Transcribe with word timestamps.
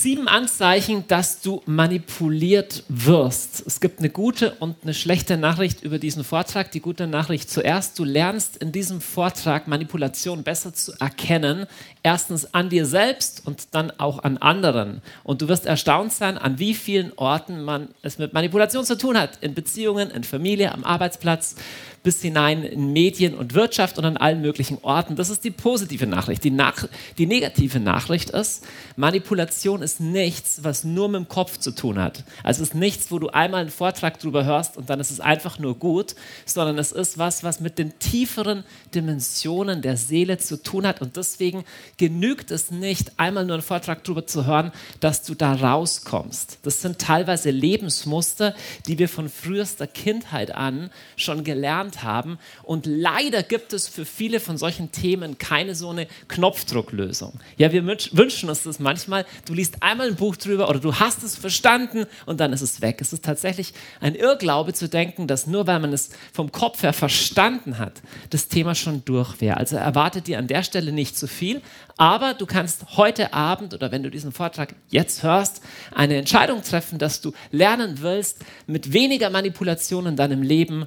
Sieben 0.00 0.28
Anzeichen, 0.28 1.08
dass 1.08 1.40
du 1.40 1.60
manipuliert 1.66 2.84
wirst. 2.88 3.64
Es 3.66 3.80
gibt 3.80 3.98
eine 3.98 4.10
gute 4.10 4.52
und 4.60 4.76
eine 4.84 4.94
schlechte 4.94 5.36
Nachricht 5.36 5.82
über 5.82 5.98
diesen 5.98 6.22
Vortrag. 6.22 6.70
Die 6.70 6.78
gute 6.78 7.08
Nachricht 7.08 7.50
zuerst, 7.50 7.98
du 7.98 8.04
lernst 8.04 8.58
in 8.58 8.70
diesem 8.70 9.00
Vortrag 9.00 9.66
Manipulation 9.66 10.44
besser 10.44 10.72
zu 10.72 10.92
erkennen. 11.00 11.66
Erstens 12.04 12.54
an 12.54 12.68
dir 12.68 12.86
selbst 12.86 13.44
und 13.44 13.74
dann 13.74 13.90
auch 13.98 14.22
an 14.22 14.38
anderen. 14.38 15.02
Und 15.24 15.42
du 15.42 15.48
wirst 15.48 15.66
erstaunt 15.66 16.12
sein, 16.12 16.38
an 16.38 16.60
wie 16.60 16.74
vielen 16.74 17.12
Orten 17.16 17.64
man 17.64 17.88
es 18.00 18.18
mit 18.18 18.32
Manipulation 18.32 18.84
zu 18.84 18.96
tun 18.96 19.18
hat. 19.18 19.38
In 19.40 19.54
Beziehungen, 19.54 20.12
in 20.12 20.22
Familie, 20.22 20.70
am 20.70 20.84
Arbeitsplatz, 20.84 21.56
bis 22.02 22.22
hinein 22.22 22.62
in 22.62 22.92
Medien 22.92 23.34
und 23.34 23.54
Wirtschaft 23.54 23.98
und 23.98 24.04
an 24.04 24.16
allen 24.16 24.40
möglichen 24.40 24.78
Orten. 24.82 25.16
Das 25.16 25.30
ist 25.30 25.44
die 25.44 25.50
positive 25.50 26.06
Nachricht. 26.06 26.44
Die, 26.44 26.50
Nach 26.50 26.88
die 27.18 27.26
negative 27.26 27.80
Nachricht 27.80 28.30
ist, 28.30 28.66
Manipulation 28.96 29.82
ist 29.82 30.00
nichts, 30.00 30.60
was 30.62 30.84
nur 30.84 31.08
mit 31.08 31.20
dem 31.20 31.28
Kopf 31.28 31.58
zu 31.58 31.70
tun 31.72 31.98
hat. 31.98 32.24
Also 32.42 32.62
es 32.62 32.70
ist 32.70 32.74
nichts, 32.74 33.10
wo 33.10 33.18
du 33.18 33.28
einmal 33.28 33.62
einen 33.62 33.70
Vortrag 33.70 34.18
drüber 34.18 34.44
hörst 34.44 34.76
und 34.76 34.90
dann 34.90 35.00
ist 35.00 35.10
es 35.10 35.20
einfach 35.20 35.58
nur 35.58 35.78
gut, 35.78 36.14
sondern 36.46 36.78
es 36.78 36.92
ist 36.92 37.18
was, 37.18 37.44
was 37.44 37.60
mit 37.60 37.78
den 37.78 37.98
tieferen 37.98 38.64
Dimensionen 38.94 39.82
der 39.82 39.96
Seele 39.96 40.38
zu 40.38 40.62
tun 40.62 40.86
hat 40.86 41.00
und 41.00 41.16
deswegen 41.16 41.64
genügt 41.96 42.50
es 42.50 42.70
nicht, 42.70 43.12
einmal 43.18 43.44
nur 43.44 43.54
einen 43.54 43.62
Vortrag 43.62 44.04
drüber 44.04 44.26
zu 44.26 44.46
hören, 44.46 44.72
dass 45.00 45.22
du 45.22 45.34
da 45.34 45.52
rauskommst. 45.52 46.58
Das 46.62 46.80
sind 46.82 46.98
teilweise 46.98 47.50
Lebensmuster, 47.50 48.54
die 48.86 48.98
wir 48.98 49.08
von 49.08 49.28
frühester 49.28 49.86
Kindheit 49.86 50.54
an 50.54 50.90
schon 51.16 51.44
gelernt 51.44 51.87
haben 52.02 52.38
und 52.62 52.86
leider 52.86 53.42
gibt 53.42 53.72
es 53.72 53.88
für 53.88 54.04
viele 54.04 54.40
von 54.40 54.58
solchen 54.58 54.92
Themen 54.92 55.38
keine 55.38 55.74
so 55.74 55.90
eine 55.90 56.06
Knopfdrucklösung. 56.28 57.40
Ja, 57.56 57.72
wir 57.72 57.84
wünschen 57.86 58.48
uns 58.48 58.62
das 58.62 58.78
manchmal. 58.78 59.24
Du 59.46 59.54
liest 59.54 59.82
einmal 59.82 60.08
ein 60.08 60.16
Buch 60.16 60.36
drüber 60.36 60.68
oder 60.68 60.80
du 60.80 60.94
hast 60.94 61.22
es 61.22 61.36
verstanden 61.36 62.06
und 62.26 62.40
dann 62.40 62.52
ist 62.52 62.62
es 62.62 62.80
weg. 62.80 63.00
Es 63.00 63.12
ist 63.12 63.24
tatsächlich 63.24 63.72
ein 64.00 64.14
Irrglaube 64.14 64.72
zu 64.72 64.88
denken, 64.88 65.26
dass 65.26 65.46
nur 65.46 65.66
weil 65.66 65.80
man 65.80 65.92
es 65.92 66.10
vom 66.32 66.52
Kopf 66.52 66.82
her 66.82 66.92
verstanden 66.92 67.78
hat, 67.78 68.02
das 68.30 68.48
Thema 68.48 68.74
schon 68.74 69.04
durch 69.04 69.40
wäre. 69.40 69.56
Also 69.56 69.76
erwartet 69.76 70.26
dir 70.26 70.38
an 70.38 70.46
der 70.46 70.62
Stelle 70.62 70.92
nicht 70.92 71.16
zu 71.16 71.26
viel, 71.26 71.62
aber 71.96 72.34
du 72.34 72.46
kannst 72.46 72.96
heute 72.96 73.32
Abend 73.32 73.74
oder 73.74 73.90
wenn 73.90 74.02
du 74.02 74.10
diesen 74.10 74.32
Vortrag 74.32 74.74
jetzt 74.88 75.22
hörst, 75.22 75.62
eine 75.94 76.16
Entscheidung 76.16 76.62
treffen, 76.62 76.98
dass 76.98 77.20
du 77.20 77.32
lernen 77.50 78.00
willst, 78.00 78.44
mit 78.66 78.92
weniger 78.92 79.30
Manipulation 79.30 80.06
in 80.06 80.16
deinem 80.16 80.42
Leben 80.42 80.86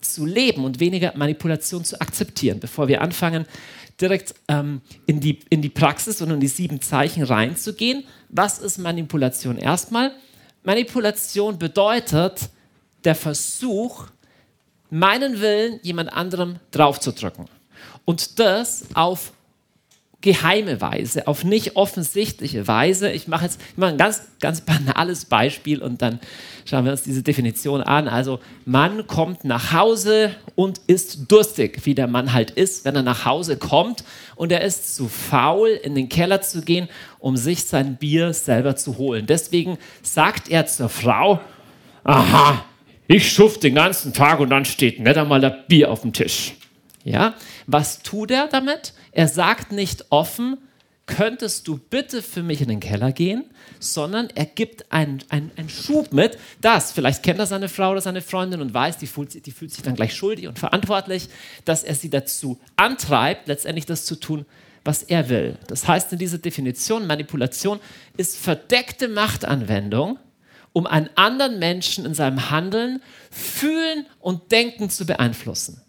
zu 0.00 0.26
leben 0.26 0.64
und 0.64 0.80
weniger 0.80 1.12
Manipulation 1.16 1.84
zu 1.84 2.00
akzeptieren. 2.00 2.60
Bevor 2.60 2.88
wir 2.88 3.02
anfangen, 3.02 3.46
direkt 4.00 4.34
ähm, 4.48 4.80
in, 5.06 5.20
die, 5.20 5.40
in 5.50 5.62
die 5.62 5.68
Praxis 5.68 6.20
und 6.20 6.30
in 6.30 6.40
die 6.40 6.48
sieben 6.48 6.80
Zeichen 6.80 7.22
reinzugehen. 7.22 8.04
Was 8.28 8.58
ist 8.58 8.78
Manipulation? 8.78 9.58
Erstmal, 9.58 10.12
Manipulation 10.62 11.58
bedeutet 11.58 12.50
der 13.04 13.14
Versuch, 13.14 14.06
meinen 14.90 15.40
Willen 15.40 15.80
jemand 15.82 16.12
anderem 16.12 16.56
draufzudrücken. 16.70 17.46
Und 18.04 18.38
das 18.38 18.84
auf 18.94 19.32
geheime 20.26 20.80
Weise, 20.80 21.28
auf 21.28 21.44
nicht 21.44 21.76
offensichtliche 21.76 22.66
Weise. 22.66 23.12
Ich 23.12 23.28
mache 23.28 23.44
jetzt 23.44 23.60
ich 23.70 23.76
mache 23.76 23.90
ein 23.90 23.96
ganz, 23.96 24.22
ganz 24.40 24.60
banales 24.60 25.24
Beispiel 25.24 25.80
und 25.80 26.02
dann 26.02 26.18
schauen 26.68 26.84
wir 26.84 26.90
uns 26.90 27.02
diese 27.02 27.22
Definition 27.22 27.80
an. 27.80 28.08
Also, 28.08 28.40
Mann 28.64 29.06
kommt 29.06 29.44
nach 29.44 29.72
Hause 29.72 30.34
und 30.56 30.80
ist 30.88 31.30
durstig, 31.30 31.86
wie 31.86 31.94
der 31.94 32.08
Mann 32.08 32.32
halt 32.32 32.50
ist, 32.50 32.84
wenn 32.84 32.96
er 32.96 33.04
nach 33.04 33.24
Hause 33.24 33.56
kommt 33.56 34.02
und 34.34 34.50
er 34.50 34.62
ist 34.62 34.96
zu 34.96 35.06
faul, 35.06 35.68
in 35.68 35.94
den 35.94 36.08
Keller 36.08 36.42
zu 36.42 36.62
gehen, 36.62 36.88
um 37.20 37.36
sich 37.36 37.62
sein 37.62 37.96
Bier 37.96 38.32
selber 38.32 38.74
zu 38.74 38.98
holen. 38.98 39.26
Deswegen 39.26 39.78
sagt 40.02 40.50
er 40.50 40.66
zur 40.66 40.88
Frau: 40.88 41.40
Aha, 42.02 42.64
ich 43.06 43.32
schuft 43.32 43.62
den 43.62 43.76
ganzen 43.76 44.12
Tag 44.12 44.40
und 44.40 44.50
dann 44.50 44.64
steht 44.64 44.98
nicht 44.98 45.16
einmal 45.16 45.40
das 45.40 45.54
Bier 45.68 45.88
auf 45.92 46.00
dem 46.00 46.12
Tisch. 46.12 46.54
Ja, 47.04 47.34
was 47.68 48.02
tut 48.02 48.32
er 48.32 48.48
damit? 48.48 48.92
Er 49.16 49.28
sagt 49.28 49.72
nicht 49.72 50.04
offen, 50.10 50.58
könntest 51.06 51.66
du 51.68 51.78
bitte 51.78 52.20
für 52.20 52.42
mich 52.42 52.60
in 52.60 52.68
den 52.68 52.80
Keller 52.80 53.12
gehen, 53.12 53.44
sondern 53.80 54.28
er 54.34 54.44
gibt 54.44 54.92
einen, 54.92 55.24
einen, 55.30 55.70
Schub 55.70 56.12
mit, 56.12 56.36
das, 56.60 56.92
vielleicht 56.92 57.22
kennt 57.22 57.38
er 57.38 57.46
seine 57.46 57.70
Frau 57.70 57.92
oder 57.92 58.02
seine 58.02 58.20
Freundin 58.20 58.60
und 58.60 58.74
weiß, 58.74 58.98
die 58.98 59.06
fühlt, 59.06 59.46
die 59.46 59.50
fühlt 59.52 59.72
sich 59.72 59.82
dann 59.82 59.94
gleich 59.94 60.14
schuldig 60.14 60.48
und 60.48 60.58
verantwortlich, 60.58 61.30
dass 61.64 61.82
er 61.82 61.94
sie 61.94 62.10
dazu 62.10 62.60
antreibt, 62.76 63.48
letztendlich 63.48 63.86
das 63.86 64.04
zu 64.04 64.16
tun, 64.16 64.44
was 64.84 65.02
er 65.02 65.30
will. 65.30 65.56
Das 65.68 65.88
heißt 65.88 66.12
in 66.12 66.18
dieser 66.18 66.36
Definition, 66.36 67.06
Manipulation 67.06 67.80
ist 68.18 68.36
verdeckte 68.36 69.08
Machtanwendung, 69.08 70.18
um 70.74 70.86
einen 70.86 71.08
anderen 71.14 71.58
Menschen 71.58 72.04
in 72.04 72.12
seinem 72.12 72.50
Handeln, 72.50 73.00
Fühlen 73.30 74.04
und 74.20 74.52
Denken 74.52 74.90
zu 74.90 75.06
beeinflussen. 75.06 75.80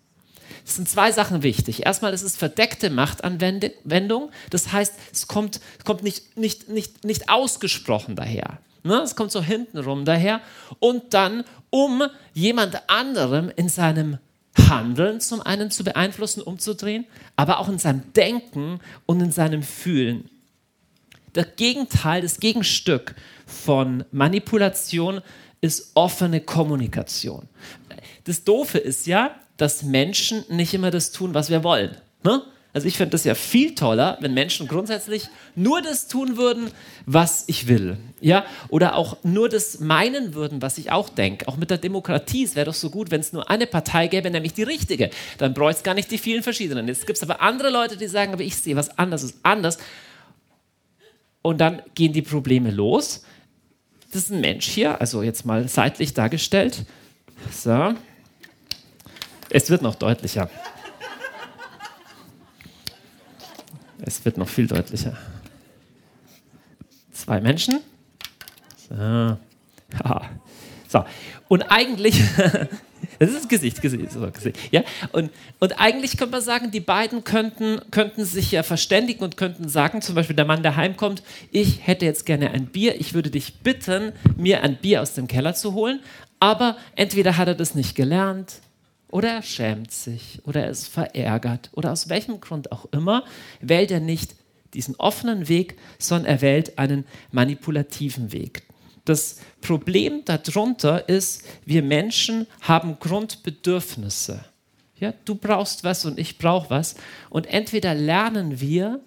Es 0.68 0.76
sind 0.76 0.90
zwei 0.90 1.14
Sachen 1.14 1.44
wichtig. 1.44 1.86
Erstmal 1.86 2.14
ist 2.14 2.24
es 2.24 2.36
verdeckte 2.36 2.90
Machtanwendung. 2.90 4.32
Das 4.50 4.74
heißt, 4.74 4.94
es 5.14 5.28
kommt, 5.28 5.62
kommt 5.86 6.04
nicht, 6.04 6.36
nicht, 6.36 6.68
nicht, 6.68 7.06
nicht 7.06 7.30
ausgesprochen 7.30 8.18
daher. 8.18 8.60
Ne? 8.84 8.96
Es 8.96 9.16
kommt 9.16 9.32
so 9.32 9.42
hintenrum 9.42 10.04
daher. 10.04 10.42
Und 10.80 11.14
dann, 11.14 11.46
um 11.70 12.04
jemand 12.34 12.90
anderem 12.90 13.50
in 13.56 13.70
seinem 13.70 14.18
Handeln 14.58 15.22
zum 15.22 15.42
einen 15.42 15.72
zu 15.72 15.86
beeinflussen, 15.86 16.42
umzudrehen, 16.42 17.06
aber 17.38 17.60
auch 17.60 17.70
in 17.70 17.80
seinem 17.80 18.12
Denken 18.12 18.82
und 19.06 19.22
in 19.22 19.32
seinem 19.32 19.64
Fühlen. 19.64 20.30
Das 21.32 21.48
Gegenteil, 21.56 22.24
das 22.24 22.42
Gegenstück 22.42 23.16
von 23.46 24.04
Manipulation 24.12 25.22
ist 25.62 25.92
offene 25.94 26.42
Kommunikation. 26.42 27.48
Das 28.26 28.44
Doofe 28.44 28.80
ist 28.80 29.08
ja, 29.08 29.36
dass 29.58 29.84
Menschen 29.84 30.46
nicht 30.50 30.74
immer 30.74 30.92
das 30.92 31.12
tun, 31.12 31.34
was 31.34 31.50
wir 31.50 31.64
wollen. 31.64 31.98
Ne? 32.24 32.42
Also 32.74 32.88
ich 32.88 32.98
finde 32.98 33.12
das 33.12 33.24
ja 33.24 33.34
viel 33.34 33.74
toller, 33.74 34.18
wenn 34.22 34.36
Menschen 34.36 34.68
grundsätzlich 34.68 35.30
nur 35.56 35.82
das 35.82 36.08
tun 36.08 36.38
würden, 36.38 36.70
was 37.08 37.46
ich 37.48 37.68
will. 37.68 37.98
Ja? 38.22 38.46
Oder 38.70 38.96
auch 38.96 39.18
nur 39.24 39.50
das 39.50 39.80
meinen 39.80 40.36
würden, 40.36 40.62
was 40.62 40.78
ich 40.78 40.92
auch 40.92 41.10
denke. 41.10 41.48
Auch 41.48 41.58
mit 41.58 41.72
der 41.72 41.80
Demokratie, 41.80 42.44
es 42.44 42.56
wäre 42.56 42.68
doch 42.68 42.76
so 42.76 42.92
gut, 42.92 43.10
wenn 43.10 43.22
es 43.22 43.34
nur 43.34 43.50
eine 43.50 43.66
Partei 43.66 44.08
gäbe, 44.08 44.30
nämlich 44.30 44.54
die 44.54 44.62
richtige. 44.62 45.10
Dann 45.40 45.56
bräuchte 45.56 45.80
es 45.80 45.84
gar 45.84 45.96
nicht 45.96 46.12
die 46.12 46.20
vielen 46.20 46.44
verschiedenen. 46.44 46.88
Jetzt 46.88 47.08
gibt 47.08 47.18
es 47.18 47.24
aber 47.24 47.42
andere 47.42 47.72
Leute, 47.72 47.98
die 47.98 48.08
sagen, 48.08 48.34
aber 48.34 48.44
ich 48.44 48.56
sehe 48.56 48.76
was 48.76 49.00
anderes, 49.00 49.24
ist 49.24 49.38
anders. 49.42 49.80
Und 51.42 51.60
dann 51.60 51.82
gehen 51.96 52.14
die 52.14 52.22
Probleme 52.22 52.70
los. 52.70 53.24
Das 54.12 54.24
ist 54.24 54.32
ein 54.32 54.42
Mensch 54.42 54.68
hier, 54.68 55.02
also 55.02 55.24
jetzt 55.24 55.46
mal 55.46 55.68
seitlich 55.68 56.14
dargestellt. 56.14 56.86
So, 57.52 57.96
es 59.50 59.70
wird 59.70 59.82
noch 59.82 59.96
deutlicher. 59.96 60.50
Es 64.00 64.24
wird 64.24 64.38
noch 64.38 64.48
viel 64.48 64.68
deutlicher. 64.68 65.18
Zwei 67.12 67.42
Menschen. 67.42 67.80
So. 68.90 69.38
So. 70.88 71.04
Und 71.50 71.64
eigentlich, 71.64 72.22
das 73.20 73.32
ist 73.32 73.50
Gesicht, 73.50 73.82
Gesicht, 73.82 74.12
so, 74.12 74.30
Gesicht. 74.32 74.58
Ja? 74.72 74.84
Und, 75.12 75.32
und 75.60 75.80
eigentlich 75.80 76.18
könnte 76.18 76.34
man 76.34 76.42
sagen, 76.42 76.72
die 76.72 76.80
beiden 76.80 77.24
könnten, 77.24 77.82
könnten 77.92 78.24
sich 78.24 78.52
ja 78.52 78.64
verständigen 78.64 79.24
und 79.24 79.36
könnten 79.38 79.68
sagen, 79.68 80.02
zum 80.02 80.16
Beispiel 80.16 80.36
der 80.36 80.46
Mann, 80.46 80.64
der 80.64 80.76
heimkommt, 80.76 81.24
ich 81.52 81.86
hätte 81.86 82.06
jetzt 82.06 82.26
gerne 82.26 82.52
ein 82.52 82.68
Bier, 82.68 83.00
ich 83.00 83.14
würde 83.14 83.30
dich 83.30 83.60
bitten, 83.60 84.14
mir 84.38 84.64
ein 84.64 84.78
Bier 84.78 85.02
aus 85.02 85.14
dem 85.14 85.28
Keller 85.28 85.54
zu 85.54 85.74
holen, 85.74 86.00
aber 86.40 86.78
entweder 86.96 87.38
hat 87.38 87.48
er 87.48 87.56
das 87.56 87.76
nicht 87.76 87.96
gelernt 87.96 88.62
oder 89.10 89.30
er 89.30 89.42
schämt 89.42 89.92
sich 89.92 90.42
oder 90.46 90.64
er 90.64 90.70
ist 90.70 90.88
verärgert 90.88 91.70
oder 91.74 91.92
aus 91.92 92.10
welchem 92.10 92.42
Grund 92.42 92.72
auch 92.72 92.86
immer, 92.92 93.24
wählt 93.62 93.92
er 93.92 94.00
nicht 94.00 94.36
diesen 94.74 94.96
offenen 94.96 95.48
Weg, 95.48 95.78
sondern 95.98 96.32
er 96.32 96.42
wählt 96.42 96.78
einen 96.78 97.06
manipulativen 97.32 98.32
Weg. 98.32 98.64
Das 99.06 99.38
Problem 99.62 100.26
darunter 100.26 101.08
ist, 101.08 101.44
wir 101.66 101.82
Menschen 101.82 102.46
haben 102.62 103.00
Grundbedürfnisse. 103.00 104.44
Ja, 105.00 105.14
du 105.24 105.36
brauchst 105.36 105.84
was 105.84 106.04
und 106.06 106.20
ich 106.20 106.38
brauche 106.38 106.70
was. 106.70 106.96
Und 107.30 107.48
entweder 107.48 107.96
lernen 107.96 108.60
wir, 108.60 109.00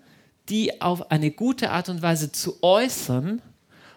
die 0.48 0.80
auf 0.80 1.10
eine 1.10 1.30
gute 1.30 1.70
Art 1.70 1.88
und 1.88 2.00
Weise 2.00 2.32
zu 2.32 2.62
äußern, 2.62 3.42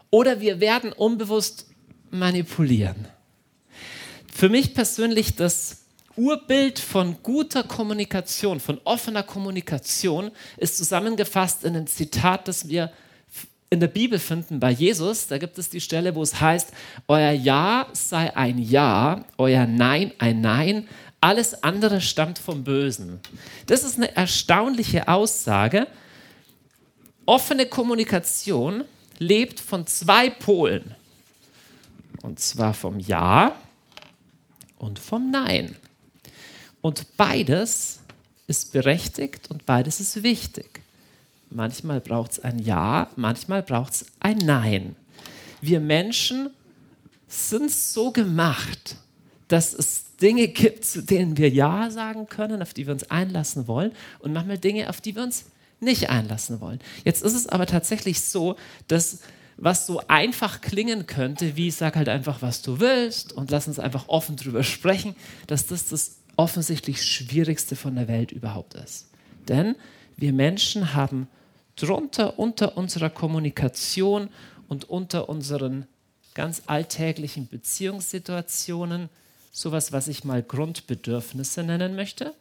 oder 0.10 0.42
wir 0.42 0.60
werden 0.60 0.92
unbewusst 0.94 1.68
manipulieren. 2.12 3.08
Für 4.32 4.50
mich 4.50 4.76
persönlich 4.76 5.36
das 5.36 5.83
Urbild 6.16 6.80
von 6.80 7.18
guter 7.24 7.64
Kommunikation, 7.64 8.60
von 8.60 8.80
offener 8.84 9.24
Kommunikation 9.24 10.32
ist 10.58 10.78
zusammengefasst 10.78 11.64
in 11.64 11.76
einem 11.76 11.88
Zitat, 11.88 12.48
das 12.48 12.68
wir 12.70 12.92
in 13.70 13.80
der 13.80 13.88
Bibel 13.88 14.20
finden 14.20 14.60
bei 14.60 14.70
Jesus. 14.70 15.28
Da 15.28 15.40
gibt 15.40 15.58
es 15.58 15.70
die 15.70 15.82
Stelle, 15.82 16.14
wo 16.14 16.22
es 16.22 16.40
heißt, 16.40 16.72
euer 17.08 17.32
Ja 17.32 17.88
sei 17.94 18.36
ein 18.36 18.60
Ja, 18.60 19.26
euer 19.38 19.66
Nein 19.66 20.12
ein 20.20 20.42
Nein, 20.42 20.88
alles 21.20 21.64
andere 21.64 22.00
stammt 22.00 22.38
vom 22.38 22.64
Bösen. 22.64 23.20
Das 23.66 23.84
ist 23.84 23.98
eine 23.98 24.16
erstaunliche 24.16 25.08
Aussage. 25.08 25.88
Offene 27.26 27.66
Kommunikation 27.66 28.84
lebt 29.18 29.60
von 29.60 29.88
zwei 29.88 30.30
Polen. 30.30 30.96
Und 32.22 32.40
zwar 32.40 32.74
vom 32.74 33.00
Ja 33.00 33.56
und 34.78 35.00
vom 35.00 35.32
Nein. 35.32 35.76
Und 36.84 37.16
beides 37.16 38.02
ist 38.46 38.74
berechtigt 38.74 39.50
und 39.50 39.66
beides 39.66 40.02
ist 40.02 40.22
wichtig. 40.22 40.82
Manchmal 41.50 42.02
braucht 42.02 42.34
es 42.34 42.40
ein 42.42 42.60
Ja, 42.60 43.10
manchmal 43.16 43.64
braucht 43.64 43.94
es 43.94 44.06
ein 44.20 44.38
Nein. 44.40 44.98
Wir 45.62 45.80
Menschen 45.80 46.50
sind 47.30 47.72
so 47.72 48.12
gemacht, 48.12 48.98
dass 49.48 49.74
es 49.74 50.18
Dinge 50.22 50.50
gibt, 50.50 50.84
zu 50.84 51.02
denen 51.02 51.38
wir 51.38 51.50
Ja 51.50 51.90
sagen 51.90 52.28
können, 52.28 52.62
auf 52.62 52.74
die 52.74 52.86
wir 52.86 52.94
uns 52.94 53.10
einlassen 53.10 53.66
wollen, 53.68 53.94
und 54.20 54.34
manchmal 54.34 54.58
Dinge, 54.58 54.90
auf 54.90 55.00
die 55.00 55.16
wir 55.16 55.24
uns 55.24 55.46
nicht 55.80 56.10
einlassen 56.10 56.60
wollen. 56.60 56.80
Jetzt 57.06 57.24
ist 57.24 57.34
es 57.34 57.48
aber 57.48 57.66
tatsächlich 57.66 58.20
so, 58.20 58.58
dass 58.90 59.20
was 59.56 59.88
so 59.88 60.02
einfach 60.10 60.60
klingen 60.60 61.08
könnte, 61.08 61.56
wie 61.56 61.72
sag 61.72 61.96
halt 61.96 62.10
einfach, 62.10 62.42
was 62.42 62.62
du 62.62 62.82
willst 62.82 63.32
und 63.32 63.52
lass 63.52 63.70
uns 63.70 63.80
einfach 63.80 64.10
offen 64.10 64.36
drüber 64.36 64.64
sprechen, 64.64 65.16
dass 65.48 65.66
das 65.68 65.88
das 65.88 66.18
offensichtlich 66.36 67.04
Schwierigste 67.04 67.76
von 67.76 67.96
der 67.96 68.08
Welt 68.08 68.32
überhaupt 68.32 68.74
ist. 68.76 69.10
Denn 69.48 69.76
wir 70.18 70.34
Menschen 70.34 70.94
haben 70.94 71.28
drunter 71.76 72.40
unter 72.40 72.78
unserer 72.78 73.10
Kommunikation 73.10 74.30
und 74.68 74.90
unter 74.90 75.30
unseren 75.30 75.88
ganz 76.34 76.64
alltäglichen 76.66 77.48
Beziehungssituationen 77.48 79.10
sowas, 79.52 79.92
was 79.92 80.08
ich 80.08 80.24
mal 80.24 80.42
Grundbedürfnisse 80.42 81.64
nennen 81.64 81.96
möchte. 81.96 82.34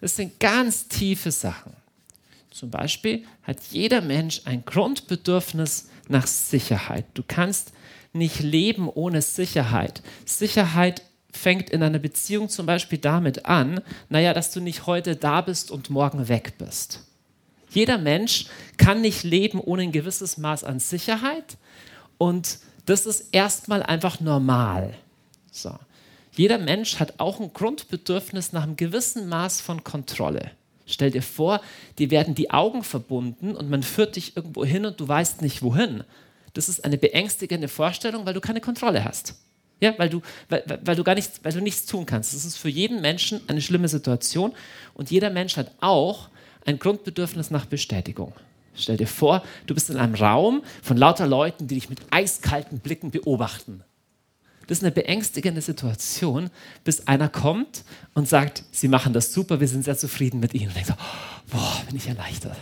Das 0.00 0.16
sind 0.16 0.38
ganz 0.40 0.88
tiefe 0.88 1.30
Sachen. 1.30 1.72
Zum 2.50 2.70
Beispiel 2.70 3.24
hat 3.42 3.58
jeder 3.70 4.00
Mensch 4.00 4.42
ein 4.44 4.64
Grundbedürfnis 4.64 5.88
nach 6.08 6.26
Sicherheit. 6.26 7.06
Du 7.14 7.22
kannst 7.26 7.72
nicht 8.12 8.40
leben 8.40 8.88
ohne 8.88 9.22
Sicherheit. 9.22 10.02
Sicherheit 10.24 11.02
fängt 11.36 11.70
in 11.70 11.82
einer 11.82 11.98
Beziehung 11.98 12.48
zum 12.48 12.66
Beispiel 12.66 12.98
damit 12.98 13.46
an, 13.46 13.80
naja, 14.08 14.32
dass 14.32 14.52
du 14.52 14.60
nicht 14.60 14.86
heute 14.86 15.16
da 15.16 15.40
bist 15.40 15.70
und 15.70 15.90
morgen 15.90 16.28
weg 16.28 16.54
bist. 16.58 17.00
Jeder 17.70 17.98
Mensch 17.98 18.46
kann 18.76 19.00
nicht 19.00 19.24
leben 19.24 19.60
ohne 19.60 19.82
ein 19.82 19.92
gewisses 19.92 20.38
Maß 20.38 20.64
an 20.64 20.78
Sicherheit 20.78 21.56
und 22.18 22.58
das 22.86 23.06
ist 23.06 23.28
erstmal 23.32 23.82
einfach 23.82 24.20
normal. 24.20 24.94
So. 25.50 25.76
Jeder 26.32 26.58
Mensch 26.58 26.98
hat 27.00 27.14
auch 27.18 27.40
ein 27.40 27.52
Grundbedürfnis 27.52 28.52
nach 28.52 28.64
einem 28.64 28.76
gewissen 28.76 29.28
Maß 29.28 29.60
von 29.60 29.84
Kontrolle. 29.84 30.50
Stell 30.86 31.10
dir 31.10 31.22
vor, 31.22 31.60
dir 31.98 32.10
werden 32.10 32.34
die 32.34 32.50
Augen 32.50 32.82
verbunden 32.82 33.56
und 33.56 33.70
man 33.70 33.82
führt 33.82 34.16
dich 34.16 34.36
irgendwo 34.36 34.64
hin 34.64 34.84
und 34.84 35.00
du 35.00 35.08
weißt 35.08 35.42
nicht 35.42 35.62
wohin. 35.62 36.04
Das 36.52 36.68
ist 36.68 36.84
eine 36.84 36.98
beängstigende 36.98 37.68
Vorstellung, 37.68 38.26
weil 38.26 38.34
du 38.34 38.40
keine 38.40 38.60
Kontrolle 38.60 39.04
hast. 39.04 39.34
Ja, 39.84 39.92
weil 39.98 40.08
du, 40.08 40.22
weil, 40.48 40.64
weil, 40.82 40.96
du 40.96 41.04
gar 41.04 41.14
nichts, 41.14 41.40
weil 41.42 41.52
du 41.52 41.60
nichts 41.60 41.84
tun 41.84 42.06
kannst. 42.06 42.32
Das 42.32 42.46
ist 42.46 42.56
für 42.56 42.70
jeden 42.70 43.02
Menschen 43.02 43.42
eine 43.48 43.60
schlimme 43.60 43.86
Situation 43.88 44.54
und 44.94 45.10
jeder 45.10 45.28
Mensch 45.28 45.58
hat 45.58 45.72
auch 45.82 46.30
ein 46.64 46.78
Grundbedürfnis 46.78 47.50
nach 47.50 47.66
Bestätigung. 47.66 48.32
Stell 48.74 48.96
dir 48.96 49.06
vor, 49.06 49.44
du 49.66 49.74
bist 49.74 49.90
in 49.90 49.98
einem 49.98 50.14
Raum 50.14 50.62
von 50.82 50.96
lauter 50.96 51.26
Leuten, 51.26 51.68
die 51.68 51.74
dich 51.74 51.90
mit 51.90 52.00
eiskalten 52.10 52.78
Blicken 52.78 53.10
beobachten. 53.10 53.84
Das 54.68 54.78
ist 54.78 54.84
eine 54.84 54.92
beängstigende 54.92 55.60
Situation, 55.60 56.48
bis 56.82 57.06
einer 57.06 57.28
kommt 57.28 57.84
und 58.14 58.26
sagt, 58.26 58.64
Sie 58.72 58.88
machen 58.88 59.12
das 59.12 59.34
super, 59.34 59.60
wir 59.60 59.68
sind 59.68 59.84
sehr 59.84 59.98
zufrieden 59.98 60.40
mit 60.40 60.54
Ihnen. 60.54 60.70
Und 60.70 60.78
ich 60.78 60.86
so, 60.86 60.94
boah, 61.50 61.82
bin 61.86 61.96
ich 61.96 62.08
erleichtert. 62.08 62.56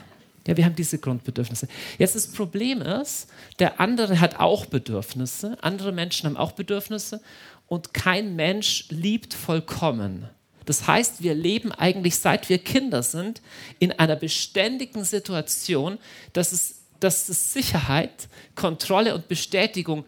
Ja, 0.47 0.57
wir 0.57 0.65
haben 0.65 0.75
diese 0.75 0.99
Grundbedürfnisse. 0.99 1.69
Jetzt 1.99 2.17
das 2.17 2.29
Problem 2.29 2.83
ist, 2.83 3.29
der 3.59 3.81
andere 3.81 4.19
hat 4.21 4.41
auch 4.41 4.67
Bedürfnisse, 4.67 5.57
andere 5.63 5.93
Menschen 5.93 6.27
haben 6.27 6.37
auch 6.37 6.53
Bedürfnisse 6.53 7.21
und 7.69 7.95
kein 7.95 8.35
Mensch 8.35 8.87
liebt 8.91 9.35
vollkommen. 9.35 10.29
Das 10.65 10.87
heißt, 10.87 11.23
wir 11.23 11.35
leben 11.35 11.73
eigentlich 11.73 12.17
seit 12.17 12.49
wir 12.49 12.59
Kinder 12.59 13.03
sind 13.03 13.41
in 13.79 13.93
einer 13.93 14.17
beständigen 14.17 15.05
Situation, 15.05 15.99
dass 16.33 16.53
es, 16.53 16.83
dass 17.01 17.29
es 17.29 17.53
Sicherheit, 17.53 18.29
Kontrolle 18.55 19.15
und 19.15 19.29
Bestätigung 19.29 20.05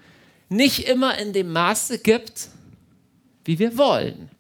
nicht 0.49 0.89
immer 0.89 1.19
in 1.19 1.33
dem 1.33 1.53
Maße 1.53 1.99
gibt, 1.99 2.49
wie 3.45 3.59
wir 3.59 3.77
wollen. 3.77 4.31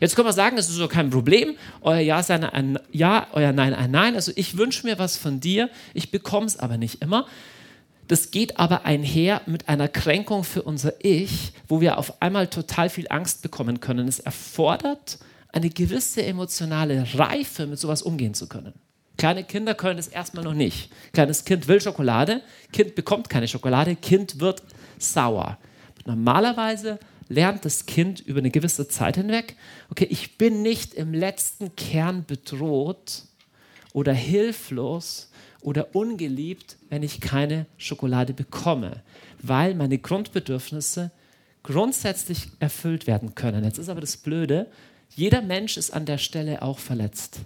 Jetzt 0.00 0.16
können 0.16 0.28
wir 0.28 0.32
sagen, 0.32 0.58
es 0.58 0.68
ist 0.68 0.74
so 0.76 0.88
kein 0.88 1.10
Problem. 1.10 1.56
Euer 1.80 2.00
Ja 2.00 2.20
ist 2.20 2.30
ein 2.30 2.78
Ja, 2.92 3.26
euer 3.32 3.52
Nein 3.52 3.74
ein 3.74 3.90
Nein. 3.90 4.14
Also 4.14 4.32
ich 4.36 4.56
wünsche 4.56 4.86
mir 4.86 4.98
was 4.98 5.16
von 5.16 5.40
dir, 5.40 5.70
ich 5.94 6.10
bekomme 6.10 6.46
es 6.46 6.58
aber 6.58 6.76
nicht 6.76 7.02
immer. 7.02 7.26
Das 8.08 8.30
geht 8.30 8.58
aber 8.58 8.84
einher 8.84 9.40
mit 9.46 9.68
einer 9.68 9.88
Kränkung 9.88 10.44
für 10.44 10.62
unser 10.62 10.92
Ich, 11.04 11.52
wo 11.66 11.80
wir 11.80 11.98
auf 11.98 12.22
einmal 12.22 12.46
total 12.46 12.88
viel 12.88 13.06
Angst 13.10 13.42
bekommen 13.42 13.80
können. 13.80 14.06
Es 14.06 14.20
erfordert 14.20 15.18
eine 15.52 15.70
gewisse 15.70 16.22
emotionale 16.22 17.06
Reife, 17.14 17.66
mit 17.66 17.78
sowas 17.78 18.02
umgehen 18.02 18.34
zu 18.34 18.46
können. 18.46 18.74
Kleine 19.16 19.44
Kinder 19.44 19.74
können 19.74 19.96
das 19.96 20.08
erstmal 20.08 20.44
noch 20.44 20.54
nicht. 20.54 20.90
Kleines 21.12 21.44
Kind 21.44 21.66
will 21.68 21.80
Schokolade, 21.80 22.42
Kind 22.72 22.94
bekommt 22.94 23.30
keine 23.30 23.48
Schokolade, 23.48 23.96
Kind 23.96 24.40
wird 24.40 24.62
sauer. 24.98 25.58
Normalerweise 26.04 26.98
lernt 27.28 27.64
das 27.64 27.86
Kind 27.86 28.20
über 28.20 28.38
eine 28.38 28.50
gewisse 28.50 28.88
Zeit 28.88 29.16
hinweg, 29.16 29.56
okay, 29.90 30.06
ich 30.10 30.38
bin 30.38 30.62
nicht 30.62 30.94
im 30.94 31.12
letzten 31.12 31.74
Kern 31.76 32.24
bedroht 32.26 33.24
oder 33.92 34.12
hilflos 34.12 35.30
oder 35.60 35.94
ungeliebt, 35.94 36.76
wenn 36.88 37.02
ich 37.02 37.20
keine 37.20 37.66
Schokolade 37.76 38.32
bekomme, 38.32 39.02
weil 39.42 39.74
meine 39.74 39.98
Grundbedürfnisse 39.98 41.10
grundsätzlich 41.62 42.48
erfüllt 42.60 43.06
werden 43.06 43.34
können. 43.34 43.64
Jetzt 43.64 43.78
ist 43.78 43.88
aber 43.88 44.00
das 44.00 44.16
Blöde, 44.16 44.68
jeder 45.10 45.42
Mensch 45.42 45.76
ist 45.76 45.90
an 45.90 46.06
der 46.06 46.18
Stelle 46.18 46.62
auch 46.62 46.78
verletzt, 46.78 47.40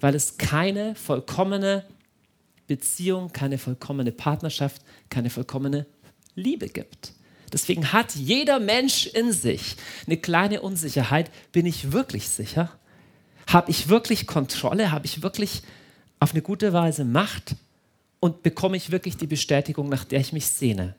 weil 0.00 0.14
es 0.14 0.36
keine 0.36 0.94
vollkommene 0.94 1.84
Beziehung, 2.66 3.32
keine 3.32 3.58
vollkommene 3.58 4.12
Partnerschaft, 4.12 4.82
keine 5.08 5.30
vollkommene 5.30 5.86
Liebe 6.34 6.68
gibt. 6.68 7.14
Deswegen 7.52 7.92
hat 7.92 8.14
jeder 8.14 8.60
Mensch 8.60 9.06
in 9.06 9.32
sich 9.32 9.76
eine 10.06 10.16
kleine 10.16 10.62
Unsicherheit. 10.62 11.30
Bin 11.52 11.66
ich 11.66 11.92
wirklich 11.92 12.28
sicher? 12.28 12.70
Habe 13.46 13.70
ich 13.70 13.88
wirklich 13.88 14.26
Kontrolle? 14.26 14.92
Habe 14.92 15.06
ich 15.06 15.22
wirklich 15.22 15.62
auf 16.20 16.32
eine 16.32 16.42
gute 16.42 16.72
Weise 16.72 17.04
Macht? 17.04 17.56
Und 18.20 18.42
bekomme 18.42 18.76
ich 18.76 18.90
wirklich 18.90 19.16
die 19.16 19.26
Bestätigung, 19.26 19.88
nach 19.88 20.04
der 20.04 20.20
ich 20.20 20.32
mich 20.32 20.46
sehne? 20.46 20.94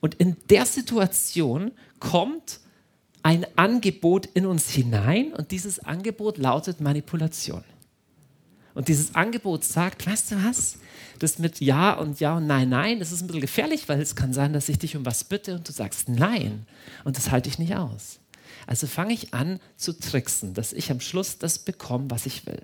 Und 0.00 0.14
in 0.14 0.36
der 0.50 0.66
Situation 0.66 1.72
kommt 1.98 2.60
ein 3.22 3.46
Angebot 3.56 4.26
in 4.26 4.46
uns 4.46 4.70
hinein 4.70 5.32
und 5.32 5.50
dieses 5.50 5.80
Angebot 5.80 6.38
lautet 6.38 6.80
Manipulation. 6.80 7.64
Und 8.78 8.86
dieses 8.86 9.16
Angebot 9.16 9.64
sagt, 9.64 10.06
weißt 10.06 10.30
du 10.30 10.44
was, 10.44 10.76
das 11.18 11.40
mit 11.40 11.60
Ja 11.60 11.94
und 11.94 12.20
Ja 12.20 12.36
und 12.36 12.46
Nein, 12.46 12.68
Nein, 12.68 13.00
das 13.00 13.10
ist 13.10 13.22
ein 13.22 13.26
bisschen 13.26 13.40
gefährlich, 13.40 13.88
weil 13.88 14.00
es 14.00 14.14
kann 14.14 14.32
sein, 14.32 14.52
dass 14.52 14.68
ich 14.68 14.78
dich 14.78 14.94
um 14.94 15.04
was 15.04 15.24
bitte 15.24 15.56
und 15.56 15.68
du 15.68 15.72
sagst 15.72 16.08
Nein. 16.08 16.64
Und 17.02 17.16
das 17.16 17.32
halte 17.32 17.48
ich 17.48 17.58
nicht 17.58 17.74
aus. 17.74 18.20
Also 18.68 18.86
fange 18.86 19.14
ich 19.14 19.34
an 19.34 19.58
zu 19.76 19.98
tricksen, 19.98 20.54
dass 20.54 20.72
ich 20.72 20.92
am 20.92 21.00
Schluss 21.00 21.38
das 21.38 21.58
bekomme, 21.58 22.08
was 22.08 22.24
ich 22.24 22.46
will. 22.46 22.62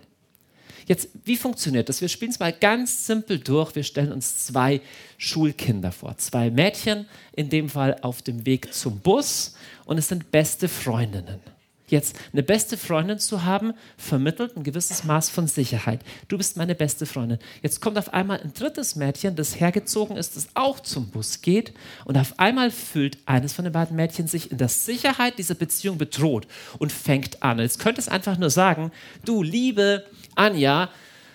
Jetzt, 0.87 1.09
wie 1.25 1.37
funktioniert 1.37 1.89
das? 1.89 2.01
Wir 2.01 2.09
spielen 2.09 2.31
es 2.31 2.39
mal 2.39 2.53
ganz 2.53 3.09
simpel 3.09 3.41
durch. 3.41 3.75
Wir 3.75 3.83
stellen 3.83 4.13
uns 4.13 4.47
zwei 4.47 4.83
Schulkinder 5.19 5.91
vor. 5.91 6.17
Zwei 6.19 6.49
Mädchen, 6.49 7.07
in 7.33 7.49
dem 7.49 7.69
Fall 7.69 7.99
auf 8.03 8.23
dem 8.23 8.47
Weg 8.47 8.73
zum 8.73 9.01
Bus 9.01 9.57
und 9.85 9.99
es 9.99 10.07
sind 10.07 10.31
beste 10.31 10.69
Freundinnen. 10.69 11.41
Jetzt 11.87 12.19
eine 12.33 12.43
beste 12.43 12.79
Freundin 12.79 13.19
zu 13.19 13.45
haben, 13.45 13.75
vermittelt 13.99 14.57
ein 14.57 14.63
gewisses 14.63 15.05
Maß 15.05 15.29
von 15.29 15.47
Sicherheit. 15.47 16.01
Du 16.29 16.39
bist 16.39 16.57
meine 16.57 16.75
beste 16.75 17.05
Freundin. 17.05 17.39
Jetzt 17.63 17.81
kommt 17.81 17.99
auf 17.99 18.15
einmal 18.15 18.41
ein 18.41 18.55
drittes 18.55 18.97
Mädchen, 18.97 19.37
das 19.37 19.61
hergezogen 19.61 20.17
ist, 20.17 20.37
das 20.37 20.49
auch 20.55 20.81
zum 20.81 21.09
Bus 21.09 21.43
geht. 21.43 21.75
Und 22.07 22.17
auf 22.17 22.39
einmal 22.39 22.71
fühlt 22.71 23.19
eines 23.27 23.53
von 23.53 23.65
den 23.65 23.73
beiden 23.73 23.97
Mädchen 23.97 24.29
sich 24.29 24.51
in 24.51 24.57
der 24.57 24.69
Sicherheit 24.69 25.39
dieser 25.39 25.55
Beziehung 25.55 25.99
bedroht 25.99 26.47
und 26.79 26.91
fängt 26.91 27.43
an. 27.43 27.59
Jetzt 27.59 27.81
könnte 27.81 28.01
es 28.01 28.09
einfach 28.09 28.39
nur 28.39 28.51
sagen, 28.51 28.91
du 29.27 29.43
liebe 29.43 30.05
Anja, 30.37 30.89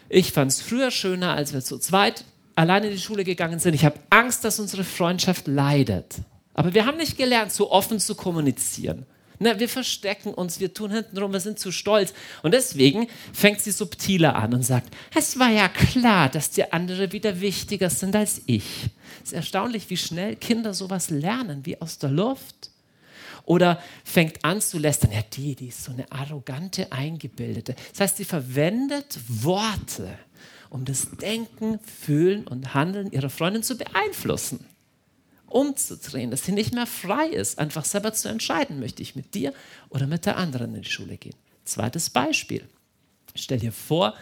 ich 0.09 0.31
fand 0.31 0.51
es 0.51 0.61
früher 0.61 0.89
schöner, 0.89 1.33
als 1.33 1.53
wir 1.53 1.61
zu 1.61 1.77
zweit 1.77 2.25
alleine 2.55 2.87
in 2.87 2.93
die 2.93 2.99
Schule 2.99 3.23
gegangen 3.23 3.59
sind. 3.59 3.75
Ich 3.75 3.85
habe 3.85 3.99
Angst, 4.09 4.43
dass 4.43 4.59
unsere 4.59 4.83
Freundschaft 4.83 5.47
leidet. 5.47 6.15
Aber 6.55 6.73
wir 6.73 6.85
haben 6.85 6.97
nicht 6.97 7.17
gelernt, 7.17 7.53
so 7.53 7.71
offen 7.71 7.99
zu 7.99 8.15
kommunizieren. 8.15 9.05
Na, 9.41 9.57
wir 9.57 9.69
verstecken 9.69 10.33
uns, 10.33 10.59
wir 10.59 10.73
tun 10.73 10.91
hintenrum, 10.91 11.31
wir 11.31 11.39
sind 11.39 11.59
zu 11.59 11.71
stolz. 11.71 12.13
Und 12.43 12.53
deswegen 12.53 13.07
fängt 13.31 13.61
sie 13.61 13.71
subtiler 13.71 14.35
an 14.35 14.53
und 14.53 14.63
sagt, 14.63 14.93
es 15.15 15.39
war 15.39 15.49
ja 15.49 15.69
klar, 15.69 16.27
dass 16.27 16.51
die 16.51 16.71
andere 16.71 17.13
wieder 17.13 17.39
wichtiger 17.39 17.89
sind 17.89 18.17
als 18.17 18.41
ich. 18.47 18.89
Es 19.23 19.29
ist 19.29 19.33
erstaunlich, 19.33 19.89
wie 19.89 19.97
schnell 19.97 20.35
Kinder 20.35 20.73
sowas 20.73 21.09
lernen, 21.09 21.65
wie 21.65 21.81
aus 21.81 21.97
der 21.97 22.09
Luft. 22.09 22.71
Oder 23.45 23.81
fängt 24.03 24.43
an 24.43 24.61
zu 24.61 24.77
lästern, 24.77 25.11
ja, 25.11 25.21
die, 25.33 25.55
die 25.55 25.67
ist 25.69 25.85
so 25.85 25.93
eine 25.93 26.11
arrogante, 26.11 26.91
eingebildete. 26.91 27.75
Das 27.91 28.01
heißt, 28.01 28.17
sie 28.17 28.25
verwendet 28.25 29.17
Worte, 29.27 30.09
um 30.69 30.83
das 30.83 31.09
Denken, 31.11 31.79
Fühlen 31.79 32.45
und 32.45 32.73
Handeln 32.73 33.11
ihrer 33.11 33.29
Freundin 33.29 33.63
zu 33.63 33.77
beeinflussen, 33.77 34.65
umzudrehen, 35.49 36.31
dass 36.31 36.45
sie 36.45 36.51
nicht 36.51 36.73
mehr 36.73 36.87
frei 36.87 37.27
ist, 37.27 37.59
einfach 37.59 37.85
selber 37.85 38.13
zu 38.13 38.29
entscheiden, 38.29 38.79
möchte 38.79 39.01
ich 39.01 39.15
mit 39.15 39.35
dir 39.35 39.53
oder 39.89 40.07
mit 40.07 40.25
der 40.25 40.37
anderen 40.37 40.75
in 40.75 40.81
die 40.83 40.89
Schule 40.89 41.17
gehen. 41.17 41.35
Zweites 41.65 42.09
Beispiel. 42.09 42.63
Stell 43.35 43.59
dir 43.59 43.71
vor, 43.71 44.15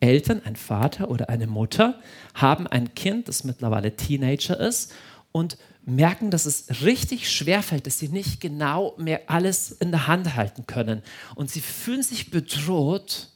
Eltern, 0.00 0.42
ein 0.44 0.56
Vater 0.56 1.10
oder 1.10 1.28
eine 1.28 1.46
Mutter 1.46 2.00
haben 2.34 2.66
ein 2.66 2.94
Kind, 2.94 3.28
das 3.28 3.44
mittlerweile 3.44 3.96
Teenager 3.96 4.58
ist 4.58 4.92
und 5.32 5.56
merken, 5.86 6.30
dass 6.30 6.46
es 6.46 6.82
richtig 6.82 7.30
schwer 7.30 7.62
fällt, 7.62 7.86
dass 7.86 7.98
sie 7.98 8.08
nicht 8.08 8.40
genau 8.40 8.94
mehr 8.98 9.22
alles 9.26 9.72
in 9.72 9.90
der 9.90 10.06
Hand 10.06 10.34
halten 10.34 10.66
können. 10.66 11.02
Und 11.34 11.50
sie 11.50 11.60
fühlen 11.60 12.02
sich 12.02 12.30
bedroht 12.30 13.28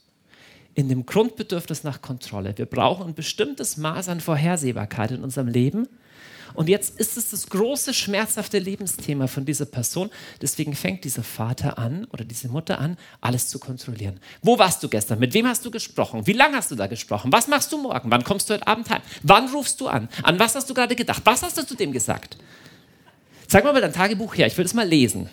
in 0.73 0.87
dem 0.87 1.05
Grundbedürfnis 1.05 1.83
nach 1.83 2.01
Kontrolle. 2.01 2.57
Wir 2.57 2.65
brauchen 2.65 3.07
ein 3.07 3.13
bestimmtes 3.13 3.77
Maß 3.77 4.09
an 4.09 4.21
Vorhersehbarkeit 4.21 5.11
in 5.11 5.23
unserem 5.23 5.47
Leben. 5.47 5.87
Und 6.53 6.69
jetzt 6.69 6.99
ist 6.99 7.17
es 7.17 7.29
das 7.31 7.49
große, 7.49 7.93
schmerzhafte 7.93 8.59
Lebensthema 8.59 9.27
von 9.27 9.45
dieser 9.45 9.65
Person. 9.65 10.09
Deswegen 10.41 10.75
fängt 10.75 11.03
dieser 11.03 11.23
Vater 11.23 11.77
an 11.77 12.05
oder 12.11 12.23
diese 12.25 12.49
Mutter 12.49 12.79
an, 12.79 12.97
alles 13.21 13.47
zu 13.47 13.59
kontrollieren. 13.59 14.19
Wo 14.41 14.57
warst 14.57 14.81
du 14.83 14.89
gestern? 14.89 15.19
Mit 15.19 15.33
wem 15.33 15.47
hast 15.47 15.65
du 15.65 15.71
gesprochen? 15.71 16.25
Wie 16.27 16.33
lange 16.33 16.57
hast 16.57 16.71
du 16.71 16.75
da 16.75 16.87
gesprochen? 16.87 17.31
Was 17.31 17.47
machst 17.47 17.71
du 17.71 17.77
morgen? 17.77 18.09
Wann 18.11 18.23
kommst 18.23 18.49
du 18.49 18.55
heute 18.55 18.67
Abend 18.67 18.89
heim? 18.89 19.01
Wann 19.23 19.49
rufst 19.49 19.79
du 19.81 19.87
an? 19.87 20.09
An 20.23 20.39
was 20.39 20.55
hast 20.55 20.69
du 20.69 20.73
gerade 20.73 20.95
gedacht? 20.95 21.21
Was 21.25 21.43
hast 21.43 21.57
du 21.57 21.65
zu 21.65 21.75
dem 21.75 21.91
gesagt? 21.91 22.37
Sag 23.47 23.63
mal 23.63 23.79
dein 23.79 23.93
Tagebuch 23.93 24.35
her, 24.35 24.47
ich 24.47 24.57
will 24.57 24.65
es 24.65 24.73
mal 24.73 24.87
lesen. 24.87 25.29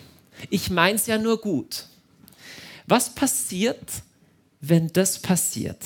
Ich 0.49 0.69
meine 0.69 0.95
es 0.95 1.07
ja 1.07 1.17
nur 1.17 1.39
gut. 1.39 1.85
Was 2.87 3.13
passiert, 3.13 3.91
wenn 4.61 4.87
das 4.93 5.19
passiert? 5.19 5.77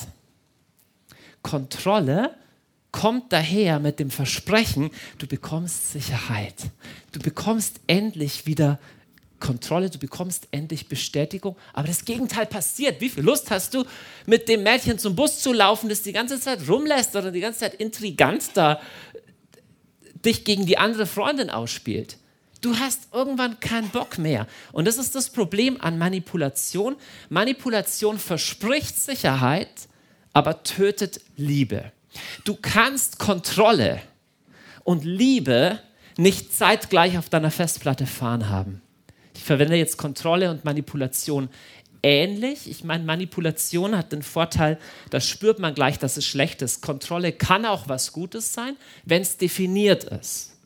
Kontrolle 1.41 2.35
kommt 2.91 3.31
daher 3.31 3.79
mit 3.79 3.99
dem 3.99 4.11
Versprechen, 4.11 4.91
du 5.17 5.27
bekommst 5.27 5.91
Sicherheit. 5.91 6.55
Du 7.11 7.19
bekommst 7.19 7.79
endlich 7.87 8.45
wieder 8.45 8.79
Kontrolle, 9.39 9.89
du 9.89 9.97
bekommst 9.97 10.47
endlich 10.51 10.87
Bestätigung. 10.87 11.57
Aber 11.73 11.87
das 11.87 12.05
Gegenteil 12.05 12.45
passiert. 12.45 13.01
Wie 13.01 13.09
viel 13.09 13.23
Lust 13.23 13.51
hast 13.51 13.73
du, 13.73 13.83
mit 14.25 14.47
dem 14.47 14.63
Mädchen 14.63 14.99
zum 14.99 15.15
Bus 15.15 15.41
zu 15.41 15.51
laufen, 15.51 15.89
das 15.89 16.03
die 16.03 16.13
ganze 16.13 16.39
Zeit 16.39 16.67
rumlässt 16.69 17.15
oder 17.15 17.31
die 17.31 17.41
ganze 17.41 17.59
Zeit 17.59 17.73
intrigant 17.73 18.51
da 18.53 18.79
dich 20.23 20.45
gegen 20.45 20.65
die 20.65 20.77
andere 20.77 21.07
Freundin 21.07 21.49
ausspielt? 21.49 22.17
Du 22.61 22.77
hast 22.77 23.07
irgendwann 23.11 23.59
keinen 23.59 23.89
Bock 23.89 24.19
mehr. 24.19 24.47
Und 24.71 24.85
das 24.85 24.97
ist 24.97 25.15
das 25.15 25.31
Problem 25.31 25.81
an 25.81 25.97
Manipulation. 25.97 26.95
Manipulation 27.29 28.19
verspricht 28.19 28.97
Sicherheit, 28.99 29.89
aber 30.31 30.61
tötet 30.63 31.21
Liebe. 31.35 31.91
Du 32.43 32.57
kannst 32.61 33.19
Kontrolle 33.19 34.01
und 34.83 35.05
Liebe 35.05 35.79
nicht 36.17 36.53
zeitgleich 36.53 37.17
auf 37.17 37.29
deiner 37.29 37.51
Festplatte 37.51 38.05
fahren 38.05 38.49
haben. 38.49 38.81
Ich 39.35 39.43
verwende 39.43 39.75
jetzt 39.75 39.97
Kontrolle 39.97 40.51
und 40.51 40.65
Manipulation 40.65 41.49
ähnlich. 42.03 42.69
Ich 42.69 42.83
meine, 42.83 43.03
Manipulation 43.03 43.97
hat 43.97 44.11
den 44.11 44.23
Vorteil, 44.23 44.77
da 45.09 45.19
spürt 45.19 45.59
man 45.59 45.73
gleich, 45.73 45.99
dass 45.99 46.17
es 46.17 46.25
schlecht 46.25 46.61
ist. 46.61 46.81
Kontrolle 46.81 47.31
kann 47.31 47.65
auch 47.65 47.87
was 47.87 48.11
Gutes 48.11 48.53
sein, 48.53 48.75
wenn 49.05 49.21
es 49.21 49.37
definiert 49.37 50.03
ist. 50.03 50.57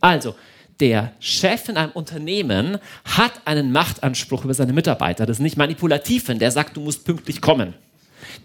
Also, 0.00 0.34
der 0.80 1.12
Chef 1.20 1.68
in 1.68 1.76
einem 1.76 1.92
Unternehmen 1.92 2.78
hat 3.04 3.32
einen 3.46 3.72
Machtanspruch 3.72 4.44
über 4.44 4.54
seine 4.54 4.72
Mitarbeiter. 4.72 5.24
Das 5.24 5.38
ist 5.38 5.42
nicht 5.42 5.56
manipulativ, 5.56 6.28
wenn 6.28 6.38
der 6.38 6.50
sagt, 6.50 6.76
du 6.76 6.80
musst 6.80 7.04
pünktlich 7.04 7.40
kommen. 7.40 7.74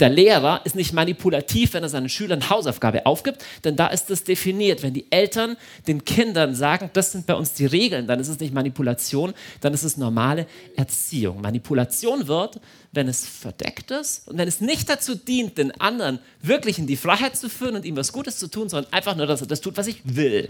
Der 0.01 0.10
Lehrer 0.10 0.62
ist 0.65 0.75
nicht 0.75 0.93
manipulativ, 0.93 1.74
wenn 1.74 1.84
er 1.84 1.89
seinen 1.89 2.10
Schülern 2.10 2.50
Hausaufgabe 2.50 3.05
aufgibt, 3.05 3.46
denn 3.63 3.75
da 3.75 3.86
ist 3.86 4.10
es 4.10 4.24
definiert. 4.24 4.81
Wenn 4.81 4.96
die 4.96 5.05
Eltern 5.12 5.58
den 5.88 6.03
Kindern 6.03 6.55
sagen, 6.55 6.89
das 6.93 7.12
sind 7.12 7.27
bei 7.27 7.36
uns 7.36 7.53
die 7.53 7.67
Regeln, 7.67 8.08
dann 8.08 8.20
ist 8.20 8.27
es 8.27 8.39
nicht 8.39 8.51
Manipulation, 8.51 9.36
dann 9.62 9.75
ist 9.75 9.84
es 9.84 9.98
normale 9.98 10.48
Erziehung. 10.75 11.39
Manipulation 11.39 12.27
wird, 12.27 12.60
wenn 12.91 13.08
es 13.08 13.27
verdeckt 13.27 13.91
ist 13.91 14.27
und 14.27 14.39
wenn 14.39 14.48
es 14.48 14.60
nicht 14.60 14.89
dazu 14.89 15.13
dient, 15.13 15.60
den 15.60 15.70
anderen 15.79 16.17
wirklich 16.41 16.79
in 16.79 16.88
die 16.88 16.98
Freiheit 16.98 17.38
zu 17.38 17.48
führen 17.48 17.75
und 17.75 17.86
ihm 17.86 17.96
was 17.96 18.12
Gutes 18.12 18.39
zu 18.39 18.48
tun, 18.48 18.70
sondern 18.70 18.91
einfach 18.91 19.15
nur, 19.15 19.27
dass 19.27 19.41
er 19.41 19.48
das 19.48 19.62
tut, 19.62 19.77
was 19.77 19.86
ich 19.86 20.01
will. 20.03 20.50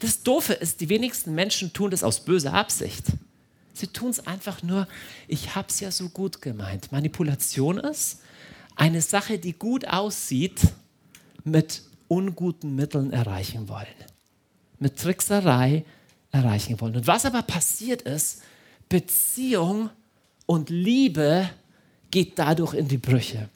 Das 0.00 0.24
Doofe 0.24 0.54
ist, 0.54 0.80
die 0.80 0.88
wenigsten 0.88 1.36
Menschen 1.36 1.72
tun 1.72 1.92
das 1.92 2.02
aus 2.02 2.18
böser 2.18 2.52
Absicht. 2.52 3.04
Sie 3.74 3.86
tun 3.86 4.10
es 4.10 4.26
einfach 4.26 4.64
nur, 4.64 4.88
ich 5.28 5.54
habe 5.54 5.68
es 5.68 5.78
ja 5.78 5.92
so 5.92 6.08
gut 6.08 6.42
gemeint. 6.42 6.90
Manipulation 6.90 7.78
ist, 7.78 8.22
eine 8.76 9.00
Sache, 9.02 9.38
die 9.38 9.54
gut 9.54 9.86
aussieht, 9.88 10.60
mit 11.44 11.82
unguten 12.08 12.74
Mitteln 12.74 13.12
erreichen 13.12 13.68
wollen. 13.68 13.86
Mit 14.78 14.98
Trickserei 14.98 15.84
erreichen 16.30 16.80
wollen. 16.80 16.96
Und 16.96 17.06
was 17.06 17.24
aber 17.24 17.42
passiert 17.42 18.02
ist, 18.02 18.42
Beziehung 18.88 19.90
und 20.44 20.70
Liebe 20.70 21.48
geht 22.10 22.38
dadurch 22.38 22.74
in 22.74 22.86
die 22.86 22.98
Brüche. 22.98 23.48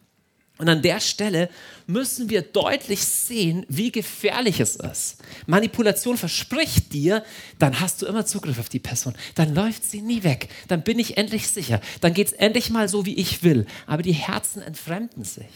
Und 0.61 0.69
an 0.69 0.83
der 0.83 1.01
Stelle 1.01 1.49
müssen 1.87 2.29
wir 2.29 2.43
deutlich 2.43 3.03
sehen, 3.03 3.65
wie 3.69 3.91
gefährlich 3.91 4.61
es 4.61 4.77
ist. 4.77 5.17
Manipulation 5.47 6.19
verspricht 6.19 6.93
dir, 6.93 7.25
dann 7.59 7.81
hast 7.81 8.03
du 8.03 8.07
immer 8.07 8.27
Zugriff 8.27 8.59
auf 8.59 8.69
die 8.69 8.79
Person. 8.79 9.15
Dann 9.37 9.55
läuft 9.55 9.85
sie 9.85 10.03
nie 10.03 10.23
weg. 10.23 10.51
Dann 10.69 10.83
bin 10.83 10.99
ich 10.99 11.17
endlich 11.17 11.49
sicher. 11.49 11.81
Dann 12.03 12.13
geht 12.13 12.27
es 12.27 12.33
endlich 12.35 12.69
mal 12.69 12.91
so, 12.91 13.07
wie 13.07 13.15
ich 13.15 13.43
will. 13.43 13.67
Aber 13.87 14.03
die 14.03 14.13
Herzen 14.13 14.61
entfremden 14.61 15.25
sich. 15.25 15.47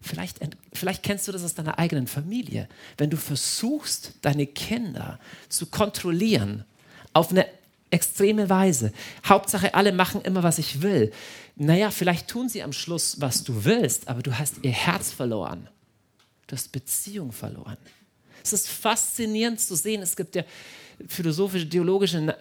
Vielleicht, 0.00 0.38
vielleicht 0.72 1.02
kennst 1.02 1.28
du 1.28 1.32
das 1.32 1.44
aus 1.44 1.52
deiner 1.52 1.78
eigenen 1.78 2.06
Familie. 2.06 2.66
Wenn 2.96 3.10
du 3.10 3.18
versuchst, 3.18 4.14
deine 4.22 4.46
Kinder 4.46 5.18
zu 5.50 5.66
kontrollieren 5.66 6.64
auf 7.12 7.30
eine 7.30 7.46
extreme 7.90 8.48
Weise. 8.48 8.90
Hauptsache, 9.26 9.74
alle 9.74 9.92
machen 9.92 10.22
immer, 10.22 10.42
was 10.42 10.58
ich 10.58 10.80
will 10.80 11.12
naja, 11.56 11.90
vielleicht 11.90 12.28
tun 12.28 12.48
sie 12.48 12.62
am 12.62 12.72
Schluss, 12.72 13.20
was 13.20 13.44
du 13.44 13.64
willst, 13.64 14.08
aber 14.08 14.22
du 14.22 14.36
hast 14.38 14.56
ihr 14.62 14.72
Herz 14.72 15.12
verloren. 15.12 15.68
Du 16.46 16.56
hast 16.56 16.72
Beziehung 16.72 17.32
verloren. 17.32 17.76
Es 18.42 18.52
ist 18.52 18.68
faszinierend 18.68 19.60
zu 19.60 19.74
sehen. 19.76 20.02
Es 20.02 20.16
gibt 20.16 20.34
ja 20.34 20.44
philosophische, 21.08 21.68
theologische, 21.68 22.36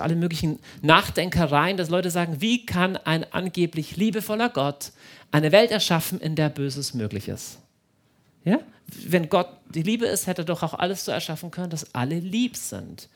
alle 0.00 0.16
möglichen 0.16 0.58
Nachdenkereien, 0.80 1.76
dass 1.76 1.90
Leute 1.90 2.10
sagen, 2.10 2.40
wie 2.40 2.64
kann 2.64 2.96
ein 2.96 3.30
angeblich 3.32 3.96
liebevoller 3.96 4.48
Gott 4.48 4.92
eine 5.30 5.52
Welt 5.52 5.70
erschaffen, 5.70 6.20
in 6.20 6.36
der 6.36 6.48
Böses 6.48 6.94
möglich 6.94 7.28
ist? 7.28 7.58
Ja? 8.44 8.60
Wenn 8.86 9.28
Gott 9.28 9.48
die 9.74 9.82
Liebe 9.82 10.06
ist, 10.06 10.26
hätte 10.26 10.42
er 10.42 10.46
doch 10.46 10.62
auch 10.62 10.74
alles 10.74 11.04
so 11.04 11.12
erschaffen 11.12 11.50
können, 11.50 11.70
dass 11.70 11.94
alle 11.94 12.18
lieb 12.18 12.56
sind. 12.56 13.08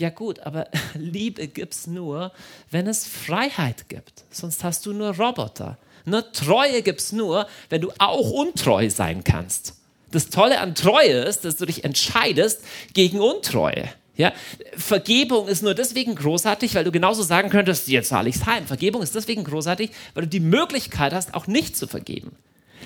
Ja 0.00 0.08
gut, 0.08 0.40
aber 0.40 0.66
Liebe 0.94 1.46
gibt 1.46 1.74
es 1.74 1.86
nur, 1.86 2.32
wenn 2.70 2.86
es 2.86 3.06
Freiheit 3.06 3.90
gibt. 3.90 4.24
Sonst 4.30 4.64
hast 4.64 4.86
du 4.86 4.94
nur 4.94 5.14
Roboter. 5.14 5.76
Ne? 6.06 6.24
Treue 6.32 6.80
gibt 6.80 7.00
es 7.00 7.12
nur, 7.12 7.46
wenn 7.68 7.82
du 7.82 7.92
auch 7.98 8.30
untreu 8.30 8.88
sein 8.88 9.24
kannst. 9.24 9.74
Das 10.10 10.30
Tolle 10.30 10.60
an 10.60 10.74
Treue 10.74 11.18
ist, 11.24 11.44
dass 11.44 11.56
du 11.56 11.66
dich 11.66 11.84
entscheidest 11.84 12.64
gegen 12.94 13.20
Untreue. 13.20 13.90
Ja? 14.16 14.32
Vergebung 14.74 15.48
ist 15.48 15.62
nur 15.62 15.74
deswegen 15.74 16.14
großartig, 16.14 16.74
weil 16.74 16.84
du 16.84 16.92
genauso 16.92 17.22
sagen 17.22 17.50
könntest, 17.50 17.86
jetzt 17.88 18.08
zahle 18.08 18.30
ich 18.30 18.36
es 18.36 18.46
heim. 18.46 18.66
Vergebung 18.66 19.02
ist 19.02 19.14
deswegen 19.14 19.44
großartig, 19.44 19.90
weil 20.14 20.22
du 20.22 20.28
die 20.30 20.40
Möglichkeit 20.40 21.12
hast, 21.12 21.34
auch 21.34 21.46
nicht 21.46 21.76
zu 21.76 21.86
vergeben. 21.86 22.34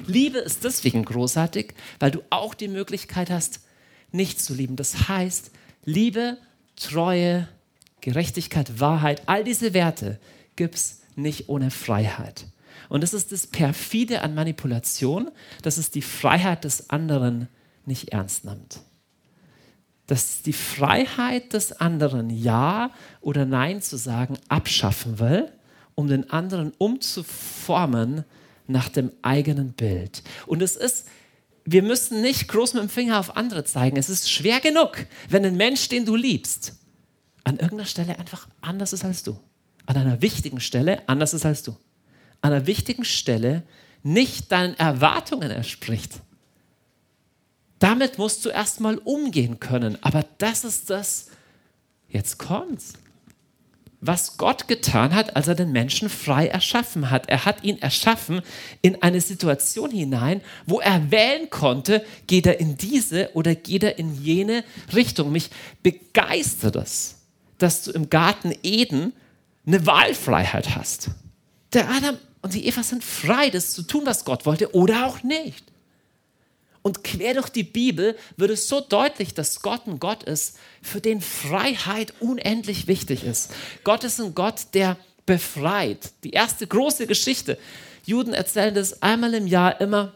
Liebe 0.08 0.38
ist 0.38 0.64
deswegen 0.64 1.04
großartig, 1.04 1.74
weil 2.00 2.10
du 2.10 2.22
auch 2.30 2.54
die 2.54 2.66
Möglichkeit 2.66 3.30
hast, 3.30 3.60
nicht 4.10 4.40
zu 4.40 4.52
lieben. 4.52 4.74
Das 4.74 5.08
heißt, 5.08 5.52
Liebe 5.84 6.38
Treue, 6.76 7.48
Gerechtigkeit, 8.00 8.80
Wahrheit, 8.80 9.22
all 9.26 9.44
diese 9.44 9.74
Werte 9.74 10.18
gibt 10.56 10.74
es 10.74 11.02
nicht 11.16 11.48
ohne 11.48 11.70
Freiheit. 11.70 12.46
Und 12.88 13.02
das 13.02 13.14
ist 13.14 13.32
das 13.32 13.46
Perfide 13.46 14.22
an 14.22 14.34
Manipulation, 14.34 15.30
dass 15.62 15.78
es 15.78 15.90
die 15.90 16.02
Freiheit 16.02 16.64
des 16.64 16.90
anderen 16.90 17.48
nicht 17.86 18.10
ernst 18.10 18.44
nimmt. 18.44 18.80
Dass 20.06 20.42
die 20.42 20.52
Freiheit 20.52 21.52
des 21.54 21.80
anderen 21.80 22.30
Ja 22.30 22.90
oder 23.20 23.46
Nein 23.46 23.80
zu 23.80 23.96
sagen 23.96 24.36
abschaffen 24.48 25.18
will, 25.18 25.50
um 25.94 26.08
den 26.08 26.30
anderen 26.30 26.72
umzuformen 26.76 28.24
nach 28.66 28.88
dem 28.88 29.12
eigenen 29.22 29.72
Bild. 29.72 30.22
Und 30.46 30.62
es 30.62 30.76
ist 30.76 31.08
wir 31.64 31.82
müssen 31.82 32.20
nicht 32.20 32.48
groß 32.48 32.74
mit 32.74 32.82
dem 32.82 32.88
Finger 32.88 33.18
auf 33.18 33.36
andere 33.36 33.64
zeigen. 33.64 33.96
Es 33.96 34.10
ist 34.10 34.30
schwer 34.30 34.60
genug, 34.60 35.06
wenn 35.28 35.44
ein 35.44 35.56
Mensch, 35.56 35.88
den 35.88 36.04
du 36.04 36.14
liebst, 36.14 36.74
an 37.42 37.54
irgendeiner 37.54 37.86
Stelle 37.86 38.18
einfach 38.18 38.48
anders 38.60 38.92
ist 38.92 39.04
als 39.04 39.22
du. 39.22 39.38
An 39.86 39.96
einer 39.96 40.22
wichtigen 40.22 40.60
Stelle 40.60 41.06
anders 41.08 41.34
ist 41.34 41.46
als 41.46 41.62
du. 41.62 41.72
An 42.40 42.52
einer 42.52 42.66
wichtigen 42.66 43.04
Stelle 43.04 43.62
nicht 44.02 44.52
deinen 44.52 44.74
Erwartungen 44.74 45.50
entspricht. 45.50 46.12
Damit 47.78 48.18
musst 48.18 48.44
du 48.44 48.50
erstmal 48.50 48.98
umgehen 48.98 49.60
können. 49.60 49.98
Aber 50.02 50.24
das 50.38 50.64
ist 50.64 50.90
das, 50.90 51.28
jetzt 52.08 52.38
kommt's. 52.38 52.94
Was 54.06 54.36
Gott 54.36 54.68
getan 54.68 55.14
hat, 55.14 55.34
als 55.36 55.48
er 55.48 55.54
den 55.54 55.72
Menschen 55.72 56.08
frei 56.08 56.48
erschaffen 56.48 57.10
hat. 57.10 57.28
Er 57.28 57.44
hat 57.44 57.64
ihn 57.64 57.80
erschaffen 57.80 58.42
in 58.82 59.02
eine 59.02 59.20
Situation 59.20 59.90
hinein, 59.90 60.42
wo 60.66 60.80
er 60.80 61.10
wählen 61.10 61.48
konnte, 61.50 62.04
geht 62.26 62.46
er 62.46 62.60
in 62.60 62.76
diese 62.76 63.30
oder 63.34 63.54
geht 63.54 63.82
er 63.82 63.98
in 63.98 64.22
jene 64.22 64.64
Richtung. 64.94 65.32
Mich 65.32 65.50
begeistert 65.82 66.76
es, 66.76 67.16
dass 67.58 67.84
du 67.84 67.92
im 67.92 68.10
Garten 68.10 68.52
Eden 68.62 69.12
eine 69.66 69.86
Wahlfreiheit 69.86 70.76
hast. 70.76 71.10
Der 71.72 71.88
Adam 71.88 72.18
und 72.42 72.52
die 72.52 72.66
Eva 72.66 72.82
sind 72.82 73.02
frei, 73.02 73.48
das 73.48 73.72
zu 73.72 73.82
tun, 73.82 74.02
was 74.04 74.24
Gott 74.24 74.44
wollte 74.44 74.74
oder 74.74 75.06
auch 75.06 75.22
nicht. 75.22 75.64
Und 76.86 77.02
quer 77.02 77.32
durch 77.32 77.48
die 77.48 77.62
Bibel 77.62 78.14
wird 78.36 78.50
es 78.50 78.68
so 78.68 78.78
deutlich, 78.78 79.32
dass 79.32 79.62
Gott 79.62 79.86
ein 79.86 79.98
Gott 79.98 80.22
ist, 80.22 80.58
für 80.82 81.00
den 81.00 81.22
Freiheit 81.22 82.12
unendlich 82.20 82.86
wichtig 82.88 83.24
ist. 83.24 83.50
Gott 83.84 84.04
ist 84.04 84.20
ein 84.20 84.34
Gott, 84.34 84.66
der 84.74 84.98
befreit. 85.24 86.12
Die 86.24 86.32
erste 86.32 86.66
große 86.66 87.06
Geschichte. 87.06 87.56
Juden 88.04 88.34
erzählen 88.34 88.74
das 88.74 89.00
einmal 89.02 89.32
im 89.32 89.46
Jahr, 89.46 89.80
immer 89.80 90.12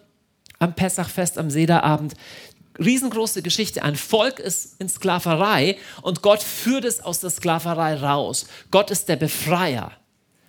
am 0.59 0.75
Pessachfest, 0.75 1.39
am 1.39 1.51
Sederabend. 1.51 2.13
Riesengroße 2.79 3.41
Geschichte. 3.41 3.83
Ein 3.83 3.97
Volk 3.97 4.39
ist 4.39 4.79
in 4.79 4.91
Sklaverei 4.91 5.79
und 6.03 6.21
Gott 6.21 6.43
führt 6.43 6.85
es 6.85 7.01
aus 7.01 7.21
der 7.21 7.31
Sklaverei 7.31 7.95
raus. 7.95 8.45
Gott 8.71 8.91
ist 8.91 9.09
der 9.09 9.17
Befreier. 9.17 9.93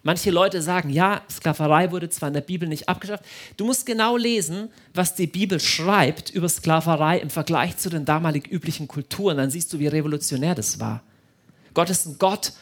Manche 0.03 0.31
Leute 0.31 0.61
sagen, 0.61 0.89
ja, 0.89 1.21
Sklaverei 1.29 1.91
wurde 1.91 2.09
zwar 2.09 2.27
in 2.29 2.33
der 2.33 2.41
Bibel 2.41 2.69
nicht 2.69 2.87
abgeschafft. 2.87 3.25
Du 3.57 3.65
musst 3.65 3.85
genau 3.85 4.15
lesen, 4.15 4.69
was 4.93 5.15
die 5.15 5.27
Bibel 5.27 5.59
schreibt 5.59 6.29
über 6.29 6.47
Sklaverei 6.47 7.19
im 7.19 7.29
Vergleich 7.29 7.77
zu 7.77 7.89
den 7.89 8.05
damalig 8.05 8.47
üblichen 8.47 8.87
Kulturen. 8.87 9.37
Dann 9.37 9.51
siehst 9.51 9.73
du, 9.73 9.79
wie 9.79 9.87
revolutionär 9.87 10.55
das 10.55 10.79
war. 10.79 11.03
Gott 11.73 11.89
ist 11.89 12.05
ein 12.05 12.17
Gott, 12.17 12.53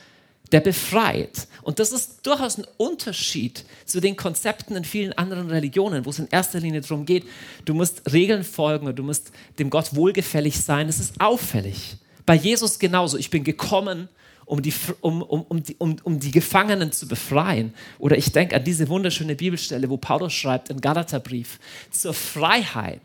der 0.52 0.62
befreit. 0.62 1.48
Und 1.62 1.80
das 1.80 1.92
ist 1.92 2.26
durchaus 2.26 2.58
ein 2.58 2.66
Unterschied 2.78 3.66
zu 3.86 4.00
den 4.00 4.16
Konzepten 4.16 4.76
in 4.76 4.86
vielen 4.86 5.14
anderen 5.14 5.50
Religionen, 5.50 6.06
wo 6.06 6.10
es 6.10 6.20
in 6.20 6.28
erster 6.32 6.60
Linie 6.60 6.82
darum 6.82 7.06
geht, 7.06 7.26
du 7.66 7.74
musst 7.74 8.12
Regeln 8.12 8.44
folgen 8.44 8.88
und 8.88 8.98
du 8.98 9.04
musst 9.04 9.32
dem 9.60 9.70
Gott 9.70 9.96
wohlgefällig 9.96 10.60
sein. 10.60 10.88
Das 10.88 11.00
ist 11.00 11.20
auffällig. 11.20 11.98
Bei 12.26 12.36
Jesus 12.36 12.80
genauso. 12.80 13.18
Ich 13.18 13.30
bin 13.30 13.44
gekommen, 13.44 14.10
um 14.48 14.62
die, 14.62 14.74
um, 15.02 15.22
um, 15.22 15.42
um, 15.44 15.62
die, 15.62 15.76
um, 15.78 15.98
um 16.04 16.20
die 16.20 16.32
Gefangenen 16.32 16.92
zu 16.94 17.08
befreien. 17.08 17.74
Oder 18.00 18.18
ich 18.18 18.32
denke 18.32 18.56
an 18.56 18.64
diese 18.64 18.88
wunderschöne 18.88 19.36
Bibelstelle, 19.36 19.90
wo 19.90 19.98
Paulus 19.98 20.34
schreibt 20.34 20.70
im 20.70 20.80
Galaterbrief, 20.80 21.60
zur 21.92 22.14
Freiheit 22.14 23.02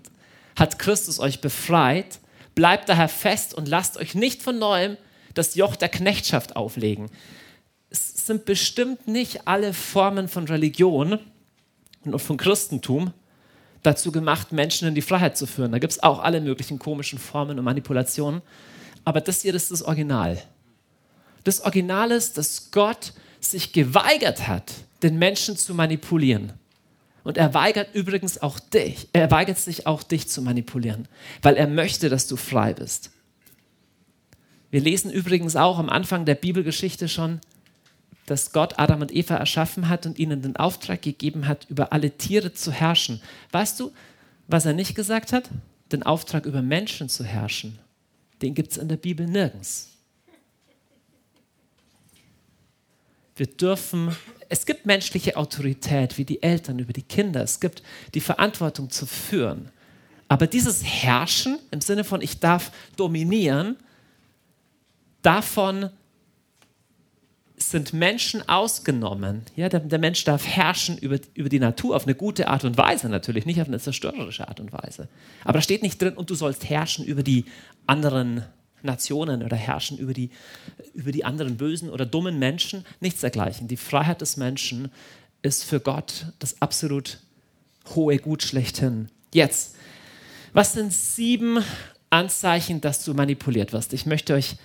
hat 0.57 0.79
Christus 0.79 1.19
euch 1.19 1.41
befreit, 1.41 2.21
bleibt 2.55 2.89
daher 2.89 3.09
fest 3.09 3.55
und 3.55 3.67
lasst 3.67 3.97
euch 3.97 4.15
nicht 4.15 4.43
von 4.43 4.59
neuem 4.59 4.97
das 5.35 5.57
Joch 5.57 5.75
der 5.75 5.89
Knechtschaft 5.89 6.55
auflegen. 6.55 7.11
Es 7.91 8.27
sind 8.27 8.45
bestimmt 8.45 9.09
nicht 9.09 9.49
alle 9.49 9.75
Formen 9.75 10.29
von 10.29 10.45
Religion 10.45 11.19
und 12.05 12.19
von 12.21 12.37
Christentum 12.37 13.13
dazu 13.83 14.13
gemacht, 14.13 14.53
Menschen 14.53 14.87
in 14.87 14.95
die 14.95 15.03
Freiheit 15.03 15.37
zu 15.37 15.47
führen. 15.47 15.73
Da 15.73 15.81
gibt 15.81 15.93
es 15.93 16.03
auch 16.03 16.21
alle 16.21 16.41
möglichen 16.41 16.79
komischen 16.79 17.19
Formen 17.19 17.59
und 17.59 17.65
Manipulationen. 17.65 18.43
Aber 19.05 19.21
das 19.21 19.43
hier 19.43 19.55
ist 19.55 19.73
das 19.73 19.83
Original 19.83 20.41
das 21.45 21.61
Original 21.61 22.11
ist, 22.11 22.39
dass 22.39 22.71
Gott 22.71 23.13
sich 23.41 23.73
geweigert 23.73 24.47
hat, 24.47 24.73
den 25.03 25.19
Menschen 25.19 25.57
zu 25.57 25.75
manipulieren. 25.75 26.53
Und 27.25 27.39
er 27.39 27.55
weigert 27.55 27.95
übrigens 27.95 28.43
auch 28.43 28.59
dich, 28.59 29.09
er 29.13 29.31
weigert 29.31 29.59
sich 29.59 29.87
auch 29.87 30.03
dich 30.03 30.29
zu 30.29 30.43
manipulieren, 30.43 31.07
weil 31.41 31.57
er 31.57 31.69
möchte, 31.69 32.09
dass 32.09 32.27
du 32.27 32.37
frei 32.37 32.75
bist. 32.75 33.11
Wir 34.71 34.81
lesen 34.81 35.11
übrigens 35.11 35.55
auch 35.55 35.79
am 35.79 35.89
Anfang 35.89 36.25
der 36.25 36.35
Bibelgeschichte 36.35 37.09
schon, 37.09 37.41
dass 38.27 38.53
Gott 38.53 38.79
Adam 38.79 39.03
und 39.03 39.15
Eva 39.15 39.37
erschaffen 39.37 39.89
hat 39.89 40.07
und 40.07 40.19
ihnen 40.19 40.43
den 40.43 40.57
Auftrag 40.57 41.03
gegeben 41.03 41.47
hat, 41.47 41.67
über 41.69 41.93
alle 41.93 42.13
Tiere 42.13 42.53
zu 42.53 42.73
herrschen. 42.73 43.21
Weißt 43.51 43.79
du, 43.79 43.93
was 44.49 44.65
er 44.65 44.73
nicht 44.73 44.95
gesagt 44.95 45.33
hat? 45.33 45.51
Den 45.93 46.03
Auftrag 46.03 46.47
über 46.47 46.63
Menschen 46.63 47.09
zu 47.09 47.25
herrschen. 47.25 47.79
Den 48.41 48.55
gibt 48.55 48.73
es 48.73 48.79
in 48.79 48.89
der 48.89 48.97
Bibel 48.97 49.27
nirgends. 49.27 49.92
Wir 53.37 53.47
dürfen, 53.47 54.15
es 54.49 54.67
gibt 54.67 54.87
menschliche 54.87 55.37
Autorität 55.37 56.19
wie 56.19 56.25
die 56.25 56.43
Eltern 56.43 56.79
über 56.79 56.93
die 56.93 57.03
Kinder. 57.03 57.43
Es 57.43 57.61
gibt 57.61 57.83
die 58.15 58.21
Verantwortung 58.21 58.91
zu 58.91 59.07
führen. 59.07 59.71
Aber 60.29 60.47
dieses 60.47 60.85
Herrschen 60.85 61.59
im 61.71 61.81
Sinne 61.81 62.05
von 62.05 62.21
ich 62.23 62.41
darf 62.41 62.73
dominieren, 62.97 63.77
davon 65.23 65.91
sind 67.57 67.93
Menschen 67.93 68.49
ausgenommen. 68.49 69.43
Ja, 69.57 69.69
der, 69.69 69.81
der, 69.81 69.99
Mensch 69.99 70.25
darf 70.25 70.47
herrschen 70.47 70.99
über, 70.99 71.19
über 71.35 71.49
die 71.49 71.61
Natur 71.61 71.97
auf 71.97 72.05
eine 72.05 72.15
gute 72.15 72.49
Art 72.49 72.65
und 72.65 72.77
Weise 72.77 73.09
natürlich, 73.09 73.47
nicht 73.47 73.61
auf 73.61 73.69
eine 73.69 73.79
zerstörerische 73.79 74.49
Art 74.49 74.61
und 74.61 74.73
Weise. 74.73 75.09
Aber 75.45 75.55
da 75.55 75.63
steht 75.63 75.83
nicht 75.83 76.01
drin, 76.01 76.15
und 76.15 76.31
du 76.31 76.35
sollst 76.35 76.69
herrschen 76.69 77.05
über 77.05 77.23
die 77.23 77.45
anderen 77.87 78.45
Nationen 78.83 79.43
oder 79.43 79.57
herrschen 79.57 79.99
über 79.99 80.13
die, 80.13 80.31
über 80.95 81.13
die 81.13 81.25
anderen 81.25 81.57
bösen 81.57 81.91
oder 81.91 82.07
dummen 82.07 82.39
Menschen. 82.39 82.85
Nichts 83.01 83.21
dergleichen. 83.21 83.69
Die 83.69 83.77
Freiheit 83.77 84.21
des 84.21 84.37
Menschen 84.37 84.91
ist 85.43 85.65
für 85.65 85.81
Gott 85.81 86.27
das 86.39 86.61
absolut 86.61 87.19
hohe 87.95 88.19
Gut 88.19 88.43
schlechthin. 88.43 89.09
Jetzt, 89.33 89.77
was 90.53 90.73
sind 90.75 90.93
sieben 90.93 91.63
Anzeichen, 92.11 92.81
dass 92.81 93.05
du 93.05 93.15
manipuliert 93.15 93.73
wirst? 93.73 93.93
Ich 93.93 94.07
möchte 94.07 94.35
euch 94.35 94.57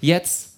jetzt 0.00 0.52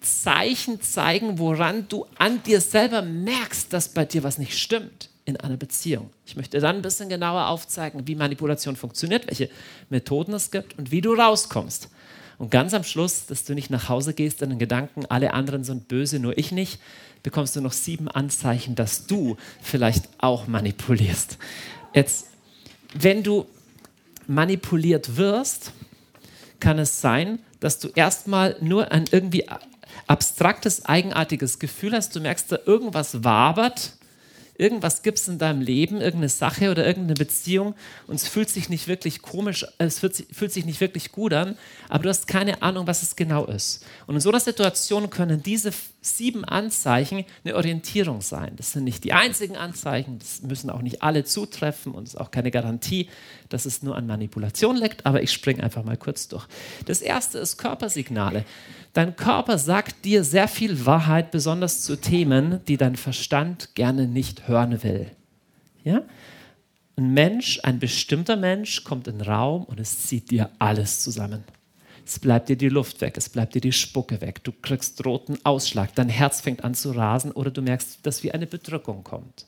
Zeichen 0.00 0.80
zeigen, 0.80 1.38
woran 1.38 1.86
du 1.88 2.06
an 2.18 2.42
dir 2.42 2.60
selber 2.60 3.02
merkst, 3.02 3.72
dass 3.72 3.90
bei 3.90 4.04
dir 4.04 4.22
was 4.22 4.38
nicht 4.38 4.58
stimmt 4.58 5.10
in 5.26 5.36
einer 5.36 5.56
Beziehung. 5.56 6.10
Ich 6.24 6.36
möchte 6.36 6.58
dann 6.60 6.76
ein 6.76 6.82
bisschen 6.82 7.08
genauer 7.08 7.48
aufzeigen, 7.48 8.06
wie 8.06 8.14
Manipulation 8.14 8.76
funktioniert, 8.76 9.26
welche 9.26 9.50
Methoden 9.90 10.32
es 10.32 10.50
gibt 10.50 10.78
und 10.78 10.90
wie 10.90 11.00
du 11.00 11.12
rauskommst. 11.12 11.90
Und 12.40 12.50
ganz 12.50 12.72
am 12.72 12.84
Schluss, 12.84 13.26
dass 13.26 13.44
du 13.44 13.52
nicht 13.52 13.68
nach 13.68 13.90
Hause 13.90 14.14
gehst 14.14 14.40
in 14.40 14.48
den 14.48 14.58
Gedanken, 14.58 15.04
alle 15.04 15.34
anderen 15.34 15.62
sind 15.62 15.88
böse, 15.88 16.18
nur 16.18 16.38
ich 16.38 16.52
nicht, 16.52 16.80
bekommst 17.22 17.54
du 17.54 17.60
noch 17.60 17.74
sieben 17.74 18.08
Anzeichen, 18.08 18.74
dass 18.74 19.06
du 19.06 19.36
vielleicht 19.60 20.08
auch 20.16 20.46
manipulierst. 20.46 21.36
Jetzt, 21.92 22.28
wenn 22.94 23.22
du 23.22 23.44
manipuliert 24.26 25.18
wirst, 25.18 25.72
kann 26.60 26.78
es 26.78 27.02
sein, 27.02 27.40
dass 27.60 27.78
du 27.78 27.88
erstmal 27.94 28.56
nur 28.62 28.90
ein 28.90 29.04
irgendwie 29.10 29.44
abstraktes, 30.06 30.86
eigenartiges 30.86 31.58
Gefühl 31.58 31.92
hast. 31.92 32.16
Du 32.16 32.20
merkst, 32.20 32.50
da 32.50 32.58
irgendwas 32.64 33.22
wabert 33.22 33.98
irgendwas 34.60 35.02
gibt 35.02 35.18
es 35.18 35.26
in 35.26 35.38
deinem 35.38 35.62
Leben, 35.62 35.96
irgendeine 35.96 36.28
Sache 36.28 36.70
oder 36.70 36.86
irgendeine 36.86 37.14
Beziehung 37.14 37.74
und 38.06 38.16
es 38.16 38.28
fühlt 38.28 38.50
sich 38.50 38.68
nicht 38.68 38.86
wirklich 38.86 39.22
komisch, 39.22 39.66
es 39.78 39.98
fühlt, 39.98 40.26
fühlt 40.32 40.52
sich 40.52 40.66
nicht 40.66 40.80
wirklich 40.80 41.10
gut 41.12 41.32
an, 41.32 41.56
aber 41.88 42.04
du 42.04 42.08
hast 42.10 42.26
keine 42.26 42.62
Ahnung, 42.62 42.86
was 42.86 43.02
es 43.02 43.16
genau 43.16 43.46
ist. 43.46 43.84
Und 44.06 44.16
in 44.16 44.20
so 44.20 44.28
einer 44.28 44.40
Situation 44.40 45.08
können 45.08 45.42
diese 45.42 45.72
sieben 46.02 46.44
Anzeichen 46.44 47.24
eine 47.44 47.56
Orientierung 47.56 48.20
sein. 48.20 48.52
Das 48.56 48.72
sind 48.72 48.84
nicht 48.84 49.04
die 49.04 49.12
einzigen 49.12 49.56
Anzeichen, 49.56 50.18
das 50.18 50.42
müssen 50.42 50.70
auch 50.70 50.82
nicht 50.82 51.02
alle 51.02 51.24
zutreffen 51.24 51.92
und 51.92 52.08
es 52.08 52.14
ist 52.14 52.20
auch 52.20 52.30
keine 52.30 52.50
Garantie, 52.50 53.08
dass 53.48 53.64
es 53.64 53.82
nur 53.82 53.96
an 53.96 54.06
Manipulation 54.06 54.76
liegt, 54.76 55.06
aber 55.06 55.22
ich 55.22 55.32
springe 55.32 55.62
einfach 55.62 55.84
mal 55.84 55.96
kurz 55.96 56.28
durch. 56.28 56.46
Das 56.86 57.00
erste 57.00 57.38
ist 57.38 57.56
Körpersignale. 57.56 58.44
Dein 58.92 59.14
Körper 59.14 59.56
sagt 59.58 60.04
dir 60.04 60.24
sehr 60.24 60.48
viel 60.48 60.84
Wahrheit, 60.84 61.30
besonders 61.30 61.82
zu 61.82 61.96
Themen, 61.96 62.60
die 62.66 62.76
dein 62.76 62.96
Verstand 62.96 63.74
gerne 63.74 64.08
nicht 64.08 64.48
hören 64.48 64.82
will. 64.82 65.10
Ja? 65.84 66.02
Ein 66.96 67.14
Mensch, 67.14 67.60
ein 67.62 67.78
bestimmter 67.78 68.36
Mensch 68.36 68.82
kommt 68.82 69.06
in 69.06 69.18
den 69.18 69.28
Raum 69.28 69.64
und 69.64 69.78
es 69.78 70.06
zieht 70.06 70.30
dir 70.30 70.50
alles 70.58 71.00
zusammen. 71.00 71.44
Es 72.04 72.18
bleibt 72.18 72.48
dir 72.48 72.56
die 72.56 72.68
Luft 72.68 73.00
weg, 73.00 73.16
es 73.16 73.28
bleibt 73.28 73.54
dir 73.54 73.60
die 73.60 73.72
Spucke 73.72 74.20
weg, 74.20 74.42
du 74.42 74.50
kriegst 74.50 75.04
roten 75.06 75.38
Ausschlag, 75.44 75.94
dein 75.94 76.08
Herz 76.08 76.40
fängt 76.40 76.64
an 76.64 76.74
zu 76.74 76.90
rasen 76.90 77.30
oder 77.30 77.52
du 77.52 77.62
merkst, 77.62 78.00
dass 78.02 78.24
wie 78.24 78.32
eine 78.32 78.48
Bedrückung 78.48 79.04
kommt. 79.04 79.46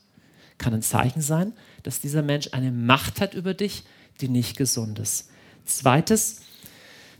Kann 0.57 0.73
ein 0.73 0.81
Zeichen 0.81 1.21
sein, 1.21 1.51
dass 1.81 1.99
dieser 1.99 2.21
Mensch 2.21 2.49
eine 2.53 2.71
Macht 2.71 3.19
hat 3.19 3.33
über 3.33 3.53
dich, 3.53 3.83
die 4.21 4.29
nicht 4.29 4.55
gesund 4.55 4.99
ist. 4.99 5.29
Zweites, 5.65 6.41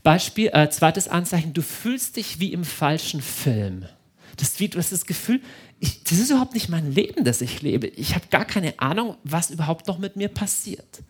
Beispiel, 0.04 0.50
äh, 0.54 0.70
zweites 0.70 1.08
Anzeichen, 1.08 1.54
du 1.54 1.62
fühlst 1.62 2.18
dich 2.18 2.40
wie 2.40 2.54
im 2.54 2.66
falschen 2.66 3.22
Film. 3.22 3.86
Das, 4.38 4.56
du 4.56 4.78
hast 4.78 4.92
das 4.92 5.06
Gefühl, 5.06 5.42
ich, 5.80 6.04
das 6.04 6.20
ist 6.20 6.30
überhaupt 6.30 6.54
nicht 6.54 6.70
mein 6.70 6.92
Leben, 6.92 7.24
das 7.24 7.42
ich 7.42 7.62
lebe. 7.62 7.88
Ich 7.88 8.16
habe 8.16 8.26
gar 8.30 8.46
keine 8.46 8.80
Ahnung, 8.80 9.18
was 9.24 9.50
überhaupt 9.50 9.88
noch 9.88 9.98
mit 9.98 10.16
mir 10.16 10.28
passiert. 10.28 11.04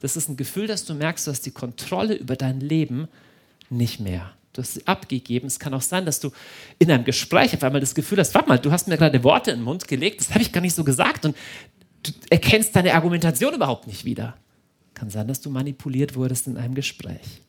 Das 0.00 0.16
ist 0.16 0.28
ein 0.28 0.36
Gefühl, 0.36 0.66
dass 0.66 0.84
du 0.84 0.94
merkst, 0.94 1.26
du 1.26 1.30
hast 1.30 1.46
die 1.46 1.50
Kontrolle 1.50 2.14
über 2.14 2.36
dein 2.36 2.60
Leben 2.60 3.08
nicht 3.70 4.00
mehr. 4.00 4.32
Du 4.52 4.62
hast 4.62 4.74
sie 4.74 4.86
abgegeben. 4.86 5.46
Es 5.46 5.58
kann 5.58 5.74
auch 5.74 5.82
sein, 5.82 6.06
dass 6.06 6.20
du 6.20 6.30
in 6.78 6.90
einem 6.90 7.04
Gespräch 7.04 7.54
auf 7.54 7.62
einmal 7.62 7.80
das 7.80 7.94
Gefühl 7.94 8.18
hast, 8.18 8.34
warte 8.34 8.48
mal, 8.48 8.58
du 8.58 8.70
hast 8.70 8.86
mir 8.86 8.96
gerade 8.96 9.22
Worte 9.24 9.50
in 9.50 9.58
den 9.58 9.64
Mund 9.64 9.88
gelegt, 9.88 10.20
das 10.20 10.30
habe 10.30 10.42
ich 10.42 10.52
gar 10.52 10.60
nicht 10.60 10.74
so 10.74 10.84
gesagt 10.84 11.24
und 11.24 11.36
du 12.02 12.12
erkennst 12.30 12.74
deine 12.76 12.94
Argumentation 12.94 13.54
überhaupt 13.54 13.86
nicht 13.86 14.04
wieder. 14.04 14.36
Kann 14.94 15.10
sein, 15.10 15.26
dass 15.26 15.40
du 15.40 15.50
manipuliert 15.50 16.14
wurdest 16.14 16.46
in 16.46 16.56
einem 16.56 16.74
Gespräch. 16.74 17.42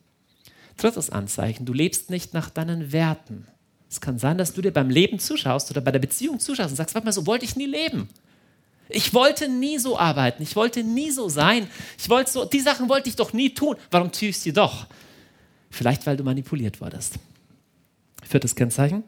Drittes 0.78 1.10
Anzeichen, 1.10 1.66
du 1.66 1.74
lebst 1.74 2.10
nicht 2.10 2.34
nach 2.34 2.50
deinen 2.50 2.92
Werten. 2.92 3.48
Es 3.90 4.02
kann 4.02 4.20
sein, 4.20 4.38
dass 4.38 4.54
du 4.54 4.62
dir 4.62 4.72
beim 4.72 4.90
Leben 4.90 5.20
zuschaust 5.20 5.72
oder 5.72 5.82
bei 5.82 5.92
der 5.92 6.00
Beziehung 6.00 6.40
zuschaust 6.40 6.72
und 6.72 6.76
sagst, 6.76 6.96
warte 6.96 7.06
mal, 7.06 7.12
so 7.12 7.26
wollte 7.26 7.46
ich 7.46 7.56
nie 7.56 7.66
leben. 7.66 8.10
Ich 8.90 9.14
wollte 9.14 9.48
nie 9.48 9.80
so 9.80 9.98
arbeiten, 9.98 10.44
ich 10.44 10.56
wollte 10.56 10.84
nie 10.84 11.12
so 11.12 11.30
sein. 11.30 11.68
Ich 11.98 12.10
wollte 12.10 12.32
so, 12.32 12.46
die 12.46 12.60
Sachen 12.60 12.90
wollte 12.90 13.10
ich 13.10 13.16
doch 13.16 13.34
nie 13.34 13.54
tun. 13.54 13.78
Warum 13.90 14.12
tue 14.12 14.30
ich 14.30 14.40
sie 14.40 14.54
doch? 14.54 14.88
Vielleicht, 15.72 16.06
weil 16.06 16.18
du 16.18 16.24
manipuliert 16.24 16.82
wurdest. 16.82 17.16
Viertes 18.24 18.56
Kennzeichen. 18.56 19.04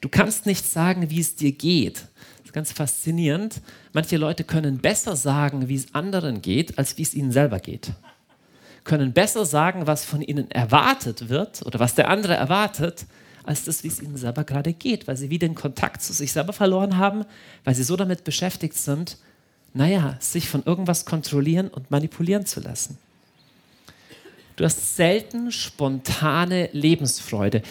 Du 0.00 0.08
kannst 0.08 0.46
nicht 0.46 0.66
sagen, 0.66 1.10
wie 1.10 1.20
es 1.20 1.36
dir 1.36 1.52
geht. 1.52 1.96
Das 2.38 2.46
ist 2.46 2.52
ganz 2.52 2.72
faszinierend. 2.72 3.60
Manche 3.92 4.16
Leute 4.16 4.44
können 4.44 4.78
besser 4.78 5.16
sagen, 5.16 5.68
wie 5.68 5.74
es 5.74 5.94
anderen 5.94 6.42
geht, 6.42 6.78
als 6.78 6.96
wie 6.98 7.02
es 7.02 7.14
ihnen 7.14 7.32
selber 7.32 7.60
geht. 7.60 7.92
Können 8.84 9.12
besser 9.12 9.44
sagen, 9.44 9.86
was 9.86 10.04
von 10.04 10.22
ihnen 10.22 10.50
erwartet 10.50 11.28
wird 11.28 11.64
oder 11.66 11.78
was 11.78 11.94
der 11.94 12.08
andere 12.08 12.34
erwartet, 12.34 13.06
als 13.44 13.64
das, 13.64 13.82
wie 13.82 13.88
es 13.88 14.00
ihnen 14.00 14.16
selber 14.16 14.44
gerade 14.44 14.72
geht, 14.72 15.08
weil 15.08 15.16
sie 15.16 15.30
wieder 15.30 15.48
den 15.48 15.54
Kontakt 15.54 16.02
zu 16.02 16.12
sich 16.12 16.32
selber 16.32 16.52
verloren 16.52 16.98
haben, 16.98 17.24
weil 17.64 17.74
sie 17.74 17.82
so 17.82 17.96
damit 17.96 18.24
beschäftigt 18.24 18.76
sind, 18.76 19.16
naja, 19.74 20.16
sich 20.20 20.48
von 20.48 20.62
irgendwas 20.64 21.04
kontrollieren 21.04 21.68
und 21.68 21.90
manipulieren 21.90 22.46
zu 22.46 22.60
lassen. 22.60 22.98
Du 24.56 24.64
hast 24.64 24.96
selten 24.96 25.52
spontane 25.52 26.68
Lebensfreude. 26.72 27.62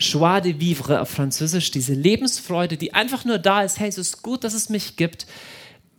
Joie 0.00 0.40
de 0.40 0.60
vivre 0.60 1.00
auf 1.00 1.10
Französisch, 1.10 1.70
diese 1.70 1.94
Lebensfreude, 1.94 2.76
die 2.76 2.92
einfach 2.92 3.24
nur 3.24 3.38
da 3.38 3.62
ist, 3.62 3.78
hey, 3.78 3.88
es 3.88 3.98
ist 3.98 4.22
gut, 4.22 4.44
dass 4.44 4.54
es 4.54 4.68
mich 4.68 4.96
gibt. 4.96 5.26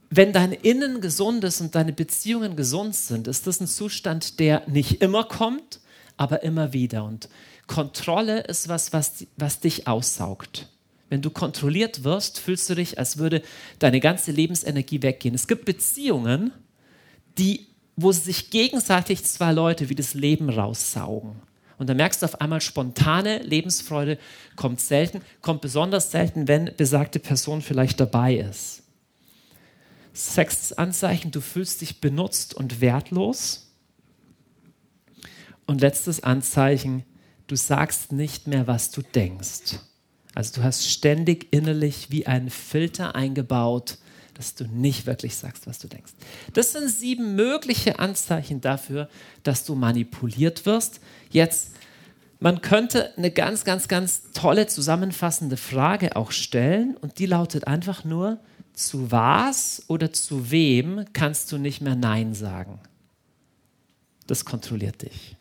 Wenn 0.09 0.33
dein 0.33 0.53
Innen 0.53 1.01
gesund 1.01 1.43
ist 1.43 1.61
und 1.61 1.75
deine 1.75 1.93
Beziehungen 1.93 2.55
gesund 2.55 2.95
sind, 2.95 3.27
ist 3.27 3.45
das 3.45 3.59
ein 3.59 3.67
Zustand, 3.67 4.39
der 4.39 4.63
nicht 4.67 5.01
immer 5.01 5.23
kommt, 5.23 5.79
aber 6.17 6.41
immer 6.41 6.73
wieder. 6.73 7.03
Und 7.03 7.29
Kontrolle 7.67 8.41
ist 8.41 8.67
was, 8.67 8.91
was, 8.91 9.25
was 9.37 9.59
dich 9.59 9.87
aussaugt. 9.87 10.67
Wenn 11.09 11.21
du 11.21 11.29
kontrolliert 11.29 12.03
wirst, 12.03 12.39
fühlst 12.39 12.69
du 12.69 12.75
dich, 12.75 12.97
als 12.97 13.17
würde 13.17 13.43
deine 13.77 13.99
ganze 13.99 14.31
Lebensenergie 14.31 15.01
weggehen. 15.01 15.35
Es 15.35 15.47
gibt 15.47 15.65
Beziehungen, 15.65 16.51
die, 17.37 17.67
wo 17.95 18.11
sich 18.11 18.49
gegenseitig 18.49 19.23
zwei 19.25 19.51
Leute 19.51 19.89
wie 19.89 19.95
das 19.95 20.15
Leben 20.15 20.49
raussaugen. 20.49 21.35
Und 21.77 21.87
dann 21.87 21.97
merkst 21.97 22.21
du 22.21 22.25
auf 22.25 22.41
einmal, 22.41 22.61
spontane 22.61 23.39
Lebensfreude 23.39 24.17
kommt 24.55 24.81
selten, 24.81 25.21
kommt 25.41 25.61
besonders 25.61 26.11
selten, 26.11 26.47
wenn 26.47 26.71
besagte 26.75 27.19
Person 27.19 27.61
vielleicht 27.61 27.99
dabei 27.99 28.35
ist. 28.35 28.83
Sechstes 30.19 30.73
Anzeichen, 30.73 31.31
du 31.31 31.39
fühlst 31.39 31.79
dich 31.79 32.01
benutzt 32.01 32.53
und 32.53 32.81
wertlos. 32.81 33.71
Und 35.65 35.79
letztes 35.79 36.23
Anzeichen, 36.23 37.05
du 37.47 37.55
sagst 37.55 38.11
nicht 38.11 38.45
mehr, 38.45 38.67
was 38.67 38.91
du 38.91 39.01
denkst. 39.01 39.79
Also 40.35 40.59
du 40.59 40.63
hast 40.63 40.89
ständig 40.89 41.53
innerlich 41.53 42.11
wie 42.11 42.27
einen 42.27 42.49
Filter 42.49 43.15
eingebaut, 43.15 43.97
dass 44.33 44.55
du 44.55 44.65
nicht 44.65 45.05
wirklich 45.05 45.37
sagst, 45.37 45.67
was 45.67 45.79
du 45.79 45.87
denkst. 45.87 46.11
Das 46.51 46.73
sind 46.73 46.89
sieben 46.89 47.35
mögliche 47.35 47.99
Anzeichen 47.99 48.59
dafür, 48.59 49.07
dass 49.43 49.63
du 49.63 49.73
manipuliert 49.73 50.65
wirst. 50.65 50.99
Jetzt, 51.29 51.71
man 52.41 52.59
könnte 52.59 53.17
eine 53.17 53.31
ganz, 53.31 53.63
ganz, 53.63 53.87
ganz 53.87 54.33
tolle 54.33 54.67
zusammenfassende 54.67 55.55
Frage 55.55 56.17
auch 56.17 56.33
stellen 56.33 56.97
und 56.97 57.19
die 57.19 57.25
lautet 57.25 57.67
einfach 57.67 58.03
nur, 58.03 58.41
zu 58.79 59.11
was 59.11 59.83
oder 59.87 60.13
zu 60.13 60.51
wem 60.51 61.05
kannst 61.13 61.51
du 61.51 61.57
nicht 61.57 61.81
mehr 61.81 61.95
Nein 61.95 62.33
sagen? 62.33 62.79
Das 64.25 64.45
kontrolliert 64.45 65.01
dich. 65.01 65.35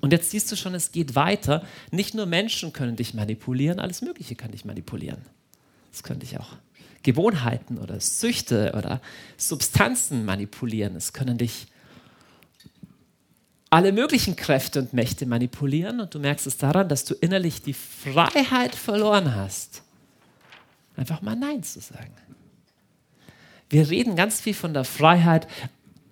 Und 0.00 0.12
jetzt 0.12 0.30
siehst 0.30 0.50
du 0.50 0.56
schon, 0.56 0.74
es 0.74 0.92
geht 0.92 1.14
weiter. 1.14 1.64
Nicht 1.90 2.14
nur 2.14 2.26
Menschen 2.26 2.72
können 2.72 2.96
dich 2.96 3.14
manipulieren, 3.14 3.78
alles 3.78 4.02
Mögliche 4.02 4.34
kann 4.34 4.50
dich 4.52 4.64
manipulieren. 4.64 5.20
Das 5.90 6.02
könnte 6.02 6.24
ich 6.24 6.38
auch. 6.38 6.56
Gewohnheiten 7.02 7.78
oder 7.78 8.00
Süchte 8.00 8.74
oder 8.76 9.00
Substanzen 9.36 10.24
manipulieren. 10.24 10.94
Es 10.96 11.12
können 11.12 11.38
dich 11.38 11.66
alle 13.70 13.92
möglichen 13.92 14.36
Kräfte 14.36 14.80
und 14.80 14.92
Mächte 14.92 15.26
manipulieren 15.26 16.00
und 16.00 16.14
du 16.14 16.18
merkst 16.18 16.46
es 16.46 16.58
daran, 16.58 16.88
dass 16.88 17.04
du 17.04 17.14
innerlich 17.14 17.62
die 17.62 17.72
Freiheit 17.72 18.74
verloren 18.74 19.34
hast, 19.34 19.82
einfach 20.96 21.22
mal 21.22 21.34
Nein 21.34 21.62
zu 21.62 21.80
sagen. 21.80 22.12
Wir 23.72 23.88
reden 23.88 24.14
ganz 24.14 24.40
viel 24.40 24.54
von 24.54 24.74
der 24.74 24.84
Freiheit. 24.84 25.48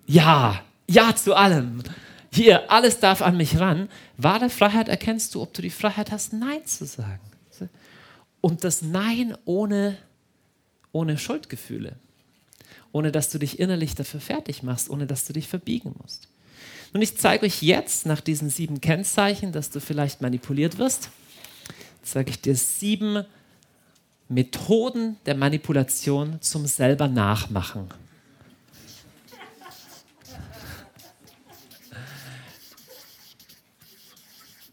Ja, 0.07 0.61
ja 0.87 1.15
zu 1.15 1.35
allem 1.35 1.83
hier, 2.33 2.71
alles 2.71 2.99
darf 2.99 3.21
an 3.21 3.35
mich 3.35 3.59
ran. 3.59 3.89
Wahre 4.17 4.49
Freiheit 4.49 4.87
erkennst 4.87 5.35
du, 5.35 5.41
ob 5.41 5.53
du 5.53 5.61
die 5.61 5.69
Freiheit 5.69 6.11
hast, 6.11 6.31
Nein 6.31 6.65
zu 6.65 6.85
sagen. 6.85 7.19
Und 8.39 8.63
das 8.63 8.81
Nein 8.81 9.35
ohne, 9.45 9.97
ohne 10.93 11.17
Schuldgefühle. 11.17 11.97
Ohne 12.93 13.11
dass 13.11 13.29
du 13.29 13.37
dich 13.37 13.59
innerlich 13.59 13.95
dafür 13.95 14.19
fertig 14.19 14.63
machst, 14.63 14.89
ohne 14.89 15.07
dass 15.07 15.25
du 15.25 15.33
dich 15.33 15.47
verbiegen 15.47 15.93
musst. 16.01 16.29
Und 16.93 17.01
ich 17.01 17.17
zeige 17.17 17.45
euch 17.45 17.61
jetzt 17.61 18.05
nach 18.05 18.21
diesen 18.21 18.49
sieben 18.49 18.81
Kennzeichen, 18.81 19.51
dass 19.51 19.69
du 19.69 19.79
vielleicht 19.79 20.21
manipuliert 20.21 20.77
wirst, 20.77 21.09
zeige 22.01 22.31
ich 22.31 22.41
dir 22.41 22.55
sieben 22.55 23.25
Methoden 24.31 25.17
der 25.25 25.35
Manipulation 25.35 26.41
zum 26.41 26.65
selber 26.65 27.07
Nachmachen. 27.07 27.89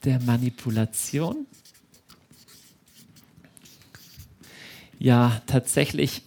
der 0.05 0.21
Manipulation? 0.21 1.47
Ja, 4.99 5.43
tatsächlich 5.47 6.23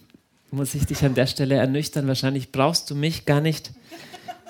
muss 0.50 0.74
ich 0.74 0.86
dich 0.86 1.04
an 1.04 1.14
der 1.14 1.26
Stelle 1.26 1.56
ernüchtern. 1.56 2.06
Wahrscheinlich 2.06 2.52
brauchst 2.52 2.88
du 2.90 2.94
mich 2.94 3.24
gar 3.26 3.40
nicht, 3.40 3.72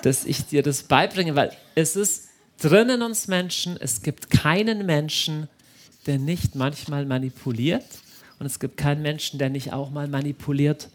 dass 0.03 0.25
ich 0.25 0.45
dir 0.45 0.61
das 0.61 0.83
beibringe, 0.83 1.35
weil 1.35 1.51
es 1.75 1.95
ist 1.95 2.29
drin 2.59 2.89
in 2.89 3.01
uns 3.01 3.27
Menschen. 3.27 3.75
Es 3.79 4.01
gibt 4.01 4.29
keinen 4.29 4.85
Menschen, 4.85 5.47
der 6.05 6.19
nicht 6.19 6.55
manchmal 6.55 7.05
manipuliert. 7.05 7.85
Und 8.43 8.47
es 8.47 8.59
gibt 8.59 8.75
keinen 8.75 9.01
Menschen, 9.01 9.39
der 9.39 9.49
nicht 9.49 9.71
auch 9.71 9.89
mal 9.89 10.09
manipuliert 10.09 10.89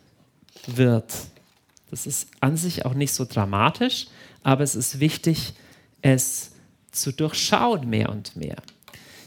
wird. 0.66 1.14
Das 1.90 2.06
ist 2.06 2.28
an 2.40 2.58
sich 2.58 2.84
auch 2.84 2.92
nicht 2.92 3.14
so 3.14 3.24
dramatisch, 3.24 4.08
aber 4.42 4.64
es 4.64 4.74
ist 4.74 5.00
wichtig, 5.00 5.54
es 6.02 6.50
zu 6.92 7.10
durchschauen 7.10 7.88
mehr 7.88 8.10
und 8.10 8.36
mehr. 8.36 8.56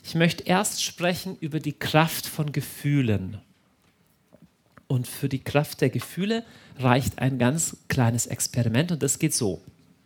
Ich 0.03 0.13
möchte 0.13 0.43
erst 0.43 0.83
sprechen 0.83 1.35
über 1.39 1.59
die 1.59 1.73
Kraft 1.73 2.27
von 2.27 2.51
Gefühlen. 2.51 3.41
Und 4.85 5.07
für 5.07 5.27
die 5.27 5.43
Kraft 5.43 5.81
der 5.81 5.89
Gefühle 5.89 6.45
reicht 6.77 7.17
ein 7.17 7.39
ganz 7.39 7.77
kleines 7.87 8.27
Experiment 8.27 8.91
und 8.91 9.01
das 9.01 9.17
geht 9.17 9.33
so. 9.33 9.63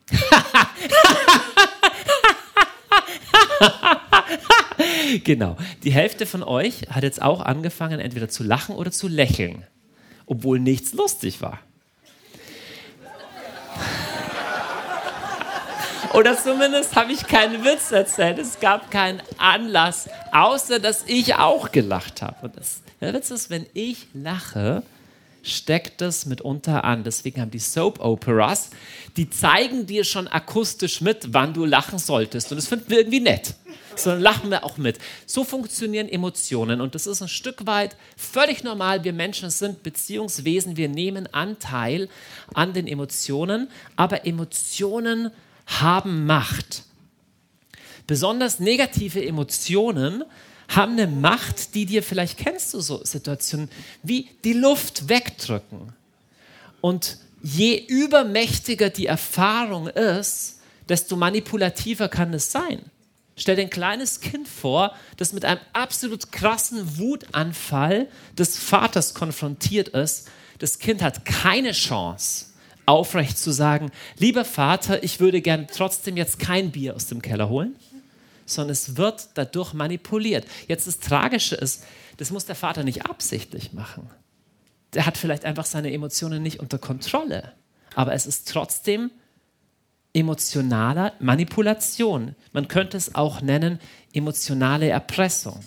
genau. 5.24 5.58
Die 5.84 5.92
Hälfte 5.92 6.26
von 6.26 6.44
euch 6.44 6.84
hat 6.90 7.04
jetzt 7.04 7.22
auch 7.22 7.42
angefangen, 7.42 8.00
entweder 8.00 8.30
zu 8.30 8.44
lachen 8.44 8.76
oder 8.76 8.92
zu 8.92 9.08
lächeln, 9.08 9.64
obwohl 10.26 10.60
nichts 10.60 10.94
lustig 10.94 11.42
war. 11.42 11.60
Oder 16.14 16.38
zumindest 16.38 16.96
habe 16.96 17.12
ich 17.12 17.28
keinen 17.28 17.66
Witz 17.66 17.92
erzählt. 17.92 18.40
Es 18.40 18.62
gab 18.62 18.90
keinen 18.90 19.22
Anlass, 19.38 20.08
außer 20.32 20.80
dass 20.80 21.04
ich 21.08 21.36
auch 21.36 21.74
gelacht 21.74 22.22
habe. 22.22 22.38
Und 22.44 22.56
das, 22.56 22.82
der 23.02 23.14
Witz 23.14 23.32
ist, 23.32 23.50
wenn 23.50 23.66
ich 23.74 24.08
lache, 24.14 24.84
steckt 25.44 26.00
das 26.00 26.26
mitunter 26.26 26.86
an. 26.86 27.04
Deswegen 27.04 27.42
haben 27.42 27.52
die 27.52 27.60
Soap 27.60 28.00
Operas, 28.00 28.70
die 29.18 29.30
zeigen 29.30 29.88
dir 29.88 30.06
schon 30.06 30.30
akustisch 30.30 31.02
mit, 31.02 31.34
wann 31.34 31.54
du 31.54 31.66
lachen 31.66 32.00
solltest. 32.00 32.50
Und 32.52 32.58
das 32.58 32.68
finden 32.68 32.90
wir 32.90 33.00
irgendwie 33.00 33.20
nett. 33.20 33.56
Sondern 34.00 34.22
lachen 34.22 34.50
wir 34.50 34.64
auch 34.64 34.78
mit. 34.78 35.00
So 35.26 35.44
funktionieren 35.44 36.10
Emotionen. 36.10 36.82
Und 36.82 36.96
das 36.96 37.08
ist 37.08 37.22
ein 37.22 37.28
Stück 37.28 37.66
weit 37.66 37.96
völlig 38.18 38.64
normal. 38.64 39.04
Wir 39.04 39.14
Menschen 39.14 39.50
sind 39.50 39.84
Beziehungswesen. 39.84 40.78
Wir 40.78 40.90
nehmen 40.90 41.28
Anteil 41.34 42.10
an 42.54 42.74
den 42.74 42.88
Emotionen. 42.88 43.70
Aber 43.96 44.26
Emotionen 44.26 45.32
haben 45.66 46.26
Macht. 46.26 46.84
Besonders 48.08 48.60
negative 48.60 49.26
Emotionen 49.26 50.24
haben 50.68 50.94
eine 50.94 51.08
Macht, 51.08 51.76
die 51.76 51.86
dir 51.86 52.04
vielleicht 52.04 52.38
kennst 52.38 52.74
du 52.74 52.80
so 52.80 53.04
Situationen 53.04 53.70
wie 54.04 54.30
die 54.44 54.54
Luft 54.54 55.10
wegdrücken. 55.10 55.94
Und 56.82 57.18
je 57.42 57.78
übermächtiger 57.88 58.90
die 58.90 59.06
Erfahrung 59.06 59.88
ist, 59.88 60.60
desto 60.88 61.16
manipulativer 61.16 62.10
kann 62.10 62.34
es 62.34 62.52
sein. 62.52 62.80
Stell 63.38 63.58
dir 63.58 63.64
ein 63.64 63.70
kleines 63.70 64.22
Kind 64.22 64.48
vor, 64.48 64.96
das 65.18 65.34
mit 65.34 65.44
einem 65.44 65.60
absolut 65.74 66.32
krassen 66.32 66.98
Wutanfall 66.98 68.08
des 68.38 68.58
Vaters 68.58 69.14
konfrontiert 69.14 69.90
ist. 69.90 70.30
Das 70.60 70.80
Kind 70.80 71.02
hat 71.02 71.26
keine 71.26 71.74
Chance 71.74 72.48
aufrecht 72.86 73.38
zu 73.38 73.52
sagen, 73.52 73.92
lieber 74.18 74.46
Vater, 74.46 75.04
ich 75.04 75.20
würde 75.20 75.42
gern 75.42 75.68
trotzdem 75.68 76.18
jetzt 76.18 76.40
kein 76.40 76.72
Bier 76.72 76.96
aus 76.96 77.08
dem 77.08 77.22
Keller 77.22 77.50
holen, 77.50 77.76
sondern 78.46 78.72
es 78.72 78.96
wird 78.96 79.30
dadurch 79.34 79.74
manipuliert. 79.74 80.46
Jetzt 80.68 80.88
das 80.88 81.00
Tragische 81.00 81.56
ist, 81.56 81.84
das 82.18 82.32
muss 82.32 82.46
der 82.46 82.56
Vater 82.56 82.84
nicht 82.84 83.06
absichtlich 83.06 83.74
machen. 83.74 84.10
Der 84.94 85.06
hat 85.06 85.18
vielleicht 85.18 85.44
einfach 85.44 85.66
seine 85.66 85.92
Emotionen 85.92 86.42
nicht 86.42 86.60
unter 86.62 86.78
Kontrolle. 86.78 87.52
Aber 87.96 88.14
es 88.14 88.26
ist 88.26 88.48
trotzdem 88.48 89.12
emotionaler 90.16 91.14
Manipulation. 91.20 92.36
Man 92.54 92.68
könnte 92.68 92.98
es 92.98 93.14
auch 93.14 93.42
nennen 93.42 93.80
emotionale 94.14 94.88
Erpressung. 94.88 95.60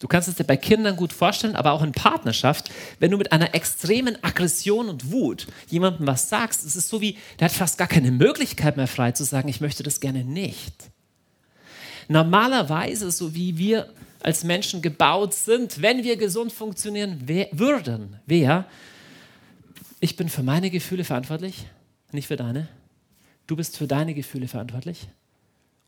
Du 0.00 0.08
kannst 0.08 0.28
es 0.28 0.34
dir 0.34 0.44
bei 0.44 0.56
Kindern 0.56 0.96
gut 0.96 1.12
vorstellen, 1.12 1.54
aber 1.54 1.72
auch 1.72 1.82
in 1.82 1.92
Partnerschaft, 1.92 2.70
wenn 3.00 3.10
du 3.10 3.18
mit 3.18 3.32
einer 3.32 3.54
extremen 3.54 4.16
Aggression 4.24 4.88
und 4.88 5.12
Wut 5.12 5.46
jemandem 5.68 6.06
was 6.06 6.30
sagst, 6.30 6.64
es 6.64 6.74
ist 6.74 6.88
so 6.88 7.02
wie, 7.02 7.18
der 7.38 7.46
hat 7.46 7.52
fast 7.52 7.76
gar 7.76 7.86
keine 7.86 8.10
Möglichkeit 8.10 8.78
mehr 8.78 8.88
frei 8.88 9.12
zu 9.12 9.24
sagen, 9.24 9.48
ich 9.48 9.60
möchte 9.60 9.82
das 9.82 10.00
gerne 10.00 10.24
nicht. 10.24 10.90
Normalerweise, 12.10 13.10
so 13.10 13.34
wie 13.34 13.56
wir 13.56 13.92
als 14.22 14.44
Menschen 14.44 14.82
gebaut 14.82 15.32
sind, 15.32 15.80
wenn 15.80 16.04
wir 16.04 16.16
gesund 16.16 16.52
funktionieren 16.52 17.26
würden, 17.52 18.16
wer? 18.26 18.66
Ich 20.00 20.16
bin 20.16 20.28
für 20.28 20.42
meine 20.42 20.70
Gefühle 20.70 21.04
verantwortlich, 21.04 21.66
nicht 22.12 22.26
für 22.26 22.36
deine. 22.36 22.68
Du 23.46 23.56
bist 23.56 23.78
für 23.78 23.86
deine 23.86 24.14
Gefühle 24.14 24.48
verantwortlich. 24.48 25.08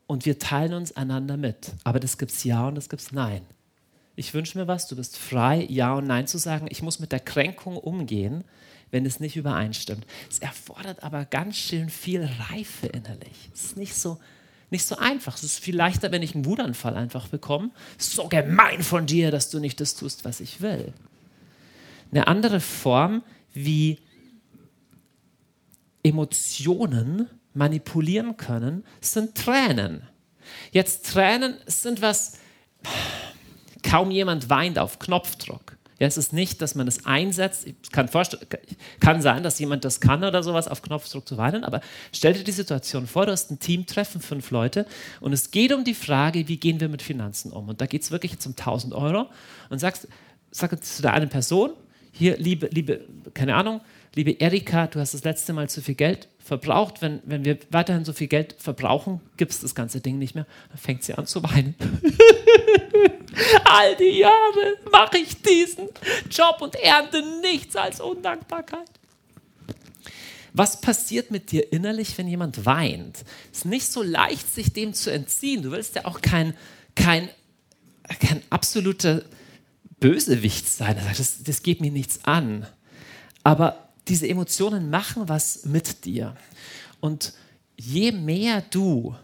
Und 0.07 0.25
wir 0.25 0.39
teilen 0.39 0.75
uns 0.75 0.97
einander 0.97 1.37
mit. 1.37 1.73
Aber 1.85 2.01
das 2.01 2.19
gibt 2.19 2.33
es 2.33 2.45
Ja 2.45 2.69
und 2.69 2.75
das 2.75 2.89
gibt 2.89 3.03
es 3.03 3.13
Nein 3.13 3.43
ich 4.15 4.35
wünsche 4.35 4.59
mir 4.59 4.69
was, 4.69 4.89
du 4.89 4.97
bist 4.97 5.17
frei, 5.17 5.67
Ja 5.69 5.95
und 5.95 6.07
Nein 6.07 6.27
zu 6.27 6.39
sagen. 6.39 6.67
Ich 6.71 6.83
muss 6.83 7.01
mit 7.01 7.13
der 7.13 7.21
Kränkung 7.21 7.77
umgehen, 7.77 8.45
wenn 8.91 9.07
es 9.07 9.21
nicht 9.21 9.37
übereinstimmt. 9.37 10.07
Es 10.31 10.39
erfordert 10.39 11.03
aber 11.03 11.25
ganz 11.25 11.57
schön 11.57 11.89
viel 11.89 12.29
Reife 12.51 12.89
innerlich. 12.89 13.51
Es 13.55 13.65
ist 13.65 13.77
nicht 13.77 13.95
so, 13.95 14.19
nicht 14.73 14.87
so 14.87 14.97
einfach. 14.97 15.37
Es 15.37 15.45
ist 15.45 15.59
viel 15.59 15.77
leichter, 15.77 16.11
wenn 16.11 16.23
ich 16.23 16.35
einen 16.35 16.45
Wutanfall 16.45 16.97
einfach 16.97 17.29
bekomme. 17.29 17.71
So 17.99 18.29
gemein 18.29 18.83
von 18.83 19.07
dir, 19.07 19.31
dass 19.31 19.51
du 19.51 19.61
nicht 19.61 19.81
das 19.81 19.95
tust, 19.95 20.25
was 20.25 20.41
ich 20.41 20.61
will. 20.61 20.93
Eine 22.11 22.27
andere 22.27 22.61
Form, 22.61 23.23
wie 23.53 23.99
Emotionen 26.03 27.29
manipulieren 27.55 28.37
können, 28.37 28.85
sind 29.01 29.37
Tränen. 29.37 30.03
Jetzt 30.73 31.13
Tränen 31.13 31.57
sind 31.67 32.03
was 32.03 32.39
Kaum 33.83 34.11
jemand 34.11 34.49
weint 34.49 34.79
auf 34.79 34.99
Knopfdruck. 34.99 35.72
Ja, 36.03 36.09
es 36.09 36.17
ist 36.17 36.33
nicht, 36.33 36.61
dass 36.61 36.75
man 36.75 36.89
es 36.89 37.07
einsetzt. 37.07 37.65
Es 37.81 37.93
kann, 37.93 38.11
kann 38.99 39.23
sein, 39.23 39.45
dass 39.45 39.61
jemand 39.61 39.85
das 39.85 40.01
kann 40.01 40.25
oder 40.25 40.43
sowas, 40.43 40.67
auf 40.67 40.83
Knopfdruck 40.83 41.29
zu 41.29 41.37
weinen, 41.37 41.63
aber 41.63 41.81
stell 42.13 42.33
dir 42.33 42.43
die 42.43 42.51
Situation 42.51 43.07
vor, 43.07 43.25
du 43.25 43.31
hast 43.31 43.53
ein 43.53 43.61
Teamtreffen, 43.61 44.21
fünf 44.21 44.51
Leute, 44.51 44.85
und 45.21 45.33
es 45.33 45.53
geht 45.53 45.73
um 45.73 45.85
die 45.85 45.95
Frage, 45.95 46.49
wie 46.49 46.57
gehen 46.57 46.81
wir 46.81 46.89
mit 46.89 47.03
Finanzen 47.03 47.53
um? 47.53 47.69
Und 47.69 47.81
da 47.81 47.87
geht 47.87 48.03
es 48.03 48.11
wirklich 48.11 48.33
jetzt 48.33 48.45
um 48.47 48.55
1000 48.59 48.95
Euro 48.95 49.29
und 49.71 49.79
sagst, 49.79 50.09
sag 50.51 50.73
zu 50.83 51.03
der 51.03 51.13
einen 51.13 51.29
Person, 51.29 51.71
hier, 52.11 52.37
liebe, 52.37 52.67
liebe, 52.73 53.07
keine 53.33 53.55
Ahnung, 53.55 53.81
liebe 54.15 54.33
Erika, 54.33 54.87
du 54.87 55.01
hast 55.01 55.15
das 55.15 55.25
letzte 55.25 55.53
Mal 55.53 55.69
zu 55.69 55.81
viel 55.83 55.95
Geld 55.95 56.29
verbraucht. 56.39 57.01
Wenn, 57.03 57.21
wenn 57.25 57.45
wir 57.45 57.59
weiterhin 57.71 58.05
so 58.05 58.13
viel 58.13 58.29
Geld 58.29 58.55
verbrauchen, 58.59 59.21
gibt 59.37 59.53
es 59.53 59.61
das 59.61 59.75
ganze 59.75 60.01
Ding 60.01 60.19
nicht 60.19 60.35
mehr. 60.35 60.47
Dann 60.69 60.79
fängt 60.79 61.03
sie 61.05 61.15
an 61.15 61.27
zu 61.27 61.43
weinen. 61.43 61.75
All 63.65 63.97
die 63.97 64.19
Jahre 64.19 64.77
mache 64.91 65.19
ich 65.19 65.41
diesen 65.41 65.89
Job 66.31 66.59
und 66.61 66.75
ernte 66.77 67.23
nichts 67.41 67.77
als 67.77 68.01
Undankbarkeit. 68.01 68.91
Was 70.55 70.83
passiert 70.83 71.31
mit 71.31 71.51
dir 71.51 71.73
innerlich, 71.73 72.19
wenn 72.19 72.29
jemand 72.29 72.67
weint? 72.67 73.25
Es 73.51 73.59
ist 73.59 73.65
nicht 73.65 73.91
so 73.91 74.03
leicht, 74.03 74.53
sich 74.53 74.73
dem 74.75 74.93
zu 74.93 75.11
entziehen. 75.11 75.63
Du 75.63 75.71
willst 75.71 75.95
ja 75.97 76.05
auch 76.05 76.21
kein, 76.21 76.55
kein, 76.95 77.31
kein 78.21 78.43
absoluter 78.51 79.23
Bösewicht 79.99 80.69
sein. 80.69 81.01
Das, 81.17 81.43
das 81.43 81.63
geht 81.63 81.81
mir 81.81 81.91
nichts 81.91 82.25
an. 82.25 82.67
Aber 83.45 83.82
diese 84.09 84.29
Emotionen 84.29 84.91
machen 84.91 85.29
was 85.29 85.65
mit 85.65 86.05
dir. 86.05 86.35
Und 87.01 87.35
je 87.77 88.13
mehr 88.13 88.63
du 88.71 89.15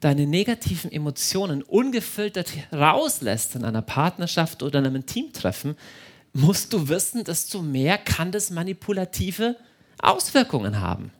deine 0.00 0.26
negativen 0.26 0.92
Emotionen 0.92 1.62
ungefiltert 1.62 2.52
rauslässt 2.72 3.56
in 3.56 3.64
einer 3.64 3.82
Partnerschaft 3.82 4.62
oder 4.62 4.80
in 4.80 4.86
einem 4.86 5.06
Teamtreffen, 5.06 5.76
musst 6.32 6.72
du 6.72 6.88
wissen, 6.88 7.24
desto 7.24 7.62
mehr 7.62 7.96
kann 7.96 8.30
das 8.30 8.50
manipulative 8.50 9.56
Auswirkungen 9.98 10.80
haben. 10.80 11.10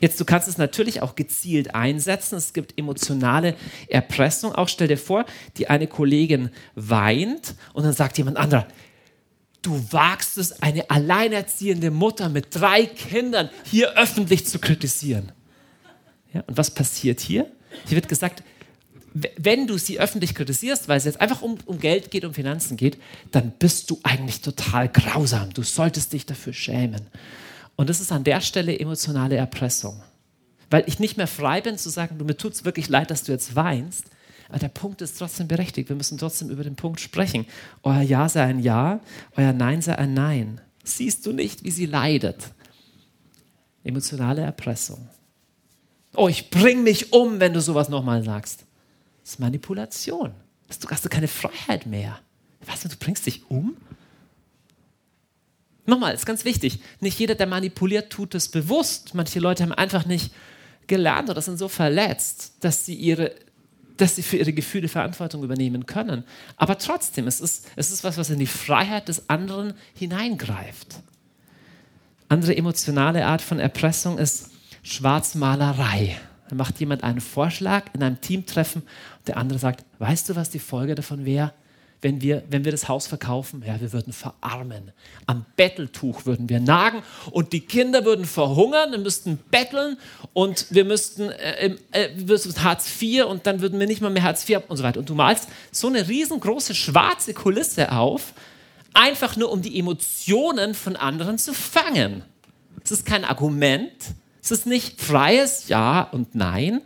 Jetzt, 0.00 0.20
du 0.20 0.24
kannst 0.24 0.46
es 0.46 0.58
natürlich 0.58 1.02
auch 1.02 1.14
gezielt 1.14 1.74
einsetzen. 1.74 2.36
Es 2.36 2.52
gibt 2.52 2.78
emotionale 2.78 3.56
Erpressung. 3.88 4.54
Auch 4.54 4.68
stell 4.68 4.88
dir 4.88 4.98
vor, 4.98 5.24
die 5.56 5.68
eine 5.68 5.86
Kollegin 5.86 6.50
weint 6.74 7.54
und 7.72 7.84
dann 7.84 7.92
sagt 7.92 8.18
jemand 8.18 8.36
anderer, 8.36 8.68
du 9.62 9.84
wagst 9.90 10.38
es, 10.38 10.62
eine 10.62 10.90
alleinerziehende 10.90 11.90
Mutter 11.90 12.28
mit 12.28 12.46
drei 12.50 12.86
Kindern 12.86 13.50
hier 13.64 13.92
öffentlich 13.96 14.46
zu 14.46 14.58
kritisieren. 14.58 15.32
Ja, 16.32 16.42
und 16.46 16.56
was 16.56 16.70
passiert 16.70 17.20
hier? 17.20 17.50
Hier 17.86 17.96
wird 17.96 18.08
gesagt, 18.08 18.42
wenn 19.38 19.66
du 19.66 19.78
sie 19.78 19.98
öffentlich 19.98 20.34
kritisierst, 20.34 20.88
weil 20.88 20.98
es 20.98 21.04
jetzt 21.04 21.20
einfach 21.20 21.40
um, 21.40 21.56
um 21.64 21.78
Geld 21.78 22.10
geht, 22.10 22.24
um 22.24 22.34
Finanzen 22.34 22.76
geht, 22.76 22.98
dann 23.30 23.52
bist 23.58 23.90
du 23.90 23.98
eigentlich 24.02 24.42
total 24.42 24.88
grausam. 24.88 25.52
Du 25.54 25.62
solltest 25.62 26.12
dich 26.12 26.26
dafür 26.26 26.52
schämen. 26.52 27.06
Und 27.76 27.88
das 27.88 28.00
ist 28.00 28.12
an 28.12 28.24
der 28.24 28.40
Stelle 28.42 28.78
emotionale 28.78 29.36
Erpressung. 29.36 30.02
Weil 30.68 30.84
ich 30.86 30.98
nicht 30.98 31.16
mehr 31.16 31.26
frei 31.26 31.60
bin 31.60 31.78
zu 31.78 31.88
sagen, 31.88 32.18
du, 32.18 32.24
mir 32.24 32.36
tut 32.36 32.52
es 32.52 32.64
wirklich 32.64 32.88
leid, 32.88 33.10
dass 33.10 33.22
du 33.22 33.32
jetzt 33.32 33.54
weinst, 33.54 34.04
aber 34.48 34.58
der 34.58 34.68
Punkt 34.68 35.02
ist 35.02 35.18
trotzdem 35.18 35.48
berechtigt. 35.48 35.88
Wir 35.88 35.96
müssen 35.96 36.18
trotzdem 36.18 36.50
über 36.50 36.64
den 36.64 36.76
Punkt 36.76 37.00
sprechen. 37.00 37.46
Euer 37.82 38.02
Ja 38.02 38.28
sei 38.28 38.44
ein 38.44 38.60
Ja, 38.60 39.00
euer 39.36 39.52
Nein 39.52 39.82
sei 39.82 39.96
ein 39.96 40.14
Nein. 40.14 40.60
Siehst 40.84 41.26
du 41.26 41.32
nicht, 41.32 41.64
wie 41.64 41.70
sie 41.70 41.86
leidet? 41.86 42.52
Emotionale 43.82 44.42
Erpressung. 44.42 45.08
Oh, 46.14 46.28
ich 46.28 46.50
bring 46.50 46.82
mich 46.82 47.12
um, 47.12 47.40
wenn 47.40 47.52
du 47.52 47.60
sowas 47.60 47.88
nochmal 47.88 48.22
sagst. 48.22 48.64
Das 49.22 49.32
ist 49.32 49.40
Manipulation. 49.40 50.32
Du 50.80 50.88
hast 50.88 51.04
du 51.04 51.08
keine 51.08 51.28
Freiheit 51.28 51.86
mehr. 51.86 52.18
Was, 52.64 52.80
du 52.82 52.88
bringst 52.98 53.26
dich 53.26 53.48
um? 53.50 53.76
Nochmal, 55.84 56.14
ist 56.14 56.26
ganz 56.26 56.44
wichtig. 56.44 56.80
Nicht 57.00 57.18
jeder, 57.18 57.36
der 57.36 57.46
manipuliert, 57.46 58.10
tut 58.10 58.34
es 58.34 58.48
bewusst. 58.48 59.14
Manche 59.14 59.38
Leute 59.38 59.62
haben 59.62 59.72
einfach 59.72 60.04
nicht 60.04 60.32
gelernt 60.86 61.30
oder 61.30 61.40
sind 61.40 61.58
so 61.58 61.68
verletzt, 61.68 62.54
dass 62.60 62.84
sie 62.86 62.94
ihre 62.94 63.34
dass 63.96 64.16
sie 64.16 64.22
für 64.22 64.36
ihre 64.36 64.52
Gefühle 64.52 64.88
Verantwortung 64.88 65.42
übernehmen 65.42 65.86
können. 65.86 66.24
Aber 66.56 66.78
trotzdem, 66.78 67.26
es 67.26 67.40
ist, 67.40 67.68
es 67.76 67.90
ist 67.90 68.04
was, 68.04 68.18
was 68.18 68.30
in 68.30 68.38
die 68.38 68.46
Freiheit 68.46 69.08
des 69.08 69.28
anderen 69.28 69.74
hineingreift. 69.94 70.96
Andere 72.28 72.56
emotionale 72.56 73.26
Art 73.26 73.42
von 73.42 73.58
Erpressung 73.58 74.18
ist 74.18 74.50
Schwarzmalerei. 74.82 76.16
Da 76.48 76.54
macht 76.54 76.78
jemand 76.78 77.02
einen 77.02 77.20
Vorschlag 77.20 77.86
in 77.92 78.02
einem 78.02 78.20
Teamtreffen 78.20 78.82
und 78.82 79.28
der 79.28 79.36
andere 79.36 79.58
sagt, 79.58 79.84
weißt 79.98 80.28
du, 80.28 80.36
was 80.36 80.50
die 80.50 80.58
Folge 80.58 80.94
davon 80.94 81.24
wäre? 81.24 81.52
Wenn 82.02 82.20
wir, 82.20 82.42
wenn 82.50 82.64
wir 82.64 82.72
das 82.72 82.88
Haus 82.88 83.06
verkaufen? 83.06 83.62
Ja, 83.66 83.80
wir 83.80 83.92
würden 83.92 84.12
verarmen. 84.12 84.92
Am 85.26 85.44
Betteltuch 85.56 86.26
würden 86.26 86.48
wir 86.48 86.60
nagen 86.60 87.02
und 87.30 87.52
die 87.52 87.60
Kinder 87.60 88.04
würden 88.04 88.24
verhungern, 88.24 88.92
wir 88.92 88.98
müssten 88.98 89.38
betteln 89.50 89.96
und 90.32 90.66
wir 90.70 90.84
müssten, 90.84 91.30
äh, 91.30 91.74
äh, 91.92 92.38
Hartz 92.58 92.90
IV 93.00 93.24
und 93.24 93.46
dann 93.46 93.60
würden 93.60 93.80
wir 93.80 93.86
nicht 93.86 94.00
mal 94.00 94.10
mehr 94.10 94.22
Hartz 94.22 94.48
IV 94.48 94.60
und 94.68 94.76
so 94.76 94.82
weiter. 94.82 95.00
Und 95.00 95.08
du 95.08 95.14
malst 95.14 95.48
so 95.70 95.88
eine 95.88 96.06
riesengroße 96.06 96.74
schwarze 96.74 97.34
Kulisse 97.34 97.92
auf, 97.92 98.34
einfach 98.94 99.36
nur 99.36 99.50
um 99.50 99.62
die 99.62 99.78
Emotionen 99.78 100.74
von 100.74 100.96
anderen 100.96 101.38
zu 101.38 101.54
fangen. 101.54 102.22
Es 102.84 102.90
ist 102.90 103.06
kein 103.06 103.24
Argument, 103.24 103.92
es 104.42 104.50
ist 104.50 104.66
nicht 104.66 105.00
freies 105.00 105.68
Ja 105.68 106.02
und 106.02 106.34
Nein, 106.34 106.82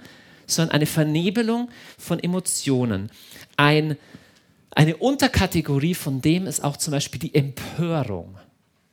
sondern 0.47 0.75
eine 0.75 0.87
Vernebelung 0.87 1.69
von 1.99 2.19
Emotionen. 2.19 3.11
Ein 3.57 3.97
eine 4.73 4.97
Unterkategorie 4.97 5.95
von 5.95 6.21
dem 6.21 6.47
ist 6.47 6.63
auch 6.63 6.77
zum 6.77 6.93
Beispiel 6.93 7.21
die 7.21 7.35
Empörung. 7.35 8.37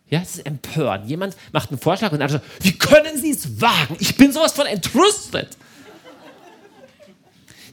Ja, 0.10 0.20
das 0.20 0.36
ist 0.36 0.46
Empören. 0.46 1.08
Jemand 1.08 1.36
macht 1.52 1.70
einen 1.70 1.80
Vorschlag 1.80 2.12
und 2.12 2.22
andere 2.22 2.40
sagt, 2.40 2.64
wie 2.64 2.78
können 2.78 3.18
Sie 3.18 3.32
es 3.32 3.62
wagen? 3.62 3.98
Ich 4.00 4.16
bin 4.16 4.32
sowas 4.32 4.54
von 4.54 4.66
entrüstet. 4.66 5.58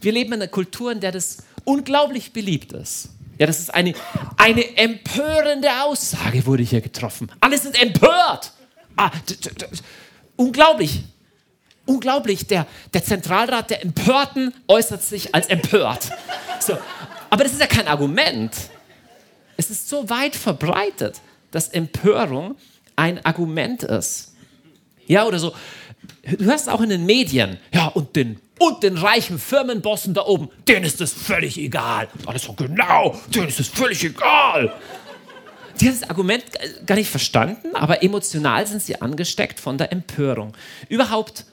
Wir 0.00 0.12
leben 0.12 0.32
in 0.32 0.42
einer 0.42 0.48
Kultur, 0.48 0.92
in 0.92 1.00
der 1.00 1.12
das 1.12 1.38
unglaublich 1.64 2.32
beliebt 2.32 2.72
ist. 2.72 3.10
Ja, 3.38 3.46
das 3.46 3.58
ist 3.58 3.72
eine, 3.74 3.94
eine 4.36 4.76
empörende 4.76 5.68
Aussage, 5.84 6.44
wurde 6.44 6.62
hier 6.62 6.80
getroffen. 6.80 7.30
Alle 7.40 7.58
sind 7.58 7.80
empört. 7.80 8.52
Ah, 8.96 9.10
unglaublich. 10.36 11.04
Unglaublich. 11.86 12.46
Der, 12.46 12.66
der 12.92 13.04
Zentralrat 13.04 13.70
der 13.70 13.82
Empörten 13.82 14.52
äußert 14.68 15.02
sich 15.02 15.34
als 15.34 15.46
empört. 15.46 16.10
So. 16.60 16.78
Aber 17.34 17.42
das 17.42 17.52
ist 17.52 17.60
ja 17.60 17.66
kein 17.66 17.88
Argument. 17.88 18.52
Es 19.56 19.68
ist 19.68 19.88
so 19.88 20.08
weit 20.08 20.36
verbreitet, 20.36 21.20
dass 21.50 21.66
Empörung 21.66 22.54
ein 22.94 23.26
Argument 23.26 23.82
ist. 23.82 24.36
Ja, 25.08 25.24
oder 25.24 25.40
so. 25.40 25.52
Du 26.38 26.44
hörst 26.44 26.68
auch 26.68 26.80
in 26.80 26.90
den 26.90 27.04
Medien, 27.04 27.58
ja, 27.72 27.88
und 27.88 28.14
den, 28.14 28.38
und 28.60 28.84
den 28.84 28.96
reichen 28.96 29.40
Firmenbossen 29.40 30.14
da 30.14 30.24
oben, 30.24 30.48
denen 30.68 30.84
ist 30.84 31.00
es 31.00 31.12
völlig 31.12 31.58
egal. 31.58 32.06
Alles 32.24 32.44
so 32.44 32.52
genau, 32.52 33.20
denen 33.34 33.48
ist 33.48 33.58
es 33.58 33.66
völlig 33.66 34.04
egal. 34.04 34.72
Die 35.80 35.88
haben 35.88 35.98
das 35.98 36.08
Argument 36.08 36.44
gar 36.86 36.94
nicht 36.94 37.10
verstanden, 37.10 37.74
aber 37.74 38.04
emotional 38.04 38.64
sind 38.64 38.80
sie 38.80 39.02
angesteckt 39.02 39.58
von 39.58 39.76
der 39.76 39.90
Empörung. 39.90 40.52
Überhaupt, 40.88 41.46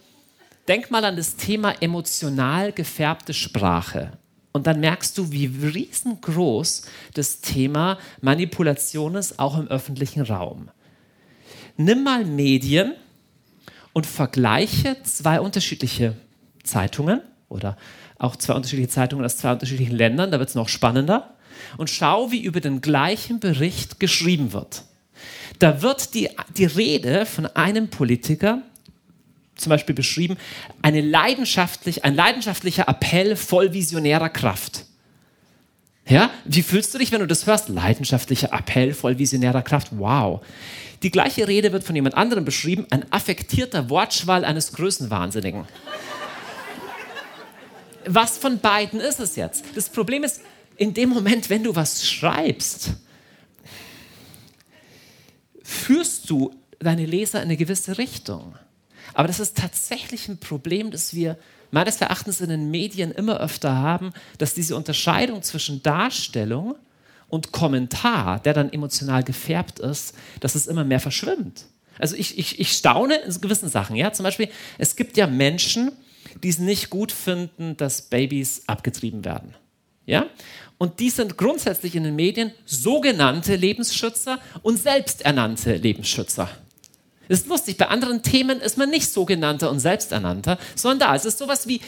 denk 0.67 0.91
mal 0.91 1.03
an 1.03 1.15
das 1.15 1.37
Thema 1.37 1.73
emotional 1.81 2.71
gefärbte 2.71 3.33
Sprache. 3.33 4.11
Und 4.51 4.67
dann 4.67 4.79
merkst 4.79 5.17
du, 5.17 5.31
wie 5.31 5.45
riesengroß 5.45 6.83
das 7.13 7.41
Thema 7.41 7.97
Manipulation 8.21 9.15
ist, 9.15 9.39
auch 9.39 9.57
im 9.57 9.67
öffentlichen 9.67 10.21
Raum. 10.23 10.69
Nimm 11.77 12.03
mal 12.03 12.25
Medien 12.25 12.93
und 13.93 14.05
vergleiche 14.05 14.97
zwei 15.03 15.39
unterschiedliche 15.39 16.15
Zeitungen 16.63 17.21
oder 17.49 17.77
auch 18.17 18.35
zwei 18.35 18.53
unterschiedliche 18.53 18.89
Zeitungen 18.89 19.25
aus 19.25 19.37
zwei 19.37 19.53
unterschiedlichen 19.53 19.95
Ländern, 19.95 20.31
da 20.31 20.39
wird 20.39 20.49
es 20.49 20.55
noch 20.55 20.69
spannender, 20.69 21.35
und 21.77 21.89
schau, 21.89 22.31
wie 22.31 22.41
über 22.41 22.59
den 22.59 22.81
gleichen 22.81 23.39
Bericht 23.39 23.99
geschrieben 23.99 24.53
wird. 24.53 24.83
Da 25.59 25.81
wird 25.81 26.13
die, 26.13 26.29
die 26.57 26.65
Rede 26.65 27.25
von 27.25 27.45
einem 27.45 27.89
Politiker 27.89 28.63
zum 29.61 29.69
Beispiel 29.69 29.95
beschrieben, 29.95 30.37
eine 30.81 31.01
leidenschaftlich, 31.01 32.03
ein 32.03 32.15
leidenschaftlicher 32.15 32.87
Appell 32.87 33.35
voll 33.35 33.73
visionärer 33.73 34.29
Kraft. 34.29 34.85
Ja, 36.07 36.31
wie 36.45 36.63
fühlst 36.63 36.93
du 36.93 36.97
dich, 36.97 37.11
wenn 37.11 37.21
du 37.21 37.27
das 37.27 37.45
hörst? 37.45 37.69
Leidenschaftlicher 37.69 38.51
Appell 38.51 38.93
voll 38.93 39.17
visionärer 39.17 39.61
Kraft. 39.61 39.89
Wow. 39.91 40.41
Die 41.03 41.11
gleiche 41.11 41.47
Rede 41.47 41.71
wird 41.71 41.83
von 41.83 41.95
jemand 41.95 42.15
anderem 42.15 42.45
beschrieben, 42.45 42.85
ein 42.89 43.05
affektierter 43.11 43.89
Wortschwall 43.89 44.43
eines 44.43 44.73
Größenwahnsinnigen. 44.73 45.65
Was 48.05 48.37
von 48.37 48.59
beiden 48.59 48.99
ist 48.99 49.19
es 49.19 49.35
jetzt? 49.35 49.63
Das 49.75 49.89
Problem 49.89 50.23
ist, 50.23 50.41
in 50.77 50.93
dem 50.93 51.09
Moment, 51.09 51.49
wenn 51.49 51.63
du 51.63 51.75
was 51.75 52.07
schreibst, 52.07 52.91
führst 55.63 56.29
du 56.29 56.53
deine 56.79 57.05
Leser 57.05 57.39
in 57.39 57.45
eine 57.45 57.57
gewisse 57.57 57.97
Richtung. 57.97 58.55
Aber 59.13 59.27
das 59.27 59.39
ist 59.39 59.57
tatsächlich 59.57 60.27
ein 60.27 60.39
Problem, 60.39 60.91
das 60.91 61.13
wir 61.13 61.37
meines 61.71 62.01
Erachtens 62.01 62.41
in 62.41 62.49
den 62.49 62.69
Medien 62.69 63.11
immer 63.11 63.39
öfter 63.39 63.75
haben, 63.75 64.11
dass 64.37 64.53
diese 64.53 64.75
Unterscheidung 64.75 65.41
zwischen 65.41 65.81
Darstellung 65.83 66.75
und 67.29 67.51
Kommentar, 67.51 68.39
der 68.39 68.53
dann 68.53 68.71
emotional 68.71 69.23
gefärbt 69.23 69.79
ist, 69.79 70.13
dass 70.41 70.55
es 70.55 70.67
immer 70.67 70.83
mehr 70.83 70.99
verschwimmt. 70.99 71.65
Also 71.97 72.15
ich, 72.15 72.37
ich, 72.37 72.59
ich 72.59 72.73
staune 72.73 73.15
in 73.15 73.41
gewissen 73.41 73.69
Sachen. 73.69 73.95
Ja? 73.95 74.11
Zum 74.11 74.23
Beispiel, 74.23 74.49
es 74.77 74.95
gibt 74.95 75.17
ja 75.17 75.27
Menschen, 75.27 75.91
die 76.43 76.49
es 76.49 76.59
nicht 76.59 76.89
gut 76.89 77.11
finden, 77.11 77.77
dass 77.77 78.03
Babys 78.03 78.63
abgetrieben 78.67 79.23
werden. 79.23 79.55
Ja? 80.05 80.25
Und 80.77 80.99
die 80.99 81.09
sind 81.09 81.37
grundsätzlich 81.37 81.95
in 81.95 82.03
den 82.03 82.15
Medien 82.15 82.51
sogenannte 82.65 83.55
Lebensschützer 83.55 84.39
und 84.61 84.77
selbsternannte 84.77 85.75
Lebensschützer. 85.75 86.49
Ist 87.31 87.47
lustig, 87.47 87.77
bei 87.77 87.87
anderen 87.87 88.23
Themen 88.23 88.59
ist 88.59 88.77
man 88.77 88.89
nicht 88.89 89.09
sogenannter 89.09 89.71
und 89.71 89.79
selbsternannter, 89.79 90.57
sondern 90.75 90.99
da 90.99 91.15
ist 91.15 91.25
es 91.25 91.37
sowas 91.37 91.65
wie, 91.65 91.79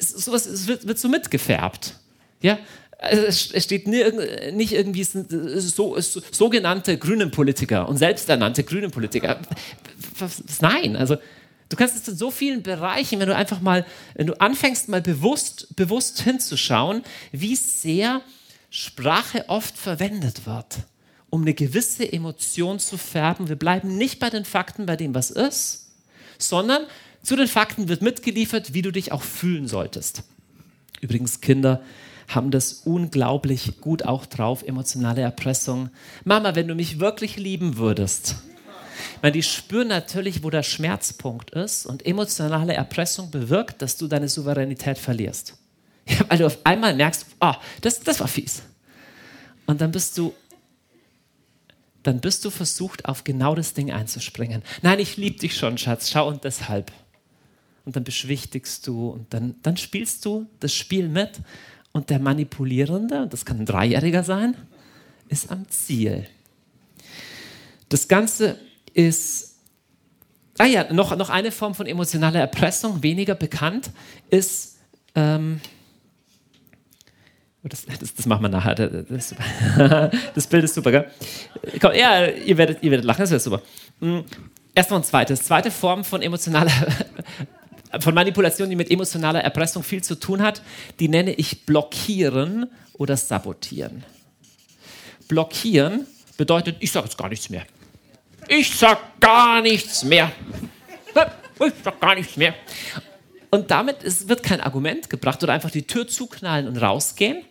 sowas, 0.00 0.44
es 0.44 0.66
wird, 0.66 0.88
wird 0.88 0.98
so 0.98 1.08
mitgefärbt. 1.08 1.94
Ja? 2.40 2.58
Also 2.98 3.22
es 3.22 3.62
steht 3.62 3.86
nicht 3.86 4.72
irgendwie 4.72 5.04
so, 5.04 6.00
so, 6.00 6.20
sogenannte 6.32 6.98
grünen 6.98 7.30
Politiker 7.30 7.88
und 7.88 7.96
selbsternannte 7.96 8.64
grünen 8.64 8.90
Politiker. 8.90 9.38
Nein, 10.60 10.96
also 10.96 11.16
du 11.68 11.76
kannst 11.76 11.94
es 11.94 12.08
in 12.08 12.16
so 12.16 12.32
vielen 12.32 12.64
Bereichen, 12.64 13.20
wenn 13.20 13.28
du 13.28 13.36
einfach 13.36 13.60
mal, 13.60 13.86
wenn 14.16 14.26
du 14.26 14.40
anfängst, 14.40 14.88
mal 14.88 15.00
bewusst, 15.00 15.76
bewusst 15.76 16.22
hinzuschauen, 16.22 17.04
wie 17.30 17.54
sehr 17.54 18.20
Sprache 18.68 19.44
oft 19.46 19.78
verwendet 19.78 20.44
wird 20.44 20.78
um 21.30 21.42
eine 21.42 21.54
gewisse 21.54 22.10
Emotion 22.10 22.78
zu 22.78 22.96
färben. 22.96 23.48
Wir 23.48 23.56
bleiben 23.56 23.96
nicht 23.96 24.18
bei 24.18 24.30
den 24.30 24.44
Fakten, 24.44 24.86
bei 24.86 24.96
dem, 24.96 25.14
was 25.14 25.30
ist, 25.30 25.90
sondern 26.38 26.82
zu 27.22 27.36
den 27.36 27.48
Fakten 27.48 27.88
wird 27.88 28.02
mitgeliefert, 28.02 28.74
wie 28.74 28.82
du 28.82 28.90
dich 28.90 29.12
auch 29.12 29.22
fühlen 29.22 29.66
solltest. 29.68 30.22
Übrigens, 31.00 31.40
Kinder 31.40 31.82
haben 32.28 32.50
das 32.50 32.82
unglaublich 32.84 33.80
gut 33.80 34.04
auch 34.04 34.26
drauf, 34.26 34.62
emotionale 34.62 35.22
Erpressung. 35.22 35.90
Mama, 36.24 36.54
wenn 36.54 36.68
du 36.68 36.74
mich 36.74 37.00
wirklich 37.00 37.36
lieben 37.36 37.78
würdest. 37.78 38.36
Weil 39.22 39.32
die 39.32 39.42
spüren 39.42 39.88
natürlich, 39.88 40.42
wo 40.42 40.50
der 40.50 40.62
Schmerzpunkt 40.62 41.50
ist 41.50 41.86
und 41.86 42.04
emotionale 42.04 42.74
Erpressung 42.74 43.30
bewirkt, 43.30 43.80
dass 43.80 43.96
du 43.96 44.08
deine 44.08 44.28
Souveränität 44.28 44.98
verlierst. 44.98 45.54
Ja, 46.06 46.20
weil 46.28 46.38
du 46.38 46.46
auf 46.46 46.58
einmal 46.64 46.94
merkst, 46.94 47.26
oh, 47.40 47.54
das, 47.80 48.00
das 48.00 48.20
war 48.20 48.28
fies. 48.28 48.62
Und 49.66 49.80
dann 49.80 49.92
bist 49.92 50.16
du 50.16 50.32
dann 52.08 52.20
bist 52.20 52.42
du 52.46 52.48
versucht, 52.48 53.04
auf 53.04 53.22
genau 53.22 53.54
das 53.54 53.74
Ding 53.74 53.92
einzuspringen. 53.92 54.62
Nein, 54.80 54.98
ich 54.98 55.18
liebe 55.18 55.38
dich 55.38 55.54
schon, 55.54 55.76
Schatz, 55.76 56.08
schau 56.08 56.26
und 56.26 56.42
deshalb. 56.42 56.90
Und 57.84 57.96
dann 57.96 58.04
beschwichtigst 58.04 58.86
du 58.86 59.10
und 59.10 59.34
dann, 59.34 59.56
dann 59.62 59.76
spielst 59.76 60.24
du 60.24 60.46
das 60.58 60.72
Spiel 60.72 61.06
mit 61.10 61.32
und 61.92 62.08
der 62.08 62.18
Manipulierende, 62.18 63.26
das 63.28 63.44
kann 63.44 63.58
ein 63.58 63.66
Dreijähriger 63.66 64.24
sein, 64.24 64.56
ist 65.28 65.52
am 65.52 65.68
Ziel. 65.68 66.26
Das 67.90 68.08
Ganze 68.08 68.58
ist, 68.94 69.56
ah 70.56 70.64
ja, 70.64 70.90
noch, 70.90 71.14
noch 71.14 71.28
eine 71.28 71.52
Form 71.52 71.74
von 71.74 71.84
emotionaler 71.84 72.40
Erpressung, 72.40 73.02
weniger 73.02 73.34
bekannt, 73.34 73.90
ist, 74.30 74.78
ähm, 75.14 75.60
das, 77.68 77.86
das, 77.86 78.14
das, 78.14 78.26
machen 78.26 78.42
wir 78.42 78.48
nachher. 78.48 78.74
Das, 78.74 79.34
das, 80.34 80.46
Bild 80.46 80.64
ist 80.64 80.74
super, 80.74 80.90
gell? 80.90 81.10
Komm, 81.80 81.92
ja, 81.94 82.26
ihr 82.26 82.56
werdet, 82.56 82.82
ihr 82.82 82.90
werdet 82.90 83.04
lachen, 83.04 83.20
das 83.20 83.30
wäre 83.30 83.40
super. 83.40 83.62
Hm, 84.00 84.24
erstmal 84.74 85.00
ein 85.00 85.04
zweites. 85.04 85.42
Zweite 85.42 85.70
Form 85.70 86.04
von 86.04 86.22
emotionaler, 86.22 86.72
von 88.00 88.14
Manipulation, 88.14 88.68
die 88.70 88.76
mit 88.76 88.90
emotionaler 88.90 89.40
Erpressung 89.40 89.82
viel 89.82 90.02
zu 90.02 90.14
tun 90.14 90.42
hat, 90.42 90.62
die 91.00 91.08
nenne 91.08 91.32
ich 91.32 91.66
blockieren 91.66 92.66
oder 92.94 93.16
sabotieren. 93.16 94.04
Blockieren 95.28 96.06
bedeutet, 96.36 96.76
ich 96.80 96.92
sage 96.92 97.06
jetzt 97.06 97.18
gar 97.18 97.28
nichts 97.28 97.50
mehr. 97.50 97.64
Ich 98.48 98.74
sage 98.74 99.00
gar 99.20 99.60
nichts 99.60 100.04
mehr. 100.04 100.32
Ich 101.60 101.72
sage 101.82 101.96
gar 102.00 102.14
nichts 102.14 102.36
mehr. 102.36 102.54
Und 103.50 103.70
damit 103.70 104.02
ist, 104.02 104.28
wird 104.28 104.42
kein 104.42 104.60
Argument 104.60 105.08
gebracht 105.08 105.42
oder 105.42 105.52
einfach 105.52 105.70
die 105.70 105.86
Tür 105.86 106.06
zuknallen 106.06 106.68
und 106.68 106.76
rausgehen, 106.76 107.42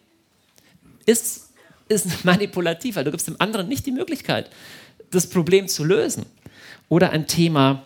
ist, 1.07 1.49
ist 1.87 2.23
manipulativ, 2.23 2.95
weil 2.95 3.03
du 3.03 3.11
gibst 3.11 3.27
dem 3.27 3.39
anderen 3.39 3.67
nicht 3.67 3.87
die 3.87 3.91
Möglichkeit, 3.91 4.51
das 5.09 5.27
Problem 5.27 5.67
zu 5.67 5.83
lösen. 5.83 6.27
Oder 6.89 7.09
ein 7.09 7.25
Thema 7.25 7.83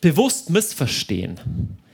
bewusst 0.00 0.50
missverstehen. 0.50 1.40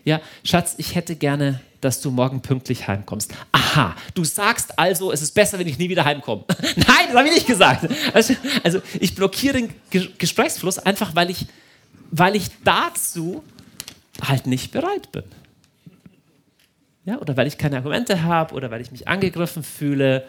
Ja, 0.05 0.21
Schatz, 0.45 0.75
ich 0.79 0.95
hätte 0.95 1.17
gerne, 1.17 1.61
dass 1.81 2.01
du 2.01 2.11
morgen 2.11 2.41
pünktlich 2.41 2.89
heimkommst. 2.89 3.33
Aha, 3.53 3.95
du 4.15 4.25
sagst 4.25 4.79
also, 4.79 5.13
es 5.13 5.23
ist 5.23 5.33
besser, 5.33 5.59
wenn 5.59 5.69
ich 5.69 5.79
nie 5.79 5.89
wieder 5.89 6.05
heimkomme. 6.05 6.45
Nein, 6.77 7.07
das 7.09 7.17
habe 7.17 7.29
ich 7.29 7.35
nicht 7.35 7.47
gesagt. 7.47 7.89
Also, 8.15 8.35
also 8.65 8.81
ich 8.99 9.15
blockiere 9.15 9.59
den 9.59 9.75
Gesprächsfluss 10.19 10.79
einfach, 10.79 11.15
weil 11.15 11.31
ich, 11.31 11.47
weil 12.11 12.37
ich 12.37 12.49
dazu 12.65 13.45
halt 14.27 14.47
nicht 14.47 14.73
bereit 14.73 15.13
bin. 15.13 15.25
Ja, 17.09 17.19
oder 17.21 17.39
weil 17.39 17.47
ich 17.47 17.57
keine 17.57 17.77
Argumente 17.79 18.23
habe 18.23 18.55
oder 18.55 18.71
weil 18.71 18.83
ich 18.83 18.91
mich 18.93 19.09
angegriffen 19.09 19.63
fühle, 19.63 20.27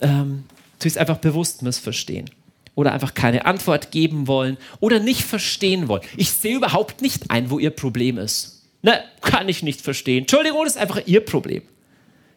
ähm, 0.00 0.42
tue 0.80 0.88
ich 0.88 0.94
es 0.94 0.96
einfach 0.96 1.18
bewusst 1.18 1.62
missverstehen. 1.62 2.28
Oder 2.74 2.92
einfach 2.92 3.14
keine 3.14 3.46
Antwort 3.46 3.92
geben 3.92 4.26
wollen 4.26 4.56
oder 4.80 4.98
nicht 4.98 5.22
verstehen 5.22 5.86
wollen. 5.86 6.02
Ich 6.16 6.32
sehe 6.32 6.56
überhaupt 6.56 7.00
nicht 7.00 7.30
ein, 7.30 7.48
wo 7.48 7.60
ihr 7.60 7.70
Problem 7.70 8.18
ist. 8.18 8.66
Ne, 8.82 9.04
kann 9.20 9.48
ich 9.48 9.62
nicht 9.62 9.82
verstehen. 9.82 10.22
Entschuldigung, 10.22 10.64
das 10.64 10.74
ist 10.74 10.82
einfach 10.82 11.00
ihr 11.06 11.24
Problem. 11.24 11.62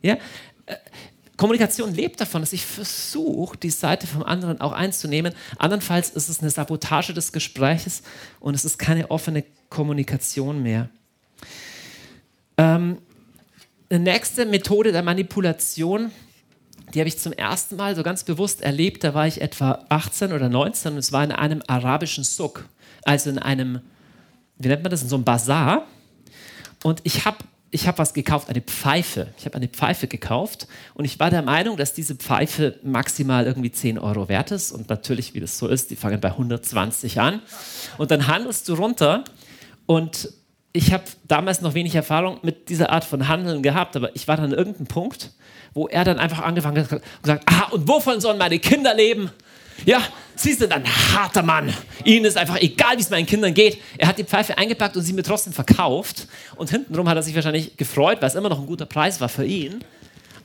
Ja? 0.03 0.17
Äh, 0.67 0.75
Kommunikation 1.35 1.95
lebt 1.95 2.21
davon, 2.21 2.43
dass 2.43 2.53
ich 2.53 2.63
versuche, 2.67 3.57
die 3.57 3.71
Seite 3.71 4.05
vom 4.05 4.21
anderen 4.21 4.61
auch 4.61 4.73
einzunehmen. 4.73 5.33
Andernfalls 5.57 6.11
ist 6.11 6.29
es 6.29 6.41
eine 6.41 6.51
Sabotage 6.51 7.15
des 7.15 7.31
Gespräches 7.31 8.03
und 8.39 8.53
es 8.53 8.65
ist 8.65 8.77
keine 8.77 9.09
offene 9.09 9.43
Kommunikation 9.69 10.61
mehr. 10.61 10.89
Ähm, 12.59 12.99
eine 13.93 14.03
nächste 14.03 14.47
Methode 14.47 14.91
der 14.91 15.03
Manipulation, 15.03 16.11
die 16.93 16.99
habe 16.99 17.07
ich 17.07 17.19
zum 17.19 17.31
ersten 17.31 17.75
Mal 17.75 17.95
so 17.95 18.01
ganz 18.01 18.23
bewusst 18.23 18.61
erlebt. 18.61 19.03
Da 19.03 19.13
war 19.13 19.27
ich 19.27 19.39
etwa 19.39 19.85
18 19.89 20.33
oder 20.33 20.49
19 20.49 20.93
und 20.93 20.97
es 20.97 21.11
war 21.11 21.23
in 21.23 21.31
einem 21.31 21.61
arabischen 21.67 22.23
Suk, 22.23 22.65
also 23.03 23.29
in 23.29 23.37
einem, 23.37 23.81
wie 24.57 24.67
nennt 24.67 24.81
man 24.81 24.89
das, 24.89 25.03
in 25.03 25.09
so 25.09 25.15
einem 25.15 25.25
Bazar. 25.25 25.85
Und 26.83 27.01
ich 27.03 27.25
habe 27.25 27.37
ich 27.69 27.87
habe 27.87 27.97
was 27.97 28.13
gekauft, 28.13 28.49
eine 28.49 28.61
Pfeife. 28.61 29.33
Ich 29.37 29.45
habe 29.45 29.55
eine 29.55 29.67
Pfeife 29.67 30.05
gekauft 30.07 30.67
und 30.93 31.05
ich 31.05 31.19
war 31.19 31.31
der 31.31 31.41
Meinung, 31.41 31.75
dass 31.75 31.95
diese 31.95 32.13
Pfeife 32.13 32.79
maximal 32.83 33.47
irgendwie 33.47 33.71
10 33.71 33.97
Euro 33.97 34.29
wert 34.29 34.51
ist. 34.51 34.71
Und 34.71 34.89
natürlich, 34.89 35.33
wie 35.33 35.39
das 35.39 35.57
so 35.57 35.67
ist, 35.67 35.89
die 35.89 35.95
fangen 35.95 36.21
bei 36.21 36.29
120 36.29 37.19
an. 37.19 37.41
Und 37.97 38.11
dann 38.11 38.27
handelst 38.27 38.69
du 38.69 38.75
runter 38.75 39.23
und 39.87 40.29
ich 40.73 40.91
habe 40.91 41.03
damals 41.27 41.61
noch 41.61 41.75
wenig 41.75 41.93
Erfahrung 41.93 42.39
mit 42.41 42.69
dieser 42.69 42.89
Art 42.89 43.05
von 43.05 43.27
Handeln 43.27 43.61
gehabt, 43.61 43.95
aber 43.95 44.15
ich 44.15 44.27
war 44.27 44.37
dann 44.37 44.45
an 44.45 44.57
irgendeinem 44.57 44.87
Punkt, 44.87 45.31
wo 45.73 45.87
er 45.87 46.03
dann 46.03 46.19
einfach 46.19 46.41
angefangen 46.41 46.83
hat 46.83 46.91
und 46.91 47.01
gesagt, 47.21 47.43
ah, 47.45 47.67
und 47.71 47.87
wovon 47.87 48.19
sollen 48.19 48.39
meine 48.39 48.59
Kinder 48.59 48.93
leben? 48.95 49.31
Ja, 49.85 50.01
Sie 50.35 50.53
sind 50.53 50.71
ein 50.71 50.85
harter 50.85 51.43
Mann. 51.43 51.73
Ihnen 52.03 52.25
ist 52.25 52.37
einfach 52.37 52.59
egal, 52.59 52.97
wie 52.97 53.01
es 53.01 53.09
meinen 53.09 53.25
Kindern 53.25 53.53
geht. 53.53 53.79
Er 53.97 54.07
hat 54.07 54.17
die 54.17 54.23
Pfeife 54.23 54.57
eingepackt 54.57 54.97
und 54.97 55.03
sie 55.03 55.13
mir 55.13 55.23
trotzdem 55.23 55.53
verkauft. 55.53 56.27
Und 56.55 56.69
hintenrum 56.69 57.07
hat 57.07 57.15
er 57.15 57.23
sich 57.23 57.35
wahrscheinlich 57.35 57.77
gefreut, 57.77 58.17
weil 58.21 58.29
es 58.29 58.35
immer 58.35 58.49
noch 58.49 58.59
ein 58.59 58.65
guter 58.65 58.85
Preis 58.85 59.21
war 59.21 59.29
für 59.29 59.45
ihn. 59.45 59.83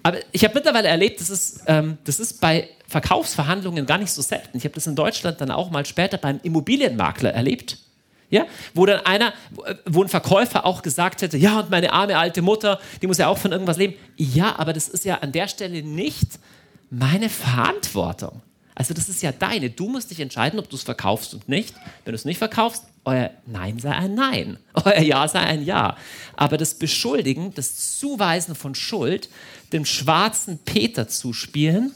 Aber 0.02 0.18
ich 0.32 0.44
habe 0.44 0.54
mittlerweile 0.54 0.88
erlebt, 0.88 1.20
das 1.20 1.30
ist, 1.30 1.62
ähm, 1.66 1.98
das 2.04 2.20
ist 2.20 2.40
bei 2.40 2.68
Verkaufsverhandlungen 2.86 3.86
gar 3.86 3.98
nicht 3.98 4.12
so 4.12 4.22
selten. 4.22 4.56
Ich 4.56 4.64
habe 4.64 4.74
das 4.74 4.86
in 4.86 4.94
Deutschland 4.94 5.40
dann 5.40 5.50
auch 5.50 5.70
mal 5.70 5.84
später 5.86 6.18
beim 6.18 6.38
Immobilienmakler 6.42 7.32
erlebt. 7.32 7.78
Ja, 8.30 8.46
wo 8.74 8.84
dann 8.84 9.04
einer, 9.06 9.32
wo 9.86 10.02
ein 10.02 10.08
Verkäufer 10.08 10.66
auch 10.66 10.82
gesagt 10.82 11.22
hätte, 11.22 11.38
ja, 11.38 11.60
und 11.60 11.70
meine 11.70 11.92
arme 11.92 12.18
alte 12.18 12.42
Mutter, 12.42 12.78
die 13.00 13.06
muss 13.06 13.16
ja 13.16 13.28
auch 13.28 13.38
von 13.38 13.52
irgendwas 13.52 13.78
leben. 13.78 13.94
Ja, 14.16 14.58
aber 14.58 14.74
das 14.74 14.88
ist 14.88 15.06
ja 15.06 15.16
an 15.16 15.32
der 15.32 15.48
Stelle 15.48 15.82
nicht 15.82 16.38
meine 16.90 17.30
Verantwortung. 17.30 18.42
Also 18.74 18.94
das 18.94 19.08
ist 19.08 19.22
ja 19.22 19.32
deine. 19.32 19.70
Du 19.70 19.88
musst 19.88 20.10
dich 20.10 20.20
entscheiden, 20.20 20.60
ob 20.60 20.70
du 20.70 20.76
es 20.76 20.84
verkaufst 20.84 21.34
und 21.34 21.48
nicht. 21.48 21.74
Wenn 22.04 22.12
du 22.12 22.14
es 22.14 22.24
nicht 22.24 22.38
verkaufst, 22.38 22.84
euer 23.04 23.30
Nein 23.44 23.80
sei 23.80 23.90
ein 23.90 24.14
Nein, 24.14 24.58
euer 24.74 25.00
Ja 25.00 25.26
sei 25.26 25.40
ein 25.40 25.64
Ja. 25.64 25.96
Aber 26.36 26.58
das 26.58 26.74
Beschuldigen, 26.74 27.52
das 27.54 27.98
Zuweisen 27.98 28.54
von 28.54 28.76
Schuld, 28.76 29.30
dem 29.72 29.84
schwarzen 29.84 30.58
Peter 30.64 31.08
zuspielen, 31.08 31.92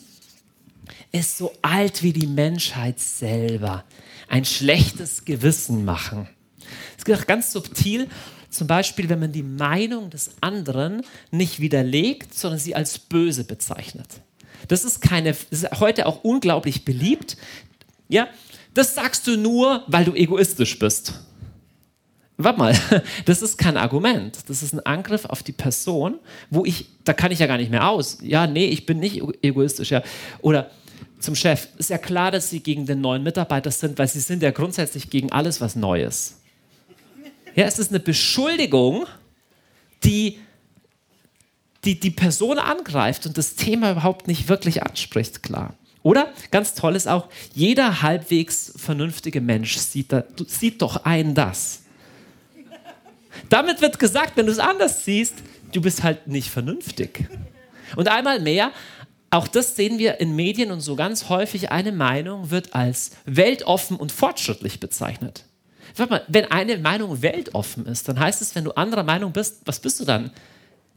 ist 1.12 1.38
so 1.38 1.52
alt 1.62 2.02
wie 2.02 2.12
die 2.12 2.26
Menschheit 2.26 2.98
selber. 2.98 3.84
Ein 4.28 4.44
schlechtes 4.44 5.24
Gewissen 5.24 5.84
machen. 5.84 6.28
Es 6.98 7.04
geht 7.04 7.18
auch 7.18 7.26
ganz 7.26 7.52
subtil, 7.52 8.08
zum 8.48 8.66
Beispiel, 8.66 9.08
wenn 9.08 9.20
man 9.20 9.32
die 9.32 9.42
Meinung 9.42 10.10
des 10.10 10.32
anderen 10.40 11.02
nicht 11.30 11.60
widerlegt, 11.60 12.34
sondern 12.34 12.58
sie 12.58 12.74
als 12.74 12.98
böse 12.98 13.44
bezeichnet. 13.44 14.08
Das 14.68 14.84
ist 14.84 15.00
keine, 15.00 15.34
ist 15.50 15.80
heute 15.80 16.06
auch 16.06 16.22
unglaublich 16.22 16.84
beliebt. 16.84 17.36
Ja, 18.08 18.28
das 18.74 18.94
sagst 18.94 19.26
du 19.26 19.36
nur, 19.36 19.84
weil 19.86 20.04
du 20.04 20.14
egoistisch 20.14 20.78
bist. 20.78 21.14
Warte 22.36 22.58
mal, 22.58 22.78
das 23.24 23.42
ist 23.42 23.56
kein 23.56 23.76
Argument. 23.76 24.38
Das 24.48 24.62
ist 24.62 24.72
ein 24.72 24.84
Angriff 24.84 25.24
auf 25.24 25.42
die 25.42 25.52
Person, 25.52 26.18
wo 26.50 26.64
ich, 26.64 26.86
da 27.04 27.12
kann 27.12 27.32
ich 27.32 27.38
ja 27.38 27.46
gar 27.46 27.58
nicht 27.58 27.70
mehr 27.70 27.88
aus. 27.88 28.18
Ja, 28.22 28.46
nee, 28.46 28.66
ich 28.66 28.86
bin 28.86 28.98
nicht 29.00 29.22
egoistisch. 29.42 29.90
Ja. 29.90 30.02
Oder 30.40 30.70
zum 31.22 31.34
Chef, 31.34 31.68
ist 31.78 31.90
ja 31.90 31.98
klar, 31.98 32.30
dass 32.30 32.50
Sie 32.50 32.60
gegen 32.60 32.86
den 32.86 33.00
neuen 33.00 33.22
Mitarbeiter 33.22 33.70
sind, 33.70 33.98
weil 33.98 34.08
Sie 34.08 34.20
sind 34.20 34.42
ja 34.42 34.50
grundsätzlich 34.50 35.10
gegen 35.10 35.32
alles, 35.32 35.60
was 35.60 35.76
neu 35.76 36.02
ist. 36.02 36.38
Ja, 37.54 37.64
es 37.64 37.78
ist 37.78 37.90
eine 37.90 38.00
Beschuldigung, 38.00 39.06
die 40.04 40.38
die 41.84 41.98
die 41.98 42.10
Person 42.10 42.58
angreift 42.58 43.26
und 43.26 43.36
das 43.36 43.56
Thema 43.56 43.90
überhaupt 43.90 44.28
nicht 44.28 44.48
wirklich 44.48 44.82
anspricht, 44.82 45.42
klar. 45.42 45.74
Oder, 46.02 46.32
ganz 46.50 46.74
toll 46.74 46.96
ist 46.96 47.08
auch, 47.08 47.28
jeder 47.54 48.02
halbwegs 48.02 48.72
vernünftige 48.76 49.40
Mensch 49.40 49.76
sieht, 49.76 50.12
da, 50.12 50.24
sieht 50.46 50.82
doch 50.82 51.04
ein 51.04 51.34
das. 51.34 51.82
Damit 53.48 53.80
wird 53.80 53.98
gesagt, 53.98 54.36
wenn 54.36 54.46
du 54.46 54.52
es 54.52 54.58
anders 54.58 55.04
siehst, 55.04 55.34
du 55.72 55.80
bist 55.80 56.02
halt 56.02 56.26
nicht 56.26 56.50
vernünftig. 56.50 57.28
Und 57.96 58.08
einmal 58.08 58.40
mehr, 58.40 58.72
auch 59.32 59.48
das 59.48 59.74
sehen 59.74 59.98
wir 59.98 60.20
in 60.20 60.36
Medien 60.36 60.70
und 60.70 60.80
so 60.80 60.94
ganz 60.94 61.28
häufig, 61.28 61.70
eine 61.72 61.90
Meinung 61.90 62.50
wird 62.50 62.74
als 62.74 63.12
weltoffen 63.24 63.96
und 63.96 64.12
fortschrittlich 64.12 64.78
bezeichnet. 64.78 65.44
Warte 65.96 66.12
mal, 66.12 66.24
wenn 66.28 66.50
eine 66.50 66.78
Meinung 66.78 67.20
weltoffen 67.22 67.86
ist, 67.86 68.08
dann 68.08 68.20
heißt 68.20 68.40
es, 68.40 68.54
wenn 68.54 68.64
du 68.64 68.72
anderer 68.72 69.02
Meinung 69.02 69.32
bist, 69.32 69.62
was 69.64 69.80
bist 69.80 70.00
du 70.00 70.04
dann? 70.04 70.30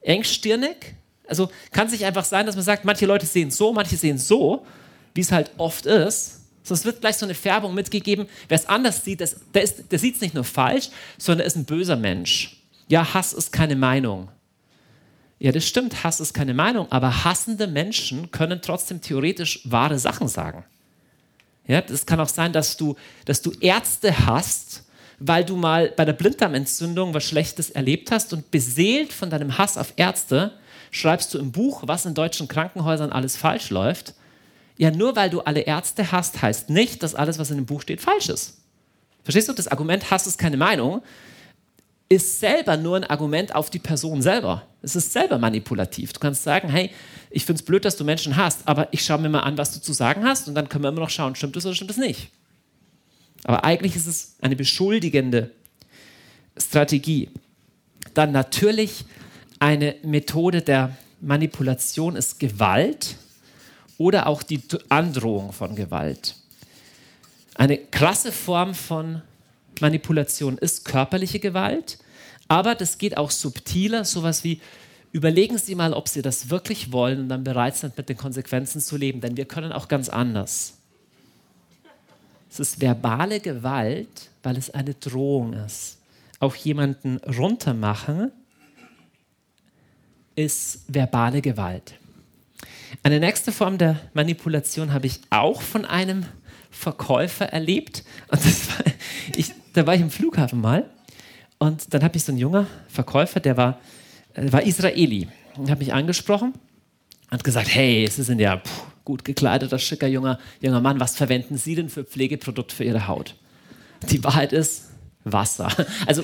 engstirnig. 0.05 0.95
Also 1.27 1.49
kann 1.71 1.87
es 1.87 1.93
nicht 1.93 2.05
einfach 2.05 2.25
sein, 2.25 2.45
dass 2.45 2.55
man 2.55 2.63
sagt, 2.63 2.85
manche 2.85 3.05
Leute 3.05 3.25
sehen 3.25 3.51
so, 3.51 3.73
manche 3.73 3.97
sehen 3.97 4.17
so, 4.17 4.65
wie 5.13 5.21
es 5.21 5.31
halt 5.31 5.51
oft 5.57 5.85
ist. 5.85 6.41
Sonst 6.63 6.85
wird 6.85 7.01
gleich 7.01 7.17
so 7.17 7.25
eine 7.25 7.35
Färbung 7.35 7.73
mitgegeben. 7.73 8.27
Wer 8.47 8.55
es 8.55 8.67
anders 8.67 9.03
sieht, 9.03 9.21
das, 9.21 9.37
der, 9.53 9.67
der 9.67 9.99
sieht 9.99 10.15
es 10.15 10.21
nicht 10.21 10.33
nur 10.33 10.43
falsch, 10.43 10.89
sondern 11.17 11.41
er 11.41 11.47
ist 11.47 11.55
ein 11.55 11.65
böser 11.65 11.95
Mensch. 11.95 12.63
Ja, 12.87 13.13
Hass 13.13 13.33
ist 13.33 13.51
keine 13.51 13.75
Meinung. 13.75 14.29
Ja, 15.39 15.51
das 15.51 15.67
stimmt, 15.67 16.03
Hass 16.03 16.19
ist 16.19 16.33
keine 16.33 16.53
Meinung, 16.53 16.91
aber 16.91 17.25
hassende 17.25 17.67
Menschen 17.67 18.31
können 18.31 18.61
trotzdem 18.61 19.01
theoretisch 19.01 19.61
wahre 19.65 19.99
Sachen 19.99 20.27
sagen. 20.27 20.63
Ja, 21.67 21.81
das 21.81 22.05
kann 22.05 22.19
auch 22.19 22.29
sein, 22.29 22.53
dass 22.53 22.77
du, 22.77 22.95
dass 23.25 23.41
du 23.41 23.51
Ärzte 23.59 24.25
hast, 24.25 24.83
weil 25.19 25.43
du 25.43 25.55
mal 25.55 25.91
bei 25.95 26.05
der 26.05 26.13
Blinddarmentzündung 26.13 27.13
was 27.13 27.25
Schlechtes 27.25 27.69
erlebt 27.69 28.11
hast 28.11 28.33
und 28.33 28.51
beseelt 28.51 29.11
von 29.11 29.29
deinem 29.29 29.57
Hass 29.57 29.77
auf 29.77 29.93
Ärzte 29.97 30.53
schreibst 30.91 31.33
du 31.33 31.39
im 31.39 31.51
Buch, 31.51 31.83
was 31.85 32.05
in 32.05 32.13
deutschen 32.13 32.47
Krankenhäusern 32.47 33.11
alles 33.11 33.35
falsch 33.35 33.69
läuft. 33.69 34.13
Ja, 34.77 34.91
nur 34.91 35.15
weil 35.15 35.29
du 35.29 35.41
alle 35.41 35.61
Ärzte 35.61 36.11
hast, 36.11 36.41
heißt 36.41 36.69
nicht, 36.69 37.01
dass 37.03 37.15
alles, 37.15 37.39
was 37.39 37.49
in 37.49 37.57
dem 37.57 37.65
Buch 37.65 37.81
steht, 37.81 38.01
falsch 38.01 38.29
ist. 38.29 38.57
Verstehst 39.23 39.49
du? 39.49 39.53
Das 39.53 39.67
Argument 39.67 40.11
Hass 40.11 40.27
ist 40.27 40.37
keine 40.37 40.57
Meinung, 40.57 41.01
ist 42.09 42.39
selber 42.39 42.77
nur 42.77 42.97
ein 42.97 43.03
Argument 43.03 43.55
auf 43.55 43.69
die 43.69 43.79
Person 43.79 44.21
selber. 44.21 44.63
Es 44.81 44.95
ist 44.95 45.11
selber 45.11 45.39
manipulativ. 45.39 46.13
Du 46.13 46.19
kannst 46.19 46.43
sagen, 46.43 46.69
hey, 46.69 46.91
ich 47.31 47.45
finde 47.45 47.59
es 47.59 47.65
blöd, 47.65 47.83
dass 47.83 47.97
du 47.97 48.03
Menschen 48.03 48.35
hast, 48.35 48.67
aber 48.67 48.87
ich 48.91 49.03
schaue 49.03 49.19
mir 49.19 49.29
mal 49.29 49.39
an, 49.39 49.57
was 49.57 49.73
du 49.73 49.81
zu 49.81 49.93
sagen 49.93 50.23
hast 50.23 50.47
und 50.47 50.55
dann 50.55 50.69
können 50.69 50.83
wir 50.83 50.89
immer 50.89 51.01
noch 51.01 51.09
schauen, 51.09 51.35
stimmt 51.35 51.55
das 51.55 51.65
oder 51.65 51.75
stimmt 51.75 51.89
das 51.89 51.97
nicht. 51.97 52.29
Aber 53.43 53.63
eigentlich 53.63 53.95
ist 53.95 54.07
es 54.07 54.35
eine 54.41 54.55
beschuldigende 54.55 55.51
Strategie. 56.57 57.29
Dann 58.13 58.31
natürlich 58.31 59.05
eine 59.59 59.95
Methode 60.03 60.61
der 60.61 60.95
Manipulation 61.21 62.15
ist 62.15 62.39
Gewalt 62.39 63.15
oder 63.97 64.27
auch 64.27 64.43
die 64.43 64.61
Androhung 64.89 65.51
von 65.53 65.75
Gewalt. 65.75 66.35
Eine 67.55 67.77
krasse 67.77 68.31
Form 68.31 68.73
von 68.73 69.21
Manipulation 69.81 70.57
ist 70.57 70.85
körperliche 70.85 71.39
Gewalt, 71.39 71.97
aber 72.47 72.75
das 72.75 72.97
geht 72.97 73.17
auch 73.17 73.31
subtiler, 73.31 74.05
sowas 74.05 74.43
wie 74.43 74.61
überlegen 75.11 75.57
Sie 75.57 75.75
mal, 75.75 75.93
ob 75.93 76.07
Sie 76.07 76.21
das 76.21 76.49
wirklich 76.49 76.91
wollen 76.91 77.21
und 77.21 77.29
dann 77.29 77.43
bereit 77.43 77.75
sind, 77.75 77.97
mit 77.97 78.09
den 78.09 78.17
Konsequenzen 78.17 78.81
zu 78.81 78.97
leben, 78.97 79.21
denn 79.21 79.37
wir 79.37 79.45
können 79.45 79.71
auch 79.71 79.87
ganz 79.87 80.09
anders. 80.09 80.73
Es 82.49 82.59
ist 82.59 82.81
verbale 82.81 83.39
Gewalt, 83.39 84.29
weil 84.43 84.57
es 84.57 84.69
eine 84.69 84.93
Drohung 84.93 85.53
ist. 85.53 85.97
Auch 86.39 86.55
jemanden 86.55 87.17
runtermachen 87.17 88.31
ist 90.35 90.83
verbale 90.87 91.41
Gewalt. 91.41 91.95
Eine 93.03 93.19
nächste 93.19 93.51
Form 93.51 93.77
der 93.77 93.99
Manipulation 94.13 94.93
habe 94.93 95.07
ich 95.07 95.19
auch 95.29 95.61
von 95.61 95.85
einem 95.85 96.25
Verkäufer 96.71 97.45
erlebt. 97.45 98.03
Und 98.29 98.45
war, 98.45 98.93
ich, 99.35 99.53
da 99.75 99.85
war 99.85 99.95
ich 99.95 100.01
im 100.01 100.09
Flughafen 100.09 100.61
mal 100.61 100.89
und 101.57 101.93
dann 101.93 102.03
habe 102.03 102.17
ich 102.17 102.23
so 102.23 102.31
einen 102.31 102.39
junger 102.39 102.67
Verkäufer, 102.87 103.39
der 103.39 103.57
war, 103.57 103.79
der 104.35 104.51
war 104.53 104.63
Israeli 104.63 105.27
und 105.57 105.69
hat 105.69 105.79
mich 105.79 105.93
angesprochen 105.93 106.53
und 107.31 107.43
gesagt, 107.43 107.73
hey, 107.73 108.07
Sie 108.09 108.23
sind 108.23 108.39
ja 108.39 108.57
puh, 108.57 108.69
gut 109.03 109.25
gekleideter, 109.25 109.79
schicker 109.79 110.07
junger, 110.07 110.39
junger 110.61 110.81
Mann, 110.81 110.99
was 110.99 111.15
verwenden 111.15 111.57
Sie 111.57 111.75
denn 111.75 111.89
für 111.89 112.03
Pflegeprodukt 112.03 112.71
für 112.71 112.83
Ihre 112.83 113.07
Haut? 113.07 113.35
Die 114.09 114.23
Wahrheit 114.23 114.53
ist 114.53 114.89
Wasser. 115.23 115.69
Also 116.05 116.23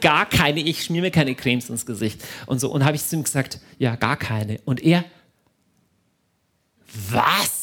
gar 0.00 0.26
keine, 0.26 0.60
ich 0.60 0.84
schmier 0.84 1.02
mir 1.02 1.10
keine 1.10 1.34
Cremes 1.34 1.70
ins 1.70 1.84
Gesicht. 1.84 2.22
Und 2.46 2.60
so, 2.60 2.70
und 2.70 2.84
habe 2.84 2.94
ich 2.94 3.04
zu 3.04 3.16
ihm 3.16 3.24
gesagt, 3.24 3.60
ja, 3.78 3.96
gar 3.96 4.16
keine. 4.16 4.60
Und 4.64 4.80
er, 4.82 5.04
was? 7.10 7.57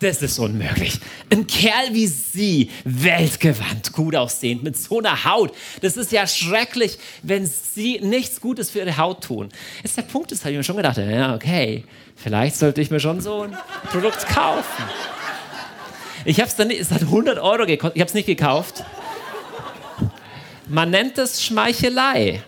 Das 0.00 0.22
ist 0.22 0.38
unmöglich. 0.38 0.98
Ein 1.30 1.46
Kerl 1.46 1.92
wie 1.92 2.06
Sie, 2.06 2.70
weltgewandt, 2.84 3.92
gut 3.92 4.16
aussehend, 4.16 4.62
mit 4.62 4.74
so 4.74 4.98
einer 4.98 5.26
Haut. 5.26 5.52
Das 5.82 5.98
ist 5.98 6.10
ja 6.10 6.26
schrecklich, 6.26 6.98
wenn 7.22 7.44
Sie 7.46 8.00
nichts 8.00 8.40
Gutes 8.40 8.70
für 8.70 8.78
Ihre 8.78 8.96
Haut 8.96 9.22
tun. 9.22 9.50
Jetzt 9.82 9.98
der 9.98 10.02
Punkt 10.02 10.32
ist, 10.32 10.40
habe 10.40 10.52
ich 10.52 10.56
mir 10.56 10.64
schon 10.64 10.78
gedacht, 10.78 10.96
ja, 10.96 11.34
okay, 11.34 11.84
vielleicht 12.16 12.56
sollte 12.56 12.80
ich 12.80 12.90
mir 12.90 12.98
schon 12.98 13.20
so 13.20 13.42
ein 13.42 13.56
Produkt 13.90 14.26
kaufen. 14.26 14.84
Ich 16.24 16.38
habe 16.40 16.48
es 16.48 16.56
dann 16.56 16.68
nicht, 16.68 16.80
es 16.80 16.90
hat 16.90 17.02
100 17.02 17.38
Euro 17.38 17.66
gekostet, 17.66 17.96
ich 17.96 18.00
habe 18.00 18.08
es 18.08 18.14
nicht 18.14 18.26
gekauft. 18.26 18.84
Man 20.66 20.88
nennt 20.90 21.18
es 21.18 21.42
Schmeichelei. 21.44 22.42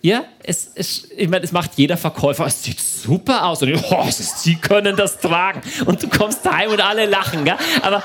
Ja, 0.00 0.24
es, 0.44 0.70
es, 0.74 1.10
ich 1.10 1.28
meine, 1.28 1.44
es 1.44 1.50
macht 1.50 1.72
jeder 1.76 1.96
Verkäufer, 1.96 2.46
es 2.46 2.62
sieht 2.62 2.80
super 2.80 3.46
aus 3.46 3.62
und 3.62 3.74
oh, 3.90 4.06
sie 4.10 4.54
können 4.56 4.96
das 4.96 5.18
tragen 5.18 5.60
und 5.86 6.02
du 6.02 6.08
kommst 6.08 6.48
heim 6.48 6.70
und 6.70 6.80
alle 6.80 7.06
lachen. 7.06 7.44
Gell? 7.44 7.56
Aber 7.82 8.02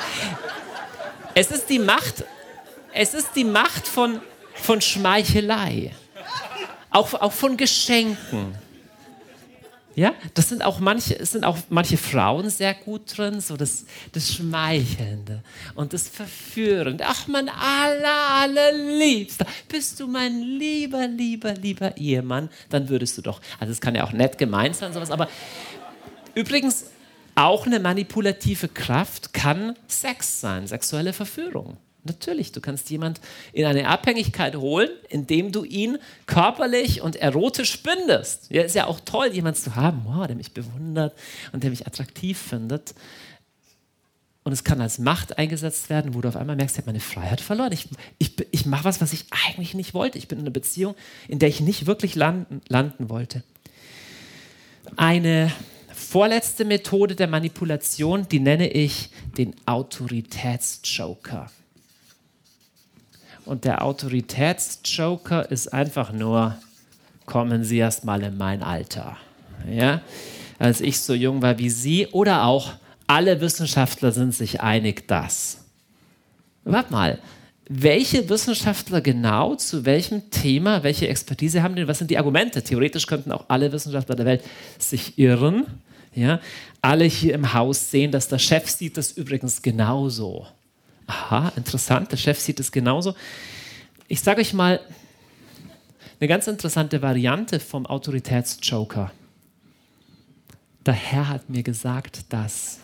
es 1.35 1.51
ist 1.51 1.69
die 1.69 1.79
Macht, 1.79 2.23
es 2.93 3.13
ist 3.13 3.29
die 3.35 3.43
Macht 3.43 3.87
von, 3.87 4.19
von 4.55 4.81
Schmeichelei. 4.81 5.91
Auch, 6.89 7.13
auch 7.13 7.31
von 7.31 7.57
Geschenken. 7.57 8.55
Ja, 9.95 10.15
das 10.33 10.49
sind 10.49 10.63
auch 10.63 10.79
manche, 10.79 11.23
sind 11.23 11.43
auch 11.43 11.57
manche 11.69 11.97
Frauen 11.97 12.49
sehr 12.49 12.73
gut 12.73 13.15
drin, 13.15 13.41
so 13.41 13.55
das, 13.55 13.85
das 14.11 14.33
Schmeichelnde 14.33 15.43
und 15.75 15.93
das 15.93 16.07
Verführende. 16.07 17.03
Ach, 17.07 17.27
mein 17.27 17.47
aller, 17.47 18.29
allerliebster, 18.41 19.45
bist 19.69 19.99
du 19.99 20.07
mein 20.07 20.41
lieber, 20.41 21.07
lieber, 21.07 21.53
lieber 21.53 21.95
Ehemann, 21.97 22.49
dann 22.69 22.89
würdest 22.89 23.17
du 23.19 23.21
doch, 23.21 23.39
also 23.59 23.71
es 23.71 23.81
kann 23.81 23.93
ja 23.93 24.03
auch 24.03 24.13
nett 24.13 24.39
gemeint 24.39 24.75
sein, 24.75 24.93
sowas, 24.93 25.11
aber 25.11 25.29
übrigens 26.33 26.85
auch 27.35 27.67
eine 27.67 27.79
manipulative 27.79 28.69
Kraft 28.69 29.33
kann 29.33 29.75
Sex 29.87 30.41
sein, 30.41 30.65
sexuelle 30.65 31.13
Verführung. 31.13 31.77
Natürlich, 32.05 32.51
du 32.51 32.59
kannst 32.59 32.89
jemand 32.89 33.21
in 33.53 33.65
eine 33.65 33.87
Abhängigkeit 33.87 34.55
holen, 34.55 34.89
indem 35.09 35.51
du 35.53 35.63
ihn 35.63 35.97
körperlich 36.25 37.01
und 37.01 37.15
erotisch 37.15 37.81
bindest. 37.81 38.49
Ja, 38.49 38.63
ist 38.63 38.75
ja 38.75 38.87
auch 38.87 38.99
toll, 38.99 39.27
jemanden 39.31 39.59
zu 39.59 39.75
haben, 39.75 40.01
wow, 40.05 40.27
der 40.27 40.35
mich 40.35 40.53
bewundert 40.53 41.13
und 41.53 41.63
der 41.63 41.69
mich 41.69 41.87
attraktiv 41.87 42.37
findet. 42.37 42.93
Und 44.43 44.51
es 44.51 44.65
kann 44.65 44.81
als 44.81 44.99
Macht 44.99 45.37
eingesetzt 45.37 45.89
werden, 45.89 46.13
wo 46.13 46.19
du 46.19 46.27
auf 46.27 46.35
einmal 46.35 46.57
merkst, 46.57 46.75
ich 46.75 46.81
habe 46.81 46.91
meine 46.91 46.99
Freiheit 46.99 47.39
verloren. 47.39 47.71
Ich, 47.71 47.87
ich, 48.17 48.35
ich 48.51 48.65
mache 48.65 48.83
was, 48.83 48.99
was 48.99 49.13
ich 49.13 49.25
eigentlich 49.47 49.73
nicht 49.73 49.93
wollte. 49.93 50.17
Ich 50.17 50.27
bin 50.27 50.39
in 50.39 50.43
einer 50.43 50.51
Beziehung, 50.51 50.95
in 51.29 51.39
der 51.39 51.47
ich 51.47 51.61
nicht 51.61 51.85
wirklich 51.85 52.15
landen, 52.15 52.61
landen 52.67 53.09
wollte. 53.09 53.43
Eine 54.97 55.49
vorletzte 55.93 56.65
Methode 56.65 57.15
der 57.15 57.27
Manipulation, 57.27 58.27
die 58.27 58.41
nenne 58.41 58.69
ich 58.69 59.11
den 59.37 59.55
Autoritätsjoker. 59.65 61.49
Und 63.45 63.65
der 63.65 63.83
Autoritätsjoker 63.83 65.51
ist 65.51 65.73
einfach 65.73 66.11
nur, 66.11 66.55
kommen 67.25 67.63
Sie 67.63 67.77
erst 67.77 68.05
mal 68.05 68.21
in 68.23 68.37
mein 68.37 68.63
Alter. 68.63 69.17
Ja? 69.69 70.01
Als 70.59 70.81
ich 70.81 70.99
so 70.99 71.13
jung 71.13 71.41
war 71.41 71.57
wie 71.59 71.69
Sie 71.69 72.07
oder 72.07 72.45
auch 72.45 72.73
alle 73.07 73.41
Wissenschaftler 73.41 74.11
sind 74.11 74.33
sich 74.33 74.61
einig, 74.61 75.07
dass. 75.07 75.65
Warte 76.63 76.91
mal, 76.91 77.19
welche 77.67 78.29
Wissenschaftler 78.29 79.01
genau 79.01 79.55
zu 79.55 79.85
welchem 79.85 80.29
Thema, 80.29 80.83
welche 80.83 81.07
Expertise 81.07 81.63
haben 81.63 81.75
denn, 81.75 81.87
was 81.87 81.97
sind 81.97 82.11
die 82.11 82.17
Argumente? 82.17 82.61
Theoretisch 82.61 83.07
könnten 83.07 83.31
auch 83.31 83.45
alle 83.49 83.71
Wissenschaftler 83.71 84.15
der 84.15 84.25
Welt 84.25 84.43
sich 84.79 85.17
irren. 85.17 85.65
Ja? 86.13 86.39
Alle 86.81 87.05
hier 87.05 87.33
im 87.33 87.53
Haus 87.53 87.91
sehen, 87.91 88.11
dass 88.11 88.29
der 88.29 88.39
Chef 88.39 88.69
sieht 88.69 88.97
das 88.97 89.11
übrigens 89.11 89.61
genauso 89.61 90.47
aha, 91.13 91.53
interessant, 91.55 92.11
der 92.11 92.17
Chef 92.17 92.39
sieht 92.39 92.59
es 92.59 92.71
genauso. 92.71 93.15
Ich 94.07 94.21
sage 94.21 94.41
euch 94.41 94.53
mal 94.53 94.79
eine 96.19 96.27
ganz 96.27 96.47
interessante 96.47 97.01
Variante 97.01 97.59
vom 97.59 97.85
Autoritätsjoker. 97.85 99.11
Der 100.85 100.93
Herr 100.93 101.29
hat 101.29 101.49
mir 101.49 101.63
gesagt, 101.63 102.25
dass. 102.29 102.79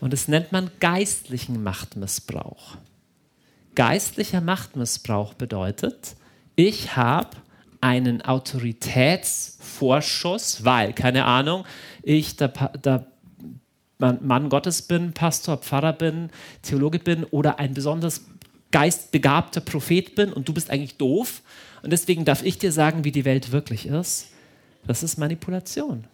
Und 0.00 0.12
das 0.12 0.28
nennt 0.28 0.52
man 0.52 0.70
geistlichen 0.80 1.62
Machtmissbrauch. 1.62 2.76
Geistlicher 3.74 4.40
Machtmissbrauch 4.40 5.34
bedeutet, 5.34 6.16
ich 6.56 6.96
habe 6.96 7.36
einen 7.80 8.22
Autoritätsvorschuss, 8.22 10.64
weil, 10.64 10.92
keine 10.92 11.24
Ahnung, 11.24 11.64
ich 12.02 12.36
der, 12.36 12.48
der 12.48 13.06
Mann 14.00 14.48
Gottes 14.48 14.82
bin, 14.82 15.12
Pastor, 15.12 15.58
Pfarrer 15.58 15.92
bin, 15.92 16.30
Theologe 16.62 16.98
bin 16.98 17.24
oder 17.24 17.58
ein 17.58 17.74
besonders 17.74 18.22
geistbegabter 18.70 19.60
Prophet 19.60 20.14
bin 20.14 20.32
und 20.32 20.48
du 20.48 20.52
bist 20.52 20.70
eigentlich 20.70 20.96
doof 20.96 21.42
und 21.82 21.90
deswegen 21.92 22.24
darf 22.24 22.42
ich 22.42 22.58
dir 22.58 22.72
sagen, 22.72 23.04
wie 23.04 23.12
die 23.12 23.24
Welt 23.24 23.52
wirklich 23.52 23.86
ist, 23.86 24.28
das 24.86 25.02
ist 25.02 25.18
Manipulation. 25.18 26.04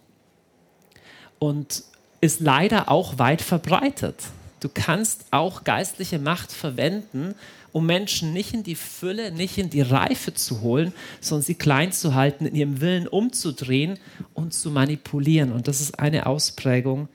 Und 1.39 1.83
ist 2.19 2.39
leider 2.39 2.89
auch 2.89 3.19
weit 3.19 3.41
verbreitet. 3.41 4.15
Du 4.59 4.69
kannst 4.73 5.25
auch 5.29 5.63
geistliche 5.63 6.17
Macht 6.17 6.51
verwenden, 6.51 7.35
um 7.71 7.85
Menschen 7.85 8.33
nicht 8.33 8.55
in 8.55 8.63
die 8.63 8.75
Fülle, 8.75 9.31
nicht 9.31 9.59
in 9.59 9.69
die 9.69 9.81
Reife 9.81 10.33
zu 10.33 10.61
holen, 10.61 10.93
sondern 11.21 11.43
sie 11.43 11.53
klein 11.53 11.91
zu 11.91 12.15
halten, 12.15 12.47
in 12.47 12.55
ihrem 12.55 12.81
Willen 12.81 13.07
umzudrehen 13.07 13.99
und 14.33 14.55
zu 14.55 14.71
manipulieren. 14.71 15.51
Und 15.51 15.67
das 15.67 15.79
ist 15.79 15.99
eine 15.99 16.25
Ausprägung 16.25 17.07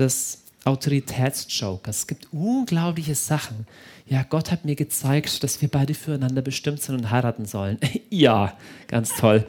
des 0.00 0.40
Autoritätsjokers. 0.64 1.98
Es 1.98 2.06
gibt 2.06 2.28
unglaubliche 2.32 3.14
Sachen. 3.14 3.66
Ja, 4.06 4.24
Gott 4.28 4.50
hat 4.50 4.64
mir 4.64 4.74
gezeigt, 4.74 5.42
dass 5.42 5.62
wir 5.62 5.68
beide 5.68 5.94
füreinander 5.94 6.42
bestimmt 6.42 6.82
sind 6.82 6.96
und 6.96 7.10
heiraten 7.10 7.46
sollen. 7.46 7.78
ja, 8.10 8.56
ganz 8.88 9.14
toll. 9.14 9.46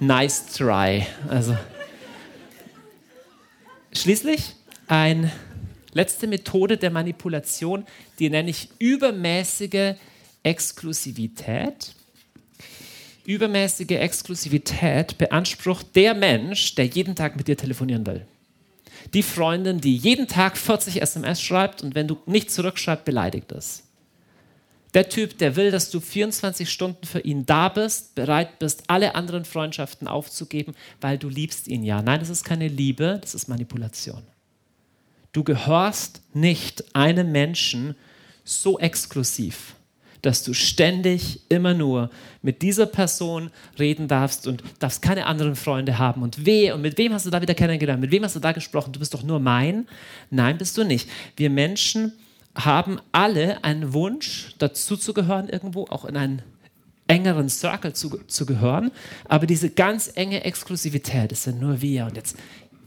Nice 0.00 0.46
try. 0.46 1.06
Also 1.28 1.56
schließlich 3.92 4.54
eine 4.88 5.30
letzte 5.92 6.26
Methode 6.26 6.76
der 6.76 6.90
Manipulation, 6.90 7.86
die 8.18 8.28
nenne 8.28 8.50
ich 8.50 8.68
übermäßige 8.78 9.94
Exklusivität. 10.42 11.94
Übermäßige 13.24 13.92
Exklusivität 13.92 15.18
beansprucht 15.18 15.96
der 15.96 16.14
Mensch, 16.14 16.74
der 16.74 16.86
jeden 16.86 17.16
Tag 17.16 17.36
mit 17.36 17.48
dir 17.48 17.56
telefonieren 17.56 18.06
will 18.06 18.26
die 19.14 19.22
Freundin, 19.22 19.80
die 19.80 19.96
jeden 19.96 20.28
Tag 20.28 20.56
40 20.56 21.00
SMS 21.00 21.40
schreibt 21.40 21.82
und 21.82 21.94
wenn 21.94 22.08
du 22.08 22.18
nicht 22.26 22.50
zurückschreibst, 22.50 23.04
beleidigt 23.04 23.52
ist. 23.52 23.84
Der 24.94 25.08
Typ, 25.08 25.36
der 25.38 25.56
will, 25.56 25.70
dass 25.70 25.90
du 25.90 26.00
24 26.00 26.70
Stunden 26.70 27.06
für 27.06 27.20
ihn 27.20 27.44
da 27.44 27.68
bist, 27.68 28.14
bereit 28.14 28.58
bist, 28.58 28.84
alle 28.86 29.14
anderen 29.14 29.44
Freundschaften 29.44 30.08
aufzugeben, 30.08 30.74
weil 31.00 31.18
du 31.18 31.28
liebst 31.28 31.68
ihn 31.68 31.82
ja. 31.82 32.00
Nein, 32.00 32.20
das 32.20 32.30
ist 32.30 32.44
keine 32.44 32.68
Liebe, 32.68 33.18
das 33.20 33.34
ist 33.34 33.48
Manipulation. 33.48 34.22
Du 35.32 35.44
gehörst 35.44 36.22
nicht 36.32 36.96
einem 36.96 37.30
Menschen 37.30 37.94
so 38.42 38.78
exklusiv 38.78 39.75
dass 40.26 40.42
du 40.42 40.54
ständig 40.54 41.40
immer 41.48 41.72
nur 41.72 42.10
mit 42.42 42.62
dieser 42.62 42.86
Person 42.86 43.50
reden 43.78 44.08
darfst 44.08 44.46
und 44.46 44.62
darfst 44.80 45.00
keine 45.00 45.26
anderen 45.26 45.54
Freunde 45.54 45.98
haben. 45.98 46.22
Und 46.22 46.44
weh, 46.44 46.72
und 46.72 46.82
mit 46.82 46.98
wem 46.98 47.12
hast 47.12 47.26
du 47.26 47.30
da 47.30 47.40
wieder 47.40 47.54
kennengelernt? 47.54 48.00
Mit 48.00 48.10
wem 48.10 48.24
hast 48.24 48.34
du 48.34 48.40
da 48.40 48.52
gesprochen? 48.52 48.92
Du 48.92 48.98
bist 48.98 49.14
doch 49.14 49.22
nur 49.22 49.38
mein? 49.38 49.86
Nein, 50.30 50.58
bist 50.58 50.76
du 50.76 50.84
nicht. 50.84 51.08
Wir 51.36 51.48
Menschen 51.48 52.12
haben 52.56 52.98
alle 53.12 53.62
einen 53.62 53.92
Wunsch, 53.92 54.54
dazu 54.58 54.96
zu 54.96 55.14
gehören 55.14 55.48
irgendwo, 55.48 55.84
auch 55.90 56.04
in 56.04 56.16
einen 56.16 56.42
engeren 57.06 57.48
Circle 57.48 57.92
zu, 57.92 58.18
zu 58.26 58.46
gehören. 58.46 58.90
Aber 59.26 59.46
diese 59.46 59.70
ganz 59.70 60.10
enge 60.14 60.42
Exklusivität, 60.42 61.30
das 61.30 61.44
sind 61.44 61.60
nur 61.60 61.80
wir. 61.80 62.06
Und 62.06 62.16
jetzt, 62.16 62.36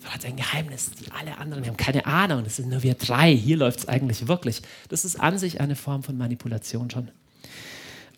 hat 0.09 0.25
ein 0.25 0.35
Geheimnis, 0.35 0.91
die 0.91 1.11
alle 1.11 1.37
anderen, 1.37 1.63
wir 1.63 1.69
haben 1.69 1.77
keine 1.77 2.05
Ahnung, 2.05 2.43
das 2.43 2.55
sind 2.55 2.69
nur 2.69 2.83
wir 2.83 2.95
drei, 2.95 3.35
hier 3.35 3.57
läuft 3.57 3.79
es 3.79 3.87
eigentlich 3.87 4.27
wirklich. 4.27 4.61
Das 4.89 5.05
ist 5.05 5.19
an 5.19 5.37
sich 5.37 5.61
eine 5.61 5.75
Form 5.75 6.03
von 6.03 6.17
Manipulation 6.17 6.89
schon. 6.89 7.11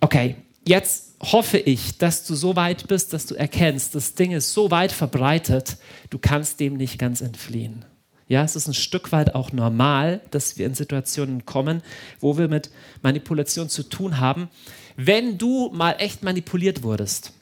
Okay, 0.01 0.35
jetzt 0.67 1.13
hoffe 1.21 1.59
ich, 1.59 1.97
dass 1.99 2.25
du 2.25 2.35
so 2.35 2.55
weit 2.55 2.87
bist, 2.87 3.13
dass 3.13 3.27
du 3.27 3.35
erkennst, 3.35 3.95
das 3.95 4.15
Ding 4.15 4.31
ist 4.31 4.53
so 4.53 4.71
weit 4.71 4.91
verbreitet, 4.91 5.77
du 6.09 6.17
kannst 6.17 6.59
dem 6.59 6.75
nicht 6.75 6.97
ganz 6.97 7.21
entfliehen. 7.21 7.85
Ja, 8.27 8.43
es 8.43 8.55
ist 8.55 8.67
ein 8.67 8.73
Stück 8.73 9.11
weit 9.11 9.35
auch 9.35 9.51
normal, 9.51 10.21
dass 10.31 10.57
wir 10.57 10.65
in 10.65 10.73
Situationen 10.73 11.45
kommen, 11.45 11.83
wo 12.19 12.37
wir 12.37 12.47
mit 12.47 12.71
Manipulation 13.03 13.69
zu 13.69 13.83
tun 13.83 14.19
haben. 14.19 14.49
Wenn 14.95 15.37
du 15.37 15.69
mal 15.73 15.95
echt 15.99 16.23
manipuliert 16.23 16.81
wurdest, 16.81 17.33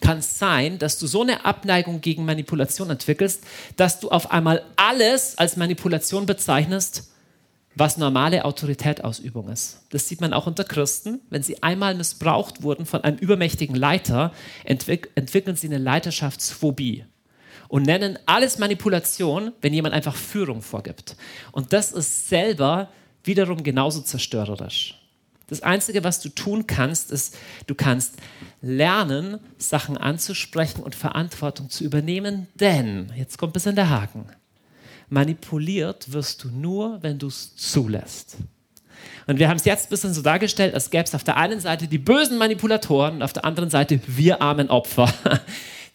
kann 0.00 0.18
es 0.18 0.38
sein, 0.38 0.78
dass 0.78 0.98
du 0.98 1.06
so 1.06 1.22
eine 1.22 1.44
Abneigung 1.44 2.00
gegen 2.00 2.24
Manipulation 2.24 2.90
entwickelst, 2.90 3.44
dass 3.76 4.00
du 4.00 4.08
auf 4.08 4.30
einmal 4.30 4.62
alles 4.76 5.38
als 5.38 5.56
Manipulation 5.56 6.26
bezeichnest, 6.26 7.10
was 7.76 7.98
normale 7.98 8.44
Autoritätausübung 8.46 9.50
ist. 9.50 9.82
Das 9.90 10.08
sieht 10.08 10.22
man 10.22 10.32
auch 10.32 10.46
unter 10.46 10.64
Christen. 10.64 11.20
Wenn 11.28 11.42
sie 11.42 11.62
einmal 11.62 11.94
missbraucht 11.94 12.62
wurden 12.62 12.86
von 12.86 13.04
einem 13.04 13.18
übermächtigen 13.18 13.76
Leiter, 13.76 14.32
entwick 14.64 15.10
entwickeln 15.14 15.56
sie 15.56 15.66
eine 15.68 15.78
Leiterschaftsphobie 15.78 17.04
und 17.68 17.82
nennen 17.82 18.18
alles 18.24 18.58
Manipulation, 18.58 19.52
wenn 19.60 19.74
jemand 19.74 19.94
einfach 19.94 20.16
Führung 20.16 20.62
vorgibt. 20.62 21.16
Und 21.52 21.74
das 21.74 21.92
ist 21.92 22.28
selber 22.28 22.88
wiederum 23.24 23.62
genauso 23.62 24.00
zerstörerisch. 24.00 24.98
Das 25.48 25.62
Einzige, 25.62 26.02
was 26.02 26.20
du 26.20 26.30
tun 26.30 26.66
kannst, 26.66 27.10
ist, 27.12 27.36
du 27.66 27.74
kannst 27.74 28.14
lernen, 28.62 29.38
Sachen 29.58 29.98
anzusprechen 29.98 30.82
und 30.82 30.94
Verantwortung 30.94 31.68
zu 31.68 31.84
übernehmen, 31.84 32.48
denn, 32.54 33.12
jetzt 33.16 33.36
kommt 33.38 33.52
bis 33.52 33.66
in 33.66 33.76
der 33.76 33.90
Haken, 33.90 34.26
manipuliert 35.08 36.12
wirst 36.12 36.44
du 36.44 36.48
nur, 36.48 37.02
wenn 37.02 37.18
du 37.18 37.28
es 37.28 37.54
zulässt. 37.56 38.38
Und 39.26 39.38
wir 39.38 39.48
haben 39.48 39.56
es 39.56 39.64
jetzt 39.64 39.86
ein 39.86 39.90
bisschen 39.90 40.14
so 40.14 40.22
dargestellt, 40.22 40.74
als 40.74 40.90
gäbe 40.90 41.04
es 41.04 41.14
auf 41.14 41.24
der 41.24 41.36
einen 41.36 41.60
Seite 41.60 41.88
die 41.88 41.98
bösen 41.98 42.38
Manipulatoren 42.38 43.16
und 43.16 43.22
auf 43.22 43.32
der 43.32 43.44
anderen 43.44 43.70
Seite 43.70 44.00
wir 44.06 44.40
armen 44.42 44.70
Opfer. 44.70 45.12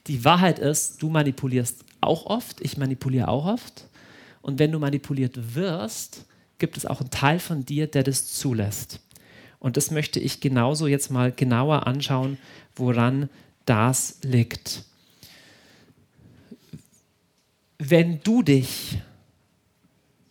Die 0.07 0.25
Wahrheit 0.25 0.57
ist, 0.57 1.03
du 1.03 1.09
manipulierst 1.09 1.85
auch 2.01 2.25
oft, 2.25 2.59
ich 2.61 2.75
manipuliere 2.75 3.27
auch 3.27 3.45
oft. 3.45 3.85
Und 4.41 4.57
wenn 4.57 4.71
du 4.71 4.79
manipuliert 4.79 5.55
wirst, 5.55 6.25
gibt 6.57 6.75
es 6.75 6.87
auch 6.87 7.01
einen 7.01 7.11
Teil 7.11 7.37
von 7.37 7.65
dir, 7.65 7.85
der 7.85 8.01
das 8.01 8.33
zulässt. 8.33 8.99
Und 9.59 9.77
das 9.77 9.91
möchte 9.91 10.19
ich 10.19 10.41
genauso 10.41 10.87
jetzt 10.87 11.11
mal 11.11 11.31
genauer 11.31 11.85
anschauen, 11.85 12.39
woran 12.75 13.29
das 13.65 14.17
liegt. 14.23 14.85
Wenn 17.83 18.21
du 18.21 18.43
dich 18.43 18.99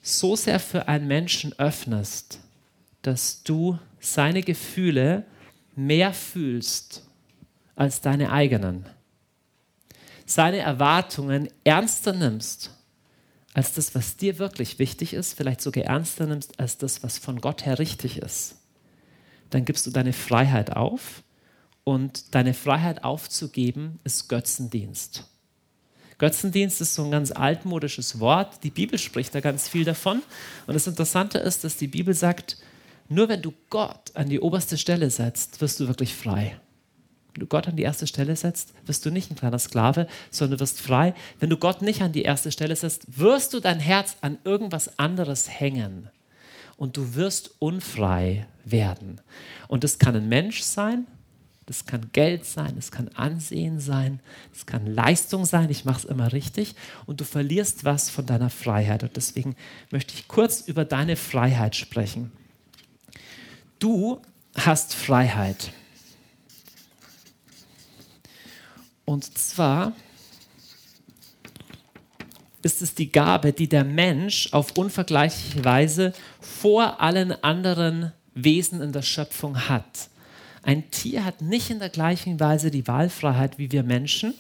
so 0.01 0.36
sehr 0.36 0.61
für 0.61 0.86
einen 0.86 1.09
Menschen 1.09 1.53
öffnest, 1.59 2.38
dass 3.03 3.42
du 3.42 3.76
seine 3.98 4.42
Gefühle 4.42 5.24
mehr 5.74 6.14
fühlst 6.14 7.03
als 7.74 8.03
deine 8.03 8.30
eigenen, 8.30 8.86
seine 10.26 10.59
Erwartungen 10.59 11.48
ernster 11.64 12.12
nimmst 12.12 12.70
als 13.53 13.72
das, 13.72 13.96
was 13.96 14.16
dir 14.16 14.38
wirklich 14.38 14.78
wichtig 14.78 15.12
ist, 15.12 15.34
vielleicht 15.34 15.61
sogar 15.61 15.82
ernster 15.86 16.26
nimmst 16.28 16.61
als 16.61 16.78
das, 16.78 17.03
was 17.03 17.18
von 17.18 17.40
Gott 17.40 17.66
her 17.66 17.80
richtig 17.80 18.18
ist, 18.18 18.59
dann 19.51 19.64
gibst 19.64 19.88
du 19.88 19.90
deine 19.90 20.12
Freiheit 20.12 20.76
auf 20.76 21.24
und 21.82 22.32
deine 22.32 22.55
Freiheit 22.55 23.03
aufzugeben 23.03 23.98
ist 24.05 24.28
Götzendienst. 24.28 25.26
Götzendienst 26.21 26.83
ist 26.83 26.95
so 26.95 27.03
ein 27.03 27.11
ganz 27.11 27.33
altmodisches 27.33 28.21
Wort. 28.21 28.62
Die 28.62 28.71
Bibel 28.71 28.99
spricht 28.99 29.35
da 29.35 29.41
ganz 29.41 29.68
viel 29.68 29.85
davon. 29.85 30.21
Und 30.66 30.75
das 30.75 30.87
Interessante 30.87 31.39
ist, 31.39 31.64
dass 31.64 31.79
die 31.79 31.87
Bibel 31.87 32.12
sagt, 32.12 32.59
nur 33.09 33.31
wenn 33.31 33.41
du 33.41 33.55
Gott 33.71 34.14
an 34.14 34.29
die 34.29 34.39
oberste 34.39 34.77
Stelle 34.77 35.09
setzt, 35.09 35.62
wirst 35.62 35.81
du 35.81 35.89
wirklich 35.89 36.14
frei. 36.14 36.61
Wenn 37.33 37.41
du 37.41 37.47
Gott 37.47 37.68
an 37.68 37.77
die 37.77 37.85
erste 37.85 38.07
Stelle 38.07 38.37
setzt, 38.37 38.75
wirst 38.85 39.07
du 39.07 39.11
nicht 39.11 39.31
ein 39.31 39.37
kleiner 39.37 39.59
Sklave, 39.59 40.07
sondern 40.31 40.59
du 40.59 40.61
wirst 40.61 40.83
frei. 40.83 41.14
Wenn 41.39 41.49
du 41.49 41.57
Gott 41.57 41.81
nicht 41.81 42.03
an 42.03 42.12
die 42.12 42.23
erste 42.23 42.53
Stelle 42.53 42.77
setzt, 42.77 43.18
wirst 43.18 43.55
du 43.55 43.61
dein 43.61 43.81
Herz 43.81 44.18
an 44.21 44.37
irgendwas 44.45 44.99
anderes 44.99 45.49
hängen. 45.49 46.11
Und 46.77 46.99
du 46.99 47.14
wirst 47.14 47.53
unfrei 47.61 48.47
werden. 48.66 49.23
Und 49.68 49.85
das 49.85 49.99
kann 49.99 50.14
ein 50.16 50.29
Mensch 50.29 50.61
sein, 50.61 51.07
das 51.71 51.87
kann 51.87 52.11
Geld 52.12 52.47
sein, 52.47 52.73
das 52.75 52.91
kann 52.91 53.07
Ansehen 53.14 53.79
sein, 53.79 54.18
das 54.53 54.66
kann 54.66 54.93
Leistung 54.93 55.45
sein, 55.45 55.71
ich 55.71 55.85
mache 55.85 56.01
es 56.01 56.05
immer 56.05 56.33
richtig. 56.33 56.75
Und 57.07 57.21
du 57.21 57.25
verlierst 57.25 57.85
was 57.85 58.11
von 58.11 58.27
deiner 58.27 58.51
Freiheit. 58.51 59.05
Und 59.05 59.14
deswegen 59.14 59.55
möchte 59.93 60.12
ich 60.14 60.27
kurz 60.27 60.62
über 60.62 60.85
deine 60.85 61.14
Freiheit 61.14 61.77
sprechen. 61.77 62.33
Du 63.79 64.21
hast 64.57 64.97
Freiheit. 64.97 65.71
Und 69.05 69.39
zwar 69.39 69.93
ist 72.62 72.83
es 72.83 72.97
die 72.97 73.12
Gabe, 73.12 73.53
die 73.53 73.68
der 73.68 73.85
Mensch 73.85 74.53
auf 74.53 74.77
unvergleichliche 74.77 75.64
Weise 75.64 76.14
vor 76.41 77.01
allen 77.01 77.31
anderen 77.45 78.11
Wesen 78.35 78.81
in 78.81 78.91
der 78.91 79.03
Schöpfung 79.03 79.68
hat. 79.68 80.09
Ein 80.62 80.90
Tier 80.90 81.24
hat 81.24 81.40
nicht 81.40 81.70
in 81.70 81.78
der 81.78 81.88
gleichen 81.88 82.38
Weise 82.38 82.70
die 82.70 82.86
Wahlfreiheit 82.86 83.58
wie 83.58 83.72
wir 83.72 83.82
Menschen. 83.82 84.34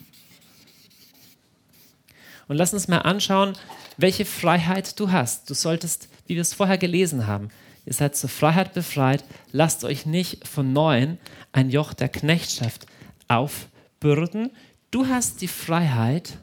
Und 2.48 2.56
lass 2.56 2.74
uns 2.74 2.88
mal 2.88 2.98
anschauen, 2.98 3.54
welche 3.96 4.24
Freiheit 4.24 4.98
du 4.98 5.12
hast. 5.12 5.48
Du 5.48 5.54
solltest, 5.54 6.08
wie 6.26 6.34
wir 6.34 6.42
es 6.42 6.54
vorher 6.54 6.78
gelesen 6.78 7.26
haben, 7.26 7.48
ihr 7.86 7.94
seid 7.94 8.16
zur 8.16 8.28
Freiheit 8.28 8.74
befreit, 8.74 9.24
lasst 9.52 9.84
euch 9.84 10.04
nicht 10.04 10.46
von 10.46 10.72
neuem 10.72 11.18
ein 11.52 11.70
Joch 11.70 11.94
der 11.94 12.08
Knechtschaft 12.08 12.86
auf 13.28 13.68
Bürden. 14.00 14.50
Du 14.90 15.06
hast 15.06 15.40
die 15.40 15.48
Freiheit, 15.48 16.38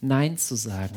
Nein 0.00 0.38
zu 0.38 0.56
sagen. 0.56 0.96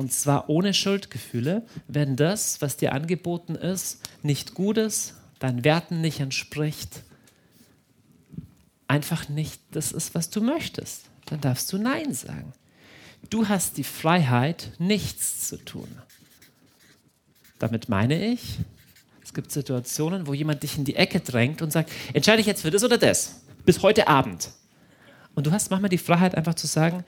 Und 0.00 0.14
zwar 0.14 0.48
ohne 0.48 0.72
Schuldgefühle, 0.72 1.62
wenn 1.86 2.16
das, 2.16 2.62
was 2.62 2.78
dir 2.78 2.94
angeboten 2.94 3.54
ist, 3.54 4.00
nicht 4.22 4.54
gut 4.54 4.78
ist, 4.78 5.12
deinen 5.40 5.62
Werten 5.62 6.00
nicht 6.00 6.20
entspricht, 6.20 7.02
einfach 8.88 9.28
nicht 9.28 9.60
das 9.72 9.92
ist, 9.92 10.14
was 10.14 10.30
du 10.30 10.40
möchtest. 10.40 11.02
Dann 11.26 11.42
darfst 11.42 11.70
du 11.70 11.76
Nein 11.76 12.14
sagen. 12.14 12.54
Du 13.28 13.50
hast 13.50 13.76
die 13.76 13.84
Freiheit, 13.84 14.70
nichts 14.78 15.46
zu 15.46 15.62
tun. 15.62 15.88
Damit 17.58 17.90
meine 17.90 18.24
ich, 18.32 18.56
es 19.22 19.34
gibt 19.34 19.52
Situationen, 19.52 20.26
wo 20.26 20.32
jemand 20.32 20.62
dich 20.62 20.78
in 20.78 20.86
die 20.86 20.96
Ecke 20.96 21.20
drängt 21.20 21.60
und 21.60 21.72
sagt, 21.72 21.92
entscheide 22.14 22.40
ich 22.40 22.46
jetzt 22.46 22.62
für 22.62 22.70
das 22.70 22.84
oder 22.84 22.96
das, 22.96 23.42
bis 23.66 23.82
heute 23.82 24.08
Abend. 24.08 24.48
Und 25.34 25.46
du 25.46 25.52
hast 25.52 25.70
manchmal 25.70 25.90
die 25.90 25.98
Freiheit, 25.98 26.36
einfach 26.36 26.54
zu 26.54 26.66
sagen, 26.66 27.04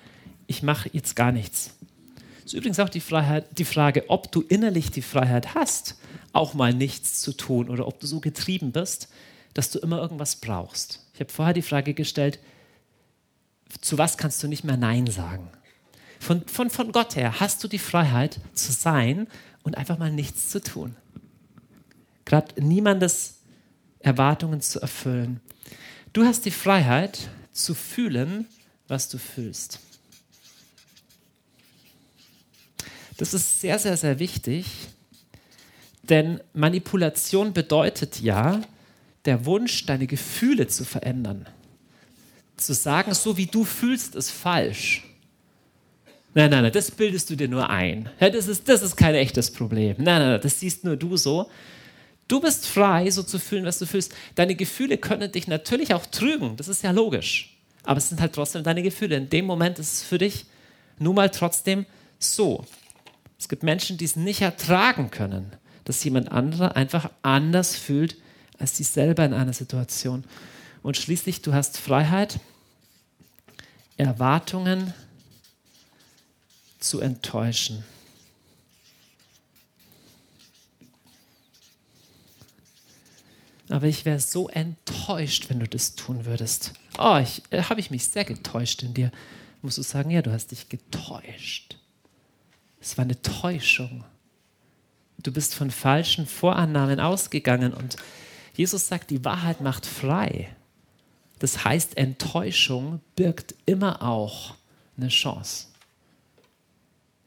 ich 0.47 0.63
mache 0.63 0.91
jetzt 0.93 1.17
gar 1.17 1.33
nichts. 1.33 1.71
Ist 2.45 2.55
übrigens 2.55 2.81
auch 2.81 2.89
die, 2.89 3.01
Freiheit, 3.01 3.47
die 3.59 3.65
Frage, 3.65 4.05
ob 4.09 4.33
du 4.33 4.43
innerlich 4.43 4.91
die 4.91 5.03
Freiheit 5.03 5.55
hast, 5.55 5.97
auch 6.33 6.55
mal 6.55 6.73
nichts 6.73 7.21
zu 7.21 7.33
tun 7.33 7.69
oder 7.69 7.87
ob 7.87 8.01
du 8.01 8.07
so 8.07 8.21
getrieben 8.21 8.73
bist, 8.73 9.09
dass 9.55 9.71
du 9.71 9.79
immer 9.79 9.99
irgendwas 9.99 10.37
brauchst. 10.37 11.07
Ich 11.15 11.21
habe 11.21 11.33
vorher 11.33 11.55
die 11.55 11.63
Frage 11.63 11.95
gestellt, 11.95 12.39
zu 13.81 13.99
was 13.99 14.17
kannst 14.17 14.43
du 14.43 14.49
nicht 14.49 14.65
mehr 14.65 14.77
Nein 14.77 15.07
sagen? 15.07 15.49
Von, 16.21 16.47
von, 16.47 16.71
von 16.71 16.93
Gott 16.93 17.17
her 17.17 17.41
hast 17.41 17.63
du 17.63 17.69
die 17.69 17.79
Freiheit 17.79 18.41
zu 18.55 18.73
sein 18.73 19.27
und 19.63 19.77
einfach 19.77 19.99
mal 19.99 20.13
nichts 20.13 20.49
zu 20.49 20.61
tun 20.61 20.97
gerade 22.25 22.63
niemandes 22.63 23.35
Erwartungen 23.99 24.61
zu 24.61 24.81
erfüllen. 24.81 25.41
Du 26.13 26.25
hast 26.25 26.45
die 26.45 26.51
Freiheit 26.51 27.29
zu 27.53 27.75
fühlen, 27.75 28.47
was 28.89 29.09
du 29.09 29.19
fühlst. 29.19 29.81
Das 33.23 33.35
ist 33.35 33.61
sehr, 33.61 33.79
sehr, 33.79 33.97
sehr 33.97 34.19
wichtig, 34.19 34.67
denn 36.03 36.41
Manipulation 36.55 37.53
bedeutet 37.53 38.21
ja 38.21 38.61
der 39.27 39.47
Wunsch, 39.47 39.87
deine 39.87 40.09
Gefühle 40.09 40.67
zu 40.67 40.85
verändern. 40.85 41.47
Zu 42.57 42.75
sagen, 42.75 43.15
so 43.15 43.37
wie 43.37 43.47
du 43.47 43.63
fühlst, 43.63 44.17
ist 44.17 44.33
falsch. 44.33 45.05
Nein, 46.35 46.51
nein, 46.51 46.65
nein, 46.65 46.73
das 46.73 46.91
bildest 46.91 47.31
du 47.31 47.37
dir 47.37 47.47
nur 47.47 47.71
ein. 47.71 48.11
Das, 48.19 48.49
ist, 48.49 48.69
das 48.69 48.83
ist 48.83 48.97
kein 48.97 49.15
echtes 49.15 49.53
Problem. 49.53 49.95
Nein, 49.99 50.19
nein, 50.19 50.31
nein, 50.31 50.41
das 50.43 50.59
siehst 50.59 50.83
nur 50.83 50.97
du 50.97 51.17
so. 51.17 51.49
Du 52.27 52.41
bist 52.41 52.67
frei, 52.67 53.09
so 53.09 53.23
zu 53.23 53.39
fühlen, 53.39 53.65
was 53.65 53.79
du 53.79 53.87
fühlst. 53.87 54.13
Deine 54.35 54.57
Gefühle 54.57 54.99
können 54.99 55.31
dich 55.31 55.47
natürlich 55.47 55.95
auch 55.95 56.07
trügen, 56.07 56.57
das 56.57 56.67
ist 56.67 56.83
ja 56.83 56.91
logisch. 56.91 57.57
Aber 57.85 57.99
es 57.99 58.09
sind 58.09 58.21
halt 58.21 58.33
trotzdem 58.33 58.65
deine 58.65 58.83
Gefühle. 58.83 59.15
In 59.15 59.31
dem 59.31 59.45
Moment 59.45 59.79
ist 59.79 59.93
es 59.93 60.03
für 60.03 60.19
dich 60.19 60.45
nun 60.99 61.15
mal 61.15 61.31
trotzdem 61.31 61.87
so. 62.19 62.65
Es 63.43 63.49
gibt 63.49 63.65
Menschen, 63.65 63.99
die 63.99 64.05
es 64.05 64.15
nicht 64.15 64.41
ertragen 64.41 65.11
können, 65.11 65.53
dass 65.85 66.05
jemand 66.05 66.31
anderer 66.31 66.77
einfach 66.77 67.11
anders 67.23 67.75
fühlt 67.75 68.17
als 68.63 68.77
sie 68.77 68.85
selber 68.85 69.25
in 69.25 69.35
einer 69.35 69.53
Situation. 69.53 70.23
Und 70.85 70.97
schließlich, 70.97 71.43
du 71.43 71.53
hast 71.53 71.79
Freiheit, 71.79 72.39
Erwartungen 73.97 74.95
zu 76.79 77.01
enttäuschen. 77.01 77.83
Aber 83.69 83.87
ich 83.87 84.05
wäre 84.05 84.21
so 84.21 84.49
enttäuscht, 84.49 85.51
wenn 85.51 85.59
du 85.59 85.67
das 85.67 85.97
tun 85.97 86.25
würdest. 86.25 86.73
Oh, 86.99 87.21
äh, 87.51 87.63
habe 87.63 87.81
ich 87.81 87.91
mich 87.91 88.05
sehr 88.05 88.25
getäuscht 88.25 88.85
in 88.85 88.95
dir. 88.95 89.11
Musst 89.61 89.79
du 89.79 89.83
sagen, 89.83 90.11
ja, 90.11 90.23
du 90.23 90.31
hast 90.31 90.53
dich 90.53 90.69
getäuscht. 90.69 91.79
Es 92.83 92.99
war 92.99 93.05
eine 93.05 93.23
Täuschung. 93.23 94.05
Du 95.19 95.33
bist 95.33 95.55
von 95.55 95.71
falschen 95.71 96.27
Vorannahmen 96.27 96.99
ausgegangen 96.99 97.73
und 97.73 97.97
Jesus 98.55 98.89
sagt, 98.89 99.11
die 99.11 99.25
Wahrheit 99.25 99.61
macht 99.61 99.87
frei. 99.87 100.55
Das 101.39 101.65
heißt, 101.65 101.97
Enttäuschung 101.97 103.01
birgt 103.15 103.55
immer 103.67 104.03
auch 104.03 104.57
eine 104.97 105.09
Chance. 105.09 105.69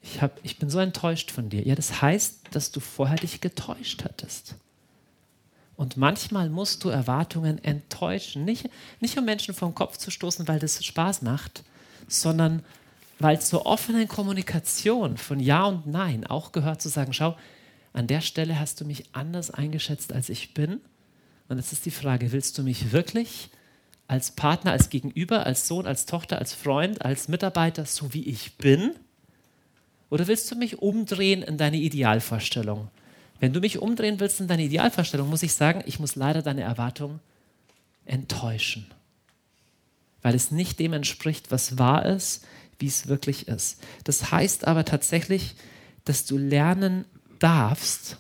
Ich, 0.02 0.22
hab, 0.22 0.40
ich 0.44 0.60
bin 0.60 0.70
so 0.70 0.80
enttäuscht 0.80 1.32
von 1.32 1.50
dir. 1.50 1.66
Ja, 1.66 1.74
das 1.74 2.02
heißt, 2.02 2.42
dass 2.52 2.72
du 2.72 2.80
vorher 2.82 3.18
dich 3.18 3.40
getäuscht 3.40 4.04
hattest. 4.04 4.56
Und 5.78 5.98
manchmal 5.98 6.50
musst 6.50 6.84
du 6.84 6.90
Erwartungen 6.90 7.64
enttäuschen. 7.64 8.46
Nicht, 8.46 8.70
nicht 9.00 9.18
um 9.18 9.26
Menschen 9.26 9.56
vom 9.56 9.74
Kopf 9.74 9.98
zu 9.98 10.12
stoßen, 10.12 10.48
weil 10.48 10.60
das 10.60 10.84
Spaß 10.84 11.22
macht, 11.22 11.64
sondern 12.08 12.64
weil 13.20 13.42
zur 13.42 13.66
offenen 13.66 14.08
Kommunikation 14.08 15.18
von 15.18 15.40
Ja 15.40 15.66
und 15.66 15.88
Nein 15.88 16.26
auch 16.26 16.52
gehört 16.52 16.82
zu 16.82 16.90
sagen, 16.90 17.14
schau, 17.14 17.38
an 17.94 18.08
der 18.08 18.22
Stelle 18.22 18.60
hast 18.60 18.82
du 18.82 18.86
mich 18.86 19.06
anders 19.14 19.52
eingeschätzt, 19.52 20.12
als 20.12 20.30
ich 20.30 20.54
bin. 20.54 20.82
Und 21.48 21.58
jetzt 21.58 21.72
ist 21.72 21.86
die 21.86 21.92
Frage, 21.92 22.32
willst 22.32 22.58
du 22.58 22.64
mich 22.64 22.92
wirklich 22.92 23.50
als 24.08 24.32
Partner, 24.32 24.72
als 24.72 24.90
Gegenüber, 24.90 25.46
als 25.46 25.68
Sohn, 25.68 25.88
als 25.88 26.06
Tochter, 26.06 26.40
als 26.40 26.54
Freund, 26.54 27.04
als 27.04 27.28
Mitarbeiter, 27.28 27.86
so 27.86 28.14
wie 28.14 28.26
ich 28.26 28.58
bin? 28.58 28.92
Oder 30.10 30.28
willst 30.28 30.52
du 30.52 30.56
mich 30.56 30.80
umdrehen 30.80 31.42
in 31.42 31.58
deine 31.58 31.78
Idealvorstellung? 31.78 32.90
Wenn 33.40 33.54
du 33.54 33.60
mich 33.60 33.80
umdrehen 33.80 34.20
willst 34.20 34.40
in 34.40 34.48
deine 34.48 34.64
Idealvorstellung, 34.64 35.30
muss 35.30 35.44
ich 35.44 35.54
sagen, 35.54 35.84
ich 35.86 36.00
muss 36.00 36.16
leider 36.16 36.42
deine 36.42 36.62
Erwartung 36.62 37.20
enttäuschen. 38.06 38.88
Weil 40.22 40.36
es 40.36 40.52
nicht 40.52 40.80
dem 40.80 40.94
entspricht, 40.94 41.52
was 41.52 41.78
wahr 41.78 42.06
ist, 42.06 42.46
wie 42.80 42.88
es 42.88 43.08
wirklich 43.08 43.48
ist. 43.48 43.82
Das 44.04 44.32
heißt 44.32 44.68
aber 44.68 44.86
tatsächlich, 44.86 45.56
dass 46.04 46.26
du 46.26 46.38
lernen 46.38 47.06
darfst, 47.40 48.18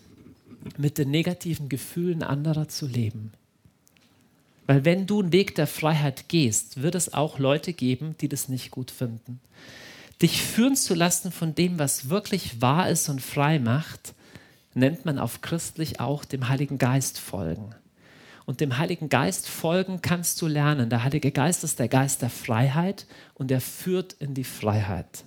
mit 0.78 0.98
den 0.98 1.12
negativen 1.12 1.70
Gefühlen 1.70 2.24
anderer 2.24 2.68
zu 2.68 2.88
leben. 2.88 3.32
Weil 4.68 4.84
wenn 4.84 5.06
du 5.06 5.22
einen 5.22 5.32
Weg 5.32 5.54
der 5.56 5.68
Freiheit 5.68 6.28
gehst, 6.28 6.82
wird 6.82 6.96
es 6.96 7.14
auch 7.14 7.38
Leute 7.38 7.72
geben, 7.74 8.16
die 8.20 8.30
das 8.30 8.50
nicht 8.50 8.72
gut 8.72 8.90
finden. 8.90 9.40
Dich 10.22 10.42
führen 10.42 10.76
zu 10.76 10.96
lassen 10.96 11.32
von 11.32 11.54
dem, 11.54 11.78
was 11.78 12.10
wirklich 12.10 12.62
wahr 12.62 12.90
ist 12.90 13.10
und 13.10 13.22
frei 13.22 13.60
macht, 13.60 14.16
nennt 14.74 15.06
man 15.06 15.20
auf 15.20 15.42
christlich 15.42 16.00
auch 16.00 16.26
dem 16.26 16.50
Heiligen 16.50 16.78
Geist 16.78 17.20
folgen. 17.20 17.76
Und 18.46 18.62
dem 18.62 18.78
Heiligen 18.78 19.10
Geist 19.10 19.50
folgen 19.50 20.02
kannst 20.02 20.42
du 20.42 20.48
lernen. 20.48 20.90
Der 20.90 21.04
Heilige 21.04 21.32
Geist 21.32 21.64
ist 21.64 21.80
der 21.80 21.88
Geist 21.88 22.22
der 22.22 22.30
Freiheit 22.30 23.08
und 23.34 23.50
er 23.52 23.62
führt 23.62 24.14
in 24.14 24.34
die 24.34 24.44
Freiheit. 24.44 25.26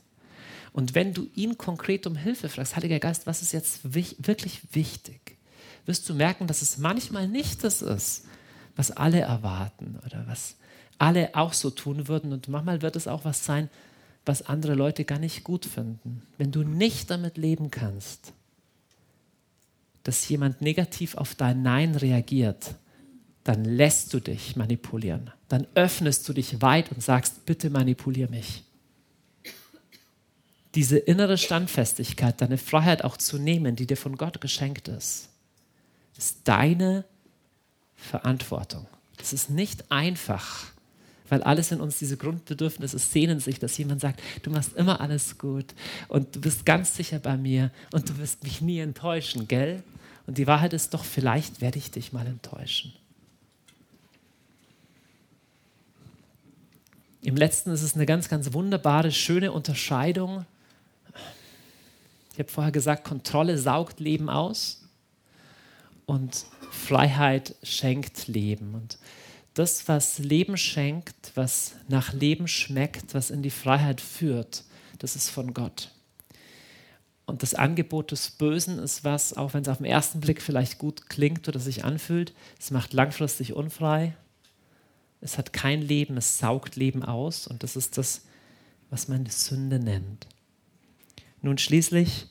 Und 0.73 0.95
wenn 0.95 1.13
du 1.13 1.29
ihn 1.35 1.59
konkret 1.59 2.07
um 2.07 2.15
Hilfe 2.15 2.49
fragst, 2.49 2.77
Heiliger 2.77 3.01
Geist, 3.01 3.27
was 3.27 3.43
ist 3.43 3.53
jetzt 3.53 3.93
wirklich 3.93 4.61
wichtig, 4.73 5.37
wirst 5.87 6.09
du 6.09 6.15
merken, 6.15 6.47
dass 6.47 6.63
es 6.63 6.79
manchmal 6.79 7.27
nicht 7.27 7.65
das 7.65 7.83
ist, 7.83 8.27
was 8.77 8.93
alle 8.93 9.21
erwarten 9.21 9.99
oder 10.07 10.25
was 10.29 10.55
alle 10.99 11.35
auch 11.35 11.53
so 11.53 11.71
tun 11.71 12.07
würden. 12.07 12.33
Und 12.33 12.49
manchmal 12.49 12.83
wird 12.83 12.95
es 12.95 13.09
auch 13.09 13.25
was 13.25 13.45
sein, 13.45 13.69
was 14.25 14.43
andere 14.43 14.75
Leute 14.75 15.05
gar 15.05 15.19
nicht 15.19 15.43
gut 15.43 15.65
finden. 15.65 16.23
Wenn 16.37 16.53
du 16.53 16.63
nicht 16.63 17.11
damit 17.11 17.39
leben 17.39 17.71
kannst, 17.71 18.33
dass 20.05 20.29
jemand 20.29 20.61
negativ 20.61 21.17
auf 21.17 21.35
dein 21.35 21.63
Nein 21.63 21.95
reagiert, 21.97 22.75
dann 23.49 23.65
lässt 23.65 24.13
du 24.13 24.21
dich 24.21 24.57
manipulieren. 24.57 25.31
Dann 25.49 25.67
öffnest 25.75 26.29
du 26.29 26.35
dich 26.35 26.61
weit 26.61 26.93
und 26.93 27.03
sagst, 27.03 27.47
bitte 27.47 27.71
manipulier 27.71 28.29
mich. 28.29 28.63
Diese 30.75 30.99
innere 30.99 31.39
Standfestigkeit, 31.39 32.43
deine 32.43 32.59
Freiheit 32.59 33.05
auch 33.05 33.17
zu 33.17 33.39
nehmen, 33.39 33.75
die 33.75 33.87
dir 33.87 33.97
von 33.97 34.19
Gott 34.19 34.43
geschenkt 34.43 34.89
ist, 34.89 35.31
ist 36.19 36.41
deine 36.45 37.07
Verantwortung. 37.97 38.87
Das 39.17 39.33
ist 39.33 39.49
nicht 39.49 39.91
einfach, 39.91 40.67
weil 41.31 41.43
alles 41.43 41.73
in 41.73 41.81
uns, 41.81 41.99
diese 41.99 42.19
Grundbedürfnisse 42.19 42.99
sehnen 42.99 43.41
sich, 43.41 43.59
dass 43.59 43.79
jemand 43.79 44.03
sagt, 44.03 44.21
du 44.43 44.51
machst 44.51 44.75
immer 44.75 45.01
alles 45.01 45.39
gut 45.39 45.75
und 46.09 46.37
du 46.37 46.43
bist 46.43 46.67
ganz 46.67 46.95
sicher 46.95 47.19
bei 47.19 47.39
mir 47.39 47.71
und 47.93 48.11
du 48.11 48.19
wirst 48.19 48.45
mich 48.45 48.61
nie 48.61 48.81
enttäuschen, 48.81 49.49
gell? 49.49 49.83
Und 50.27 50.37
die 50.37 50.47
Wahrheit 50.47 50.75
ist 50.75 50.93
doch, 50.93 51.03
vielleicht 51.03 51.63
werde 51.63 51.79
ich 51.79 51.91
dich 51.91 52.13
mal 52.13 52.27
enttäuschen. 52.27 52.93
Im 57.29 57.37
letzten 57.37 57.73
ist 57.73 57.83
es 57.83 57.95
eine 57.95 58.07
ganz, 58.07 58.31
ganz 58.31 58.55
wunderbare, 58.55 59.13
schöne 59.13 59.53
Unterscheidung. 59.53 60.47
Ich 62.33 62.39
habe 62.39 62.49
vorher 62.49 62.73
gesagt, 62.73 63.05
Kontrolle 63.05 63.59
saugt 63.59 64.01
Leben 64.01 64.31
aus 64.31 64.89
und 66.07 66.47
Freiheit 66.71 67.55
schenkt 67.63 68.29
Leben. 68.29 68.75
Und 68.75 68.97
das, 69.53 69.89
was 69.89 70.19
Leben 70.19 70.57
schenkt, 70.57 71.33
was 71.35 71.75
nach 71.87 72.15
Leben 72.15 72.49
schmeckt, 72.49 73.13
was 73.13 73.29
in 73.29 73.43
die 73.43 73.51
Freiheit 73.51 74.01
führt, 74.01 74.65
das 74.99 75.15
ist 75.15 75.29
von 75.29 75.53
Gott. 75.53 75.91
Und 77.27 77.43
das 77.43 77.53
Angebot 77.53 78.11
des 78.11 78.31
Bösen 78.31 78.79
ist 78.79 79.05
was, 79.05 79.37
auch 79.37 79.53
wenn 79.53 79.61
es 79.61 79.69
auf 79.69 79.77
den 79.77 79.85
ersten 79.85 80.21
Blick 80.21 80.41
vielleicht 80.41 80.79
gut 80.79 81.11
klingt 81.11 81.47
oder 81.47 81.61
sich 81.61 81.85
anfühlt, 81.85 82.33
es 82.59 82.71
macht 82.71 82.95
langfristig 82.95 83.53
unfrei. 83.53 84.15
Es 85.21 85.39
hat 85.39 85.53
kein 85.53 85.83
Leben, 85.83 86.17
es 86.17 86.39
saugt 86.39 86.77
Leben 86.77 87.03
aus 87.03 87.47
und 87.47 87.63
das 87.63 87.77
ist 87.77 87.99
das, 87.99 88.23
was 88.91 89.09
man 89.09 89.27
Sünde 89.27 89.79
nennt. 89.79 90.27
Nun 91.43 91.59
schließlich 91.59 92.27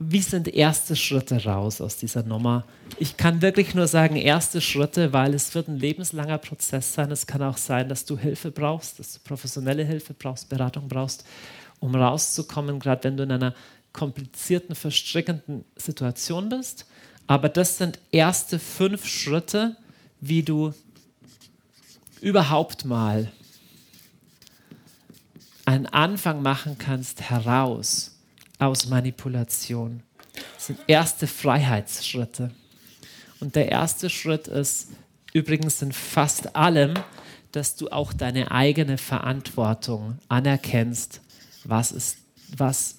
wie 0.00 0.20
sind 0.20 0.46
erste 0.46 0.94
Schritte 0.94 1.44
raus 1.44 1.80
aus 1.80 1.96
dieser 1.96 2.22
Nummer? 2.22 2.64
Ich 2.98 3.16
kann 3.16 3.42
wirklich 3.42 3.74
nur 3.74 3.88
sagen, 3.88 4.14
erste 4.14 4.60
Schritte, 4.60 5.12
weil 5.12 5.34
es 5.34 5.56
wird 5.56 5.66
ein 5.66 5.76
lebenslanger 5.76 6.38
Prozess 6.38 6.94
sein. 6.94 7.10
Es 7.10 7.26
kann 7.26 7.42
auch 7.42 7.56
sein, 7.56 7.88
dass 7.88 8.04
du 8.04 8.16
Hilfe 8.16 8.52
brauchst, 8.52 9.00
dass 9.00 9.14
du 9.14 9.20
professionelle 9.24 9.84
Hilfe 9.84 10.14
brauchst, 10.14 10.48
Beratung 10.48 10.86
brauchst, 10.86 11.24
um 11.80 11.96
rauszukommen, 11.96 12.78
gerade 12.78 13.04
wenn 13.04 13.16
du 13.16 13.24
in 13.24 13.32
einer 13.32 13.54
komplizierten, 13.92 14.76
verstrickenden 14.76 15.64
Situation 15.74 16.48
bist. 16.48 16.86
Aber 17.26 17.48
das 17.48 17.78
sind 17.78 17.98
erste 18.12 18.60
fünf 18.60 19.04
Schritte, 19.04 19.76
wie 20.20 20.44
du 20.44 20.72
überhaupt 22.20 22.84
mal 22.84 23.30
einen 25.64 25.86
Anfang 25.86 26.42
machen 26.42 26.78
kannst 26.78 27.22
heraus 27.28 28.16
aus 28.58 28.86
Manipulation. 28.86 30.02
Das 30.54 30.66
sind 30.66 30.78
erste 30.86 31.26
Freiheitsschritte. 31.26 32.50
Und 33.40 33.54
der 33.54 33.68
erste 33.70 34.10
Schritt 34.10 34.48
ist 34.48 34.88
übrigens 35.32 35.80
in 35.82 35.92
fast 35.92 36.56
allem, 36.56 36.94
dass 37.52 37.76
du 37.76 37.88
auch 37.90 38.12
deine 38.12 38.50
eigene 38.50 38.98
Verantwortung 38.98 40.18
anerkennst. 40.28 41.20
Was 41.64 41.92
ist, 41.92 42.18
was, 42.56 42.96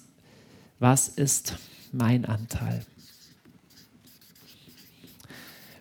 was 0.78 1.08
ist 1.08 1.56
mein 1.92 2.24
Anteil? 2.24 2.84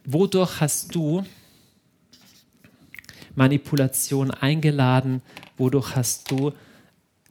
Wodurch 0.06 0.60
hast 0.60 0.96
du 0.96 1.24
Manipulation 3.40 4.32
eingeladen? 4.32 5.22
Wodurch 5.58 5.96
hast 5.96 6.30
du 6.30 6.52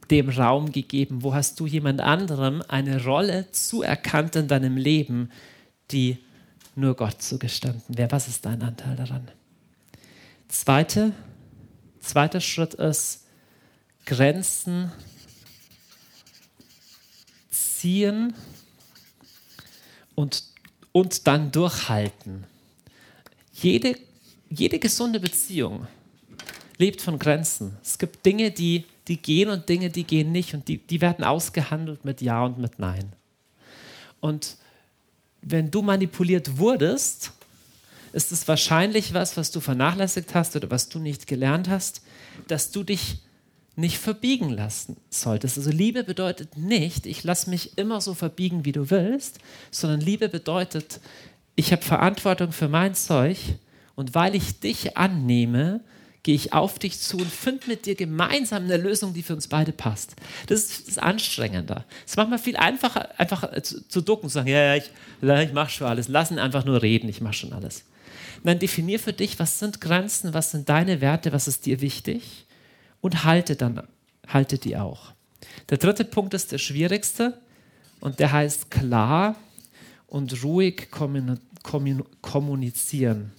dem 0.09 0.29
Raum 0.29 0.71
gegeben? 0.71 1.21
Wo 1.21 1.35
hast 1.35 1.59
du 1.59 1.67
jemand 1.67 2.01
anderem 2.01 2.63
eine 2.67 3.03
Rolle 3.05 3.51
zuerkannt 3.51 4.35
in 4.35 4.47
deinem 4.47 4.75
Leben, 4.75 5.31
die 5.91 6.17
nur 6.75 6.95
Gott 6.95 7.21
zugestanden 7.21 7.95
wäre? 7.95 8.11
Was 8.11 8.27
ist 8.27 8.43
dein 8.45 8.63
Anteil 8.63 8.95
daran? 8.95 9.29
Zweite, 10.47 11.13
zweiter 11.99 12.41
Schritt 12.41 12.73
ist 12.73 13.25
Grenzen 14.05 14.91
ziehen 17.51 18.33
und, 20.15 20.43
und 20.91 21.27
dann 21.27 21.51
durchhalten. 21.51 22.45
Jede, 23.53 23.95
jede 24.49 24.79
gesunde 24.79 25.19
Beziehung 25.19 25.85
lebt 26.79 27.01
von 27.01 27.19
Grenzen. 27.19 27.77
Es 27.83 27.99
gibt 27.99 28.25
Dinge, 28.25 28.49
die 28.49 28.85
die 29.09 29.17
gehen 29.17 29.49
und 29.49 29.67
Dinge, 29.67 29.89
die 29.89 30.03
gehen 30.03 30.31
nicht. 30.31 30.53
Und 30.53 30.67
die, 30.67 30.77
die 30.77 31.01
werden 31.01 31.25
ausgehandelt 31.25 32.05
mit 32.05 32.21
Ja 32.21 32.45
und 32.45 32.59
mit 32.59 32.79
Nein. 32.79 33.11
Und 34.21 34.55
wenn 35.41 35.71
du 35.71 35.81
manipuliert 35.81 36.57
wurdest, 36.57 37.31
ist 38.13 38.31
es 38.31 38.47
wahrscheinlich 38.47 39.13
was, 39.13 39.35
was 39.35 39.51
du 39.51 39.59
vernachlässigt 39.59 40.33
hast 40.35 40.55
oder 40.55 40.69
was 40.69 40.89
du 40.89 40.99
nicht 40.99 41.27
gelernt 41.27 41.69
hast, 41.69 42.01
dass 42.47 42.71
du 42.71 42.83
dich 42.83 43.19
nicht 43.75 43.97
verbiegen 43.97 44.49
lassen 44.49 44.97
solltest. 45.09 45.57
Also 45.57 45.71
Liebe 45.71 46.03
bedeutet 46.03 46.57
nicht, 46.57 47.05
ich 47.05 47.23
lasse 47.23 47.49
mich 47.49 47.77
immer 47.77 48.01
so 48.01 48.13
verbiegen, 48.13 48.65
wie 48.65 48.73
du 48.73 48.89
willst, 48.89 49.39
sondern 49.71 50.01
Liebe 50.01 50.27
bedeutet, 50.27 50.99
ich 51.55 51.71
habe 51.71 51.81
Verantwortung 51.81 52.51
für 52.51 52.67
mein 52.67 52.93
Zeug 52.93 53.37
und 53.95 54.15
weil 54.15 54.35
ich 54.35 54.59
dich 54.59 54.97
annehme, 54.97 55.81
gehe 56.23 56.35
ich 56.35 56.53
auf 56.53 56.79
dich 56.79 56.99
zu 56.99 57.17
und 57.17 57.31
finde 57.31 57.67
mit 57.67 57.85
dir 57.85 57.95
gemeinsam 57.95 58.63
eine 58.65 58.77
Lösung, 58.77 59.13
die 59.13 59.23
für 59.23 59.33
uns 59.33 59.47
beide 59.47 59.71
passt. 59.71 60.15
Das 60.47 60.61
ist, 60.61 60.87
das 60.87 60.97
anstrengender. 60.97 61.85
Es 62.05 62.11
ist 62.11 62.17
manchmal 62.17 62.39
viel 62.39 62.57
einfacher, 62.57 63.17
einfach 63.19 63.49
zu, 63.61 63.87
zu 63.87 64.01
ducken 64.01 64.29
zu 64.29 64.33
sagen, 64.33 64.49
ja, 64.49 64.75
ja, 64.75 64.75
ich, 64.75 64.91
ich 65.21 65.53
mache 65.53 65.71
schon 65.71 65.87
alles. 65.87 66.07
Lass 66.07 66.31
ihn 66.31 66.39
einfach 66.39 66.65
nur 66.65 66.81
reden, 66.81 67.09
ich 67.09 67.21
mache 67.21 67.33
schon 67.33 67.53
alles. 67.53 67.85
Nein, 68.43 68.59
definier 68.59 68.99
für 68.99 69.13
dich, 69.13 69.39
was 69.39 69.59
sind 69.59 69.81
Grenzen, 69.81 70.33
was 70.33 70.51
sind 70.51 70.67
deine 70.69 71.01
Werte, 71.01 71.31
was 71.31 71.47
ist 71.47 71.65
dir 71.65 71.81
wichtig 71.81 72.45
und 73.01 73.23
halte 73.23 73.55
dann, 73.55 73.87
halte 74.27 74.57
die 74.57 74.77
auch. 74.77 75.13
Der 75.69 75.77
dritte 75.77 76.05
Punkt 76.05 76.33
ist 76.33 76.51
der 76.51 76.57
schwierigste 76.57 77.39
und 77.99 78.19
der 78.19 78.31
heißt 78.31 78.71
klar 78.71 79.35
und 80.07 80.43
ruhig 80.43 80.89
kommunizieren. 82.21 83.31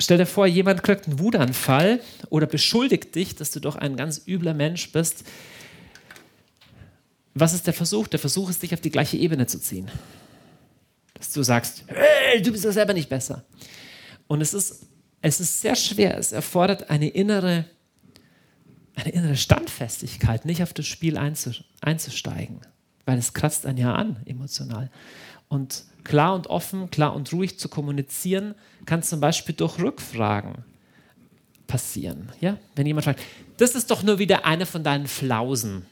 Stell 0.00 0.18
dir 0.18 0.26
vor, 0.26 0.46
jemand 0.46 0.82
kriegt 0.84 1.06
einen 1.06 1.18
Wutanfall 1.18 2.00
oder 2.30 2.46
beschuldigt 2.46 3.14
dich, 3.14 3.34
dass 3.34 3.50
du 3.50 3.60
doch 3.60 3.76
ein 3.76 3.96
ganz 3.96 4.22
übler 4.26 4.54
Mensch 4.54 4.92
bist. 4.92 5.24
Was 7.34 7.52
ist 7.52 7.66
der 7.66 7.74
Versuch? 7.74 8.06
Der 8.06 8.20
Versuch 8.20 8.48
ist, 8.48 8.62
dich 8.62 8.72
auf 8.74 8.80
die 8.80 8.90
gleiche 8.90 9.16
Ebene 9.16 9.46
zu 9.46 9.60
ziehen. 9.60 9.90
Dass 11.14 11.32
du 11.32 11.42
sagst, 11.42 11.84
hey, 11.88 12.40
du 12.40 12.52
bist 12.52 12.64
ja 12.64 12.70
selber 12.70 12.94
nicht 12.94 13.08
besser. 13.08 13.44
Und 14.28 14.40
es 14.40 14.54
ist, 14.54 14.86
es 15.20 15.40
ist 15.40 15.60
sehr 15.60 15.74
schwer. 15.74 16.16
Es 16.16 16.30
erfordert 16.30 16.90
eine 16.90 17.08
innere, 17.08 17.64
eine 18.94 19.10
innere 19.10 19.36
Standfestigkeit, 19.36 20.44
nicht 20.44 20.62
auf 20.62 20.72
das 20.72 20.86
Spiel 20.86 21.18
einzusteigen, 21.18 22.60
weil 23.04 23.18
es 23.18 23.34
kratzt 23.34 23.66
einen 23.66 23.78
ja 23.78 23.94
an, 23.94 24.22
emotional. 24.26 24.90
Und 25.48 25.84
klar 26.04 26.34
und 26.34 26.46
offen, 26.48 26.90
klar 26.90 27.14
und 27.14 27.32
ruhig 27.32 27.58
zu 27.58 27.68
kommunizieren, 27.68 28.54
kann 28.86 29.02
zum 29.02 29.20
Beispiel 29.20 29.54
durch 29.54 29.78
Rückfragen 29.78 30.64
passieren. 31.66 32.32
Ja? 32.40 32.58
Wenn 32.74 32.86
jemand 32.86 33.04
fragt, 33.04 33.20
das 33.58 33.74
ist 33.74 33.90
doch 33.90 34.02
nur 34.02 34.18
wieder 34.18 34.44
eine 34.44 34.66
von 34.66 34.82
deinen 34.82 35.06
Flausen. 35.06 35.86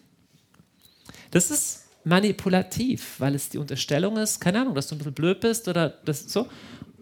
Das 1.30 1.50
ist 1.50 1.84
manipulativ, 2.04 3.18
weil 3.18 3.34
es 3.34 3.48
die 3.48 3.58
Unterstellung 3.58 4.16
ist, 4.16 4.40
keine 4.40 4.60
Ahnung, 4.60 4.74
dass 4.74 4.88
du 4.88 4.94
ein 4.94 4.98
bisschen 4.98 5.14
blöd 5.14 5.40
bist 5.40 5.68
oder 5.68 5.90
das 6.04 6.32
so. 6.32 6.48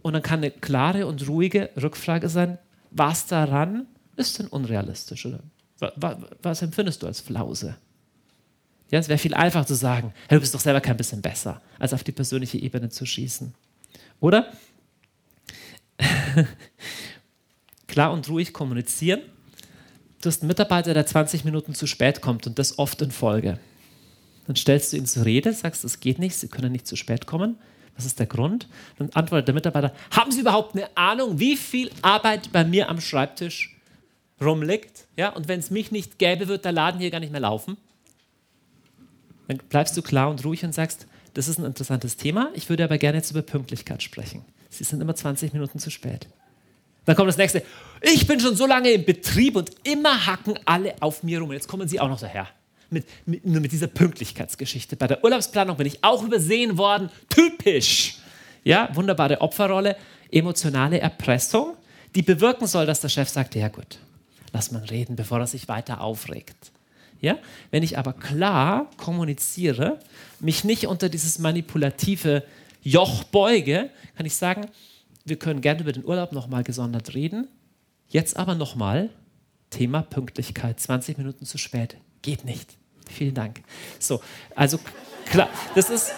Und 0.03 0.15
dann 0.15 0.23
kann 0.23 0.41
eine 0.41 0.51
klare 0.51 1.07
und 1.07 1.27
ruhige 1.29 1.71
Rückfrage 1.81 2.29
sein, 2.29 2.59
was 2.91 3.27
daran 3.27 3.87
ist 4.17 4.39
denn 4.39 4.47
unrealistisch? 4.47 5.27
Oder 5.27 5.41
was, 5.97 6.17
was 6.43 6.63
empfindest 6.63 7.03
du 7.03 7.07
als 7.07 7.21
Flause? 7.21 7.77
Ja, 8.91 8.99
es 8.99 9.09
wäre 9.09 9.19
viel 9.19 9.35
einfacher 9.35 9.67
zu 9.67 9.75
sagen, 9.75 10.13
hey, 10.29 10.37
du 10.37 10.41
bist 10.41 10.55
doch 10.55 10.61
selber 10.61 10.81
kein 10.81 10.97
bisschen 10.97 11.23
besser, 11.23 11.61
als 11.79 11.93
auf 11.93 12.05
die 12.05 12.13
persönliche 12.13 12.59
Ebene 12.59 12.91
zu 12.91 13.07
schießen. 13.07 13.55
Oder? 14.21 14.53
Klar 17.87 18.13
und 18.13 18.29
ruhig 18.29 18.53
kommunizieren. 18.53 19.23
Du 20.21 20.29
hast 20.29 20.43
einen 20.43 20.49
Mitarbeiter, 20.49 20.95
der 20.95 21.07
20 21.07 21.45
Minuten 21.45 21.75
zu 21.75 21.87
spät 21.87 22.21
kommt 22.21 22.47
und 22.47 22.59
das 22.59 22.79
oft 22.79 23.03
in 23.03 23.11
Folge. 23.11 23.59
Dann 24.47 24.57
stellst 24.57 24.93
du 24.93 24.97
ihn 24.97 25.07
zur 25.07 25.25
Rede, 25.25 25.53
sagst, 25.53 25.85
es 25.85 26.01
geht 26.01 26.19
nicht, 26.19 26.37
Sie 26.37 26.49
können 26.49 26.73
nicht 26.73 26.87
zu 26.87 26.97
spät 26.97 27.27
kommen. 27.27 27.59
Was 27.97 28.07
ist 28.07 28.19
der 28.19 28.27
Grund? 28.27 28.69
Dann 28.99 29.11
antwortet 29.11 29.49
der 29.49 29.55
Mitarbeiter, 29.55 29.95
haben 30.11 30.33
Sie 30.33 30.41
überhaupt 30.41 30.75
eine 30.75 30.89
Ahnung, 30.97 31.39
wie 31.39 31.57
viel 31.57 31.91
Arbeit 32.03 32.51
bei 32.53 32.65
mir 32.65 32.89
am 32.89 33.01
Schreibtisch 33.01 33.77
rumliegt? 34.41 35.07
Ja, 35.17 35.31
und 35.31 35.49
wenn 35.49 35.61
es 35.61 35.71
mich 35.71 35.93
nicht 35.93 36.19
gäbe, 36.19 36.49
wird 36.49 36.65
der 36.65 36.73
Laden 36.73 37.01
hier 37.01 37.11
gar 37.11 37.21
nicht 37.21 37.33
mehr 37.33 37.41
laufen. 37.41 37.77
Dann 39.49 39.59
bleibst 39.69 39.97
du 39.97 40.03
klar 40.03 40.31
und 40.31 40.45
ruhig 40.45 40.65
und 40.65 40.75
sagst, 40.75 41.07
das 41.35 41.49
ist 41.49 41.59
ein 41.59 41.65
interessantes 41.65 42.17
Thema, 42.17 42.51
ich 42.55 42.69
würde 42.69 42.85
aber 42.85 42.99
gerne 42.99 43.19
jetzt 43.19 43.31
über 43.31 43.43
Pünktlichkeit 43.43 44.03
sprechen. 44.03 44.45
Sie 44.71 44.85
sind 44.85 45.01
immer 45.01 45.15
20 45.15 45.53
Minuten 45.53 45.79
zu 45.79 45.91
spät. 45.91 46.29
Dann 47.05 47.17
kommt 47.17 47.29
das 47.29 47.37
nächste, 47.37 47.63
ich 48.01 48.27
bin 48.27 48.41
schon 48.41 48.57
so 48.57 48.67
lange 48.67 48.91
im 48.91 49.05
Betrieb 49.05 49.57
und 49.57 49.71
immer 49.83 50.27
hacken 50.27 50.59
alle 50.65 50.95
auf 51.01 51.23
mir 51.23 51.41
rum. 51.41 51.53
Jetzt 51.53 51.69
kommen 51.69 51.89
Sie 51.89 52.01
auch 52.01 52.09
noch 52.09 52.21
daher 52.21 52.49
mit, 52.91 53.07
mit, 53.27 53.45
mit 53.45 53.73
dieser 53.73 53.89
Pünktlichkeitsgeschichte. 53.89 54.97
Bei 54.97 55.07
der 55.07 55.23
Urlaubsplanung 55.23 55.77
bin 55.77 55.87
ich 55.87 56.03
auch 56.03 56.23
übersehen 56.23 56.79
worden. 56.79 57.11
Typisch. 57.29 58.19
Ja, 58.63 58.89
wunderbare 58.95 59.43
Opferrolle, 59.43 59.97
emotionale 60.31 60.99
Erpressung, 60.99 61.77
die 62.15 62.23
bewirken 62.23 62.67
soll, 62.67 62.87
dass 62.87 63.01
der 63.01 63.11
Chef 63.11 63.29
sagt, 63.29 63.55
ja 63.55 63.69
gut, 63.69 63.99
lass 64.53 64.71
man 64.71 64.85
reden, 64.85 65.17
bevor 65.17 65.41
er 65.41 65.47
sich 65.47 65.69
weiter 65.69 66.01
aufregt. 66.01 66.73
Ja? 67.25 67.39
Wenn 67.71 67.83
ich 67.83 67.99
aber 67.99 68.13
klar 68.13 68.91
kommuniziere, 68.97 69.99
mich 70.41 70.63
nicht 70.63 70.87
unter 70.87 71.09
dieses 71.09 71.39
manipulative 71.39 72.45
Joch 72.83 73.25
beuge, 73.25 73.91
kann 74.17 74.27
ich 74.27 74.37
sagen, 74.37 74.67
wir 75.25 75.37
können 75.37 75.63
gerne 75.63 75.81
über 75.81 75.93
den 75.93 76.05
Urlaub 76.05 76.33
nochmal 76.33 76.63
gesondert 76.63 77.15
reden. 77.15 77.49
Jetzt 78.09 78.37
aber 78.37 78.55
nochmal 78.55 79.09
Thema 79.71 80.03
Pünktlichkeit, 80.03 80.79
20 80.79 81.19
Minuten 81.19 81.47
zu 81.47 81.59
spät. 81.59 81.97
Geht 82.23 82.45
nicht. 82.45 82.77
Vielen 83.11 83.35
Dank. 83.35 83.63
So, 83.99 84.21
also 84.55 84.79
klar, 85.27 85.49
das 85.75 85.91
ist, 85.91 86.13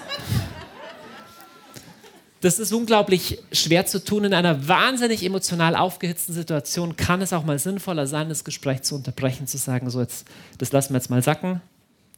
das 2.40 2.58
ist 2.58 2.72
unglaublich 2.72 3.38
schwer 3.52 3.86
zu 3.86 4.04
tun. 4.04 4.24
In 4.24 4.34
einer 4.34 4.68
wahnsinnig 4.68 5.24
emotional 5.24 5.74
aufgehitzten 5.74 6.34
Situation 6.34 6.96
kann 6.96 7.22
es 7.22 7.32
auch 7.32 7.44
mal 7.44 7.58
sinnvoller 7.58 8.06
sein, 8.06 8.28
das 8.28 8.44
Gespräch 8.44 8.82
zu 8.82 8.94
unterbrechen, 8.94 9.46
zu 9.46 9.56
sagen, 9.56 9.90
so 9.90 10.00
jetzt, 10.00 10.26
das 10.58 10.72
lassen 10.72 10.92
wir 10.92 10.98
jetzt 10.98 11.10
mal 11.10 11.22
sacken. 11.22 11.60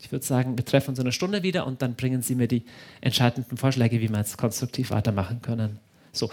Ich 0.03 0.13
würde 0.13 0.25
sagen, 0.25 0.57
wir 0.57 0.65
treffen 0.65 0.91
uns 0.91 0.99
in 0.99 1.05
einer 1.05 1.13
Stunde 1.13 1.43
wieder 1.43 1.67
und 1.67 1.83
dann 1.83 1.95
bringen 1.95 2.23
Sie 2.23 2.35
mir 2.35 2.49
die 2.49 2.65
entscheidenden 3.01 3.57
Vorschläge, 3.57 4.01
wie 4.01 4.09
wir 4.09 4.19
jetzt 4.19 4.39
konstruktiv 4.39 4.91
weitermachen 4.91 5.43
können. 5.43 5.79
So, 6.13 6.31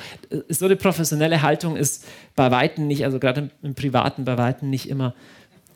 so 0.49 0.65
eine 0.65 0.75
professionelle 0.75 1.41
Haltung 1.41 1.75
ist 1.75 2.05
bei 2.35 2.49
Weitem 2.51 2.87
nicht, 2.87 3.03
also 3.05 3.19
gerade 3.19 3.41
im, 3.41 3.49
im 3.61 3.75
Privaten 3.75 4.25
bei 4.25 4.37
Weitem 4.37 4.69
nicht 4.69 4.89
immer 4.89 5.13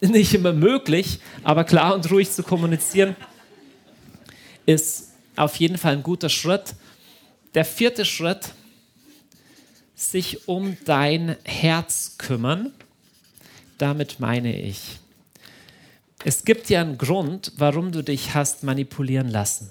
nicht 0.00 0.34
immer 0.34 0.52
möglich, 0.52 1.20
aber 1.42 1.64
klar 1.64 1.94
und 1.94 2.10
ruhig 2.10 2.30
zu 2.30 2.42
kommunizieren 2.42 3.16
ist 4.66 5.10
auf 5.36 5.56
jeden 5.56 5.78
Fall 5.78 5.94
ein 5.94 6.02
guter 6.02 6.28
Schritt. 6.28 6.74
Der 7.54 7.64
vierte 7.64 8.04
Schritt, 8.04 8.52
sich 9.94 10.48
um 10.48 10.76
dein 10.84 11.36
Herz 11.44 12.16
kümmern. 12.16 12.72
Damit 13.76 14.18
meine 14.18 14.58
ich, 14.58 14.98
es 16.24 16.44
gibt 16.44 16.68
ja 16.70 16.80
einen 16.80 16.98
Grund, 16.98 17.52
warum 17.56 17.92
du 17.92 18.02
dich 18.02 18.34
hast 18.34 18.62
manipulieren 18.62 19.28
lassen. 19.28 19.70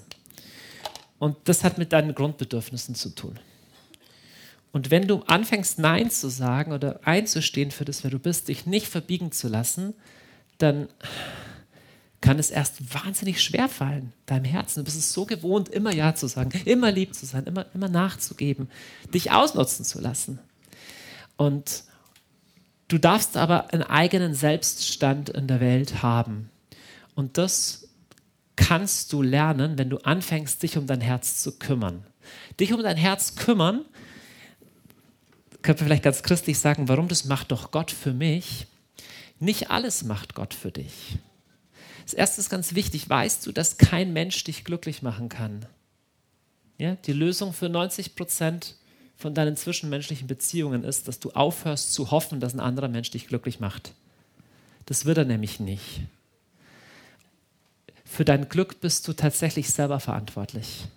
Und 1.18 1.36
das 1.44 1.64
hat 1.64 1.78
mit 1.78 1.92
deinen 1.92 2.14
Grundbedürfnissen 2.14 2.94
zu 2.94 3.10
tun. 3.10 3.38
Und 4.72 4.90
wenn 4.90 5.06
du 5.06 5.22
anfängst, 5.22 5.78
Nein 5.78 6.10
zu 6.10 6.28
sagen 6.28 6.72
oder 6.72 7.00
einzustehen 7.04 7.70
für 7.70 7.84
das, 7.84 8.04
wer 8.04 8.10
du 8.10 8.18
bist, 8.18 8.48
dich 8.48 8.66
nicht 8.66 8.86
verbiegen 8.86 9.32
zu 9.32 9.48
lassen, 9.48 9.94
dann 10.58 10.88
kann 12.20 12.38
es 12.38 12.50
erst 12.50 12.94
wahnsinnig 12.94 13.42
schwer 13.42 13.68
fallen, 13.68 14.12
deinem 14.26 14.44
Herzen. 14.44 14.80
Du 14.80 14.84
bist 14.84 14.98
es 14.98 15.12
so 15.12 15.24
gewohnt, 15.24 15.68
immer 15.68 15.94
Ja 15.94 16.14
zu 16.14 16.26
sagen, 16.26 16.50
immer 16.66 16.92
lieb 16.92 17.14
zu 17.14 17.24
sein, 17.24 17.44
immer, 17.44 17.66
immer 17.74 17.88
nachzugeben, 17.88 18.68
dich 19.14 19.30
ausnutzen 19.32 19.84
zu 19.84 20.00
lassen. 20.00 20.38
Und 21.36 21.84
du 22.88 22.98
darfst 22.98 23.36
aber 23.36 23.72
einen 23.72 23.82
eigenen 23.82 24.34
Selbststand 24.34 25.30
in 25.30 25.46
der 25.46 25.60
Welt 25.60 26.02
haben. 26.02 26.50
Und 27.14 27.38
das 27.38 27.88
kannst 28.56 29.12
du 29.14 29.22
lernen, 29.22 29.78
wenn 29.78 29.88
du 29.88 29.98
anfängst, 29.98 30.62
dich 30.62 30.76
um 30.76 30.86
dein 30.86 31.00
Herz 31.00 31.42
zu 31.42 31.58
kümmern. 31.58 32.04
Dich 32.58 32.74
um 32.74 32.82
dein 32.82 32.98
Herz 32.98 33.36
kümmern, 33.36 33.86
könnte 35.62 35.82
man 35.82 35.88
vielleicht 35.88 36.04
ganz 36.04 36.22
christlich 36.22 36.58
sagen, 36.58 36.88
warum 36.88 37.08
das 37.08 37.24
macht 37.24 37.50
doch 37.50 37.70
Gott 37.70 37.90
für 37.90 38.12
mich. 38.12 38.66
Nicht 39.38 39.70
alles 39.70 40.04
macht 40.04 40.34
Gott 40.34 40.52
für 40.52 40.70
dich. 40.70 41.18
Das 42.10 42.14
erste 42.14 42.40
ist 42.40 42.50
ganz 42.50 42.74
wichtig. 42.74 43.08
Weißt 43.08 43.46
du, 43.46 43.52
dass 43.52 43.78
kein 43.78 44.12
Mensch 44.12 44.42
dich 44.42 44.64
glücklich 44.64 45.00
machen 45.00 45.28
kann? 45.28 45.64
Ja, 46.76 46.96
die 46.96 47.12
Lösung 47.12 47.52
für 47.52 47.68
90 47.68 48.16
Prozent 48.16 48.74
von 49.16 49.32
deinen 49.32 49.56
zwischenmenschlichen 49.56 50.26
Beziehungen 50.26 50.82
ist, 50.82 51.06
dass 51.06 51.20
du 51.20 51.30
aufhörst 51.30 51.92
zu 51.92 52.10
hoffen, 52.10 52.40
dass 52.40 52.52
ein 52.52 52.58
anderer 52.58 52.88
Mensch 52.88 53.12
dich 53.12 53.28
glücklich 53.28 53.60
macht. 53.60 53.92
Das 54.86 55.04
wird 55.04 55.18
er 55.18 55.24
nämlich 55.24 55.60
nicht. 55.60 56.00
Für 58.04 58.24
dein 58.24 58.48
Glück 58.48 58.80
bist 58.80 59.06
du 59.06 59.12
tatsächlich 59.12 59.70
selber 59.70 60.00
verantwortlich. 60.00 60.88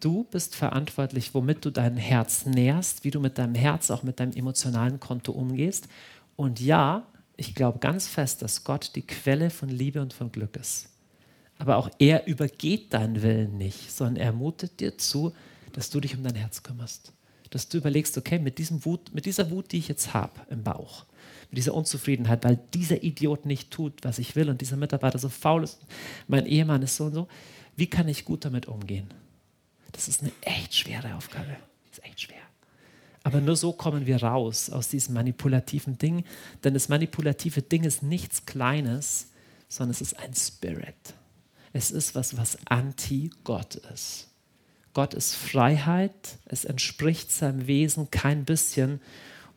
Du 0.00 0.24
bist 0.24 0.56
verantwortlich, 0.56 1.34
womit 1.34 1.66
du 1.66 1.70
dein 1.70 1.98
Herz 1.98 2.46
nährst, 2.46 3.04
wie 3.04 3.10
du 3.10 3.20
mit 3.20 3.36
deinem 3.36 3.56
Herz, 3.56 3.90
auch 3.90 4.04
mit 4.04 4.20
deinem 4.20 4.32
emotionalen 4.32 5.00
Konto 5.00 5.32
umgehst 5.32 5.86
und 6.34 6.60
ja, 6.60 7.06
ich 7.36 7.54
glaube 7.54 7.78
ganz 7.78 8.06
fest, 8.06 8.42
dass 8.42 8.64
Gott 8.64 8.92
die 8.94 9.06
Quelle 9.06 9.50
von 9.50 9.68
Liebe 9.68 10.00
und 10.00 10.12
von 10.12 10.30
Glück 10.30 10.56
ist. 10.56 10.88
Aber 11.58 11.76
auch 11.76 11.90
er 11.98 12.26
übergeht 12.26 12.92
deinen 12.92 13.22
Willen 13.22 13.56
nicht, 13.56 13.92
sondern 13.92 14.16
er 14.16 14.32
mutet 14.32 14.80
dir 14.80 14.98
zu, 14.98 15.32
dass 15.72 15.90
du 15.90 16.00
dich 16.00 16.16
um 16.16 16.22
dein 16.22 16.34
Herz 16.34 16.62
kümmerst. 16.62 17.12
Dass 17.50 17.68
du 17.68 17.78
überlegst, 17.78 18.16
okay, 18.16 18.38
mit, 18.38 18.58
diesem 18.58 18.84
Wut, 18.84 19.14
mit 19.14 19.26
dieser 19.26 19.50
Wut, 19.50 19.72
die 19.72 19.78
ich 19.78 19.88
jetzt 19.88 20.14
habe 20.14 20.40
im 20.50 20.62
Bauch, 20.62 21.04
mit 21.50 21.58
dieser 21.58 21.74
Unzufriedenheit, 21.74 22.44
weil 22.44 22.58
dieser 22.74 23.02
Idiot 23.02 23.46
nicht 23.46 23.70
tut, 23.70 24.02
was 24.02 24.18
ich 24.18 24.36
will 24.36 24.48
und 24.48 24.60
dieser 24.60 24.76
Mitarbeiter 24.76 25.18
so 25.18 25.28
faul 25.28 25.62
ist, 25.62 25.78
mein 26.26 26.46
Ehemann 26.46 26.82
ist 26.82 26.96
so 26.96 27.04
und 27.04 27.14
so, 27.14 27.28
wie 27.76 27.86
kann 27.86 28.08
ich 28.08 28.24
gut 28.24 28.44
damit 28.44 28.66
umgehen? 28.66 29.12
Das 29.92 30.08
ist 30.08 30.22
eine 30.22 30.32
echt 30.40 30.74
schwere 30.74 31.14
Aufgabe. 31.14 31.56
Das 31.90 31.98
ist 31.98 32.04
echt 32.04 32.22
schwer. 32.22 32.51
Aber 33.24 33.40
nur 33.40 33.56
so 33.56 33.72
kommen 33.72 34.06
wir 34.06 34.22
raus 34.22 34.70
aus 34.70 34.88
diesem 34.88 35.14
manipulativen 35.14 35.98
Ding. 35.98 36.24
Denn 36.64 36.74
das 36.74 36.88
manipulative 36.88 37.62
Ding 37.62 37.84
ist 37.84 38.02
nichts 38.02 38.46
Kleines, 38.46 39.28
sondern 39.68 39.92
es 39.92 40.00
ist 40.00 40.18
ein 40.18 40.34
Spirit. 40.34 41.14
Es 41.72 41.90
ist 41.90 42.14
was, 42.14 42.36
was 42.36 42.58
anti-Gott 42.66 43.76
ist. 43.76 44.28
Gott 44.94 45.14
ist 45.14 45.34
Freiheit, 45.34 46.38
es 46.44 46.64
entspricht 46.64 47.30
seinem 47.32 47.66
Wesen 47.66 48.10
kein 48.10 48.44
bisschen 48.44 49.00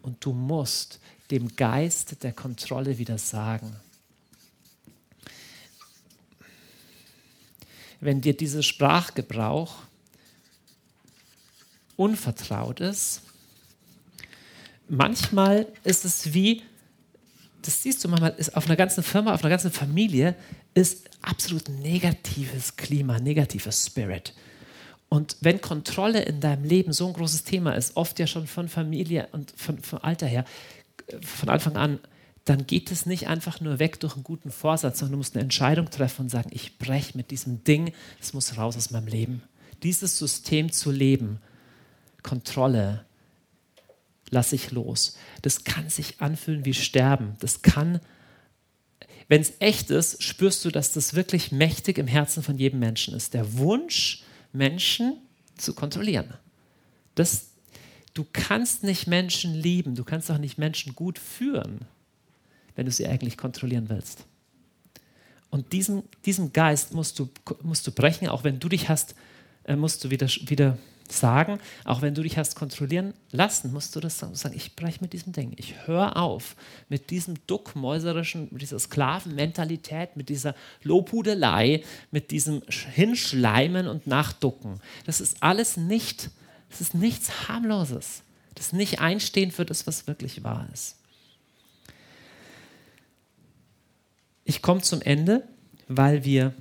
und 0.02 0.24
du 0.24 0.32
musst 0.32 1.00
dem 1.32 1.56
Geist 1.56 2.24
der 2.24 2.32
Kontrolle 2.32 2.98
wieder 2.98 3.18
sagen. 3.18 3.76
Wenn 8.00 8.22
dir 8.22 8.38
dieser 8.38 8.64
Sprachgebrauch 8.64 9.76
unvertraut 11.98 12.80
ist, 12.80 13.22
manchmal 14.88 15.68
ist 15.84 16.06
es 16.06 16.34
wie, 16.34 16.62
das 17.62 17.82
siehst 17.82 18.04
du 18.04 18.10
manchmal, 18.10 18.34
ist 18.38 18.56
auf 18.56 18.66
einer 18.66 18.76
ganzen 18.76 19.04
Firma, 19.04 19.34
auf 19.34 19.42
einer 19.42 19.50
ganzen 19.50 19.72
Familie 19.72 20.36
ist 20.74 21.10
absolut 21.22 21.70
negatives 21.70 22.76
Klima, 22.76 23.20
negativer 23.20 23.72
Spirit. 23.72 24.34
Und 25.10 25.38
wenn 25.42 25.62
Kontrolle 25.62 26.24
in 26.24 26.40
deinem 26.40 26.64
Leben 26.64 26.92
so 26.92 27.08
ein 27.08 27.14
großes 27.14 27.44
Thema 27.44 27.74
ist, 27.74 27.96
oft 27.96 28.20
ja 28.20 28.28
schon 28.28 28.48
von 28.48 28.68
Familie 28.68 29.30
und 29.32 29.54
von, 29.56 29.80
von 29.80 30.00
Alter 30.00 30.28
her, 30.28 30.46
von 31.22 31.50
Anfang 31.50 31.78
an, 31.78 32.00
dann 32.44 32.68
geht 32.68 32.92
es 32.92 33.06
nicht 33.06 33.28
einfach 33.28 33.60
nur 33.60 33.80
weg 33.80 34.00
durch 34.00 34.14
einen 34.14 34.24
guten 34.24 34.52
Vorsatz, 34.52 35.00
sondern 35.00 35.14
du 35.14 35.18
musst 35.18 35.36
eine 35.36 35.44
Entscheidung 35.44 35.90
treffen 35.90 36.24
und 36.24 36.30
sagen, 36.30 36.50
ich 36.52 36.78
breche 36.78 37.18
mit 37.18 37.32
diesem 37.32 37.64
Ding, 37.64 37.92
es 38.22 38.34
muss 38.34 38.58
raus 38.58 38.78
aus 38.78 38.92
meinem 38.92 39.08
Leben. 39.08 39.42
Dieses 39.82 40.18
System 40.18 40.72
zu 40.72 40.92
leben, 40.92 41.40
Kontrolle, 42.22 43.06
lasse 44.30 44.56
ich 44.56 44.72
los. 44.72 45.18
Das 45.42 45.64
kann 45.64 45.90
sich 45.90 46.22
anfühlen 46.22 46.66
wie 46.66 46.74
Sterben. 46.74 47.36
Das 47.40 47.62
kann, 47.62 48.00
wenn 49.28 49.42
es 49.42 49.54
echt 49.60 49.90
ist, 49.90 50.22
spürst 50.24 50.66
du, 50.66 50.72
dass 50.72 50.94
das 50.94 51.14
wirklich 51.14 51.52
mächtig 51.52 51.98
im 51.98 52.08
Herzen 52.08 52.44
von 52.44 52.58
jedem 52.58 52.80
Menschen 52.80 53.14
ist. 53.14 53.34
Der 53.34 53.58
Wunsch, 53.58 54.24
Menschen 54.52 55.18
zu 55.58 55.74
kontrollieren. 55.74 56.34
Das, 57.16 57.48
du 58.14 58.26
kannst 58.32 58.84
nicht 58.84 59.08
Menschen 59.08 59.54
lieben, 59.54 59.96
du 59.96 60.04
kannst 60.04 60.30
auch 60.32 60.38
nicht 60.38 60.58
Menschen 60.58 60.96
gut 60.96 61.20
führen, 61.20 61.82
wenn 62.76 62.86
du 62.86 62.92
sie 62.92 63.08
eigentlich 63.08 63.38
kontrollieren 63.38 63.90
willst. 63.90 64.26
Und 65.50 65.72
diesen, 65.72 66.04
diesen 66.26 66.52
Geist 66.52 66.94
musst 66.94 67.18
du, 67.20 67.30
musst 67.62 67.88
du 67.88 67.92
brechen, 67.92 68.28
auch 68.28 68.44
wenn 68.44 68.60
du 68.60 68.68
dich 68.68 68.90
hast, 68.90 69.16
äh, 69.64 69.76
musst 69.76 70.04
du 70.04 70.10
wieder, 70.10 70.28
wieder 70.28 70.78
sagen, 71.12 71.60
auch 71.84 72.02
wenn 72.02 72.16
du 72.16 72.24
dich 72.24 72.38
hast 72.38 72.56
kontrollieren 72.56 73.14
lassen, 73.32 73.72
musst 73.72 73.96
du 73.96 74.00
das 74.00 74.20
sagen, 74.20 74.56
ich 74.56 74.76
breche 74.76 75.00
mit 75.02 75.14
diesem 75.14 75.34
Ding. 75.34 75.54
Ich 75.58 75.88
höre 75.88 76.18
auf 76.18 76.56
mit 76.90 77.10
diesem 77.10 77.36
duckmäuserischen, 77.48 78.48
mit 78.52 78.62
dieser 78.62 78.80
Sklavenmentalität, 78.80 80.16
mit 80.16 80.30
dieser 80.30 80.56
Lobhudelei, 80.84 81.84
mit 82.12 82.32
diesem 82.32 82.62
Hinschleimen 82.70 83.88
und 83.88 84.08
Nachducken. 84.08 84.82
Das 85.06 85.22
ist 85.22 85.42
alles 85.42 85.78
nicht, 85.78 86.32
das 86.70 86.82
ist 86.82 86.96
nichts 86.96 87.48
harmloses. 87.48 88.24
Das 88.56 88.72
nicht 88.72 89.02
einstehen 89.02 89.52
für 89.52 89.66
das, 89.66 89.86
was 89.86 90.08
wirklich 90.08 90.44
wahr 90.44 90.68
ist. 90.74 90.96
Ich 94.46 94.62
komme 94.62 94.82
zum 94.82 95.02
Ende, 95.02 95.44
weil 95.88 96.24
wir 96.24 96.54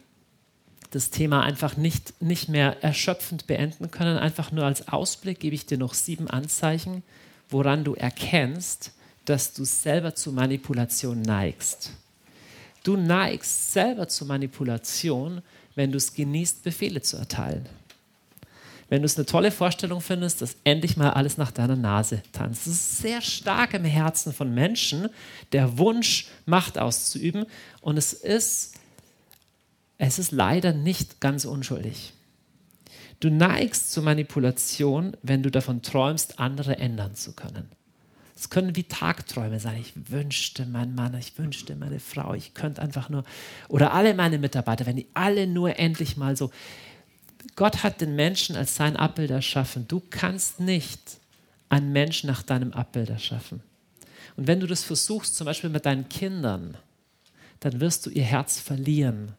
das 0.95 1.11
Thema 1.11 1.43
einfach 1.43 1.77
nicht, 1.77 2.23
nicht 2.23 2.49
mehr 2.49 2.83
erschöpfend 2.85 3.49
beenden 3.49 3.91
können. 3.91 4.17
Einfach 4.17 4.53
nur 4.53 4.65
als 4.65 4.87
Ausblick 4.89 5.41
gebe 5.41 5.55
ich 5.55 5.67
dir 5.67 5.77
noch 5.77 5.93
sieben 5.93 6.31
Anzeichen, 6.31 7.03
woran 7.51 7.83
du 7.83 7.95
erkennst, 7.95 8.93
dass 9.25 9.53
du 9.55 9.65
selber 9.65 10.15
zu 10.15 10.31
Manipulation 10.31 11.21
neigst. 11.21 11.91
Du 12.85 12.97
neigst 12.97 13.73
selber 13.73 14.07
zu 14.07 14.25
Manipulation, 14.25 15.43
wenn 15.75 15.91
du 15.91 15.97
es 15.97 16.15
genießt, 16.15 16.63
Befehle 16.63 17.03
zu 17.03 17.17
erteilen. 17.17 17.67
Wenn 18.89 19.03
du 19.03 19.07
es 19.07 19.17
eine 19.17 19.27
tolle 19.27 19.51
Vorstellung 19.51 20.01
findest, 20.01 20.43
dass 20.43 20.57
endlich 20.63 20.97
mal 20.97 21.11
alles 21.11 21.39
nach 21.39 21.51
deiner 21.51 21.75
Nase 21.75 22.23
tanzt. 22.33 22.67
Das 22.67 22.75
ist 22.75 22.99
sehr 22.99 23.21
stark 23.21 23.75
im 23.75 23.85
Herzen 23.85 24.33
von 24.33 24.55
Menschen, 24.55 25.09
der 25.51 25.79
Wunsch, 25.79 26.29
Macht 26.47 26.79
auszuüben. 26.79 27.47
Und 27.81 27.97
es 27.97 28.13
ist 28.13 28.75
es 29.99 30.19
ist 30.19 30.33
leider 30.33 30.73
nicht 30.73 31.21
ganz 31.21 31.45
unschuldig. 31.45 32.13
Du 33.21 33.31
neigst 33.31 33.93
zur 33.93 34.03
Manipulation, 34.03 35.17
wenn 35.23 35.43
du 35.43 35.51
davon 35.51 35.83
träumst, 35.83 36.39
andere 36.39 36.79
ändern 36.79 37.15
zu 37.15 37.33
können. 37.33 37.71
Es 38.37 38.51
können 38.51 38.75
wie 38.75 38.83
Tagträume 38.83 39.61
sein. 39.61 39.81
Ich 39.81 39.93
wünschte, 40.11 40.67
mein 40.67 40.95
Mann, 40.95 41.17
ich 41.17 41.39
wünschte, 41.39 41.77
meine 41.77 42.01
Frau, 42.01 42.35
ich 42.35 42.53
könnte 42.55 42.83
einfach 42.83 43.09
nur, 43.09 43.25
oder 43.69 43.95
alle 43.95 44.15
meine 44.15 44.39
Mitarbeiter, 44.39 44.87
wenn 44.87 44.97
die 44.97 45.07
alle 45.15 45.47
nur 45.47 45.79
endlich 45.79 46.17
mal 46.17 46.37
so. 46.37 46.51
Gott 47.55 47.85
hat 47.85 48.01
den 48.01 48.17
Menschen 48.17 48.57
als 48.57 48.75
sein 48.75 48.97
Abbild 48.97 49.31
erschaffen. 49.31 49.87
Du 49.87 50.03
kannst 50.11 50.59
nicht 50.59 51.19
einen 51.69 51.93
Menschen 51.93 52.27
nach 52.27 52.43
deinem 52.43 52.73
Abbild 52.73 53.11
erschaffen. 53.11 53.63
Und 54.37 54.49
wenn 54.49 54.59
du 54.59 54.67
das 54.67 54.83
versuchst, 54.83 55.37
zum 55.37 55.45
Beispiel 55.45 55.71
mit 55.71 55.87
deinen 55.87 56.09
Kindern, 56.09 56.77
dann 57.61 57.81
wirst 57.81 58.05
du 58.05 58.11
ihr 58.11 58.25
Herz 58.25 58.59
verlieren 58.59 59.35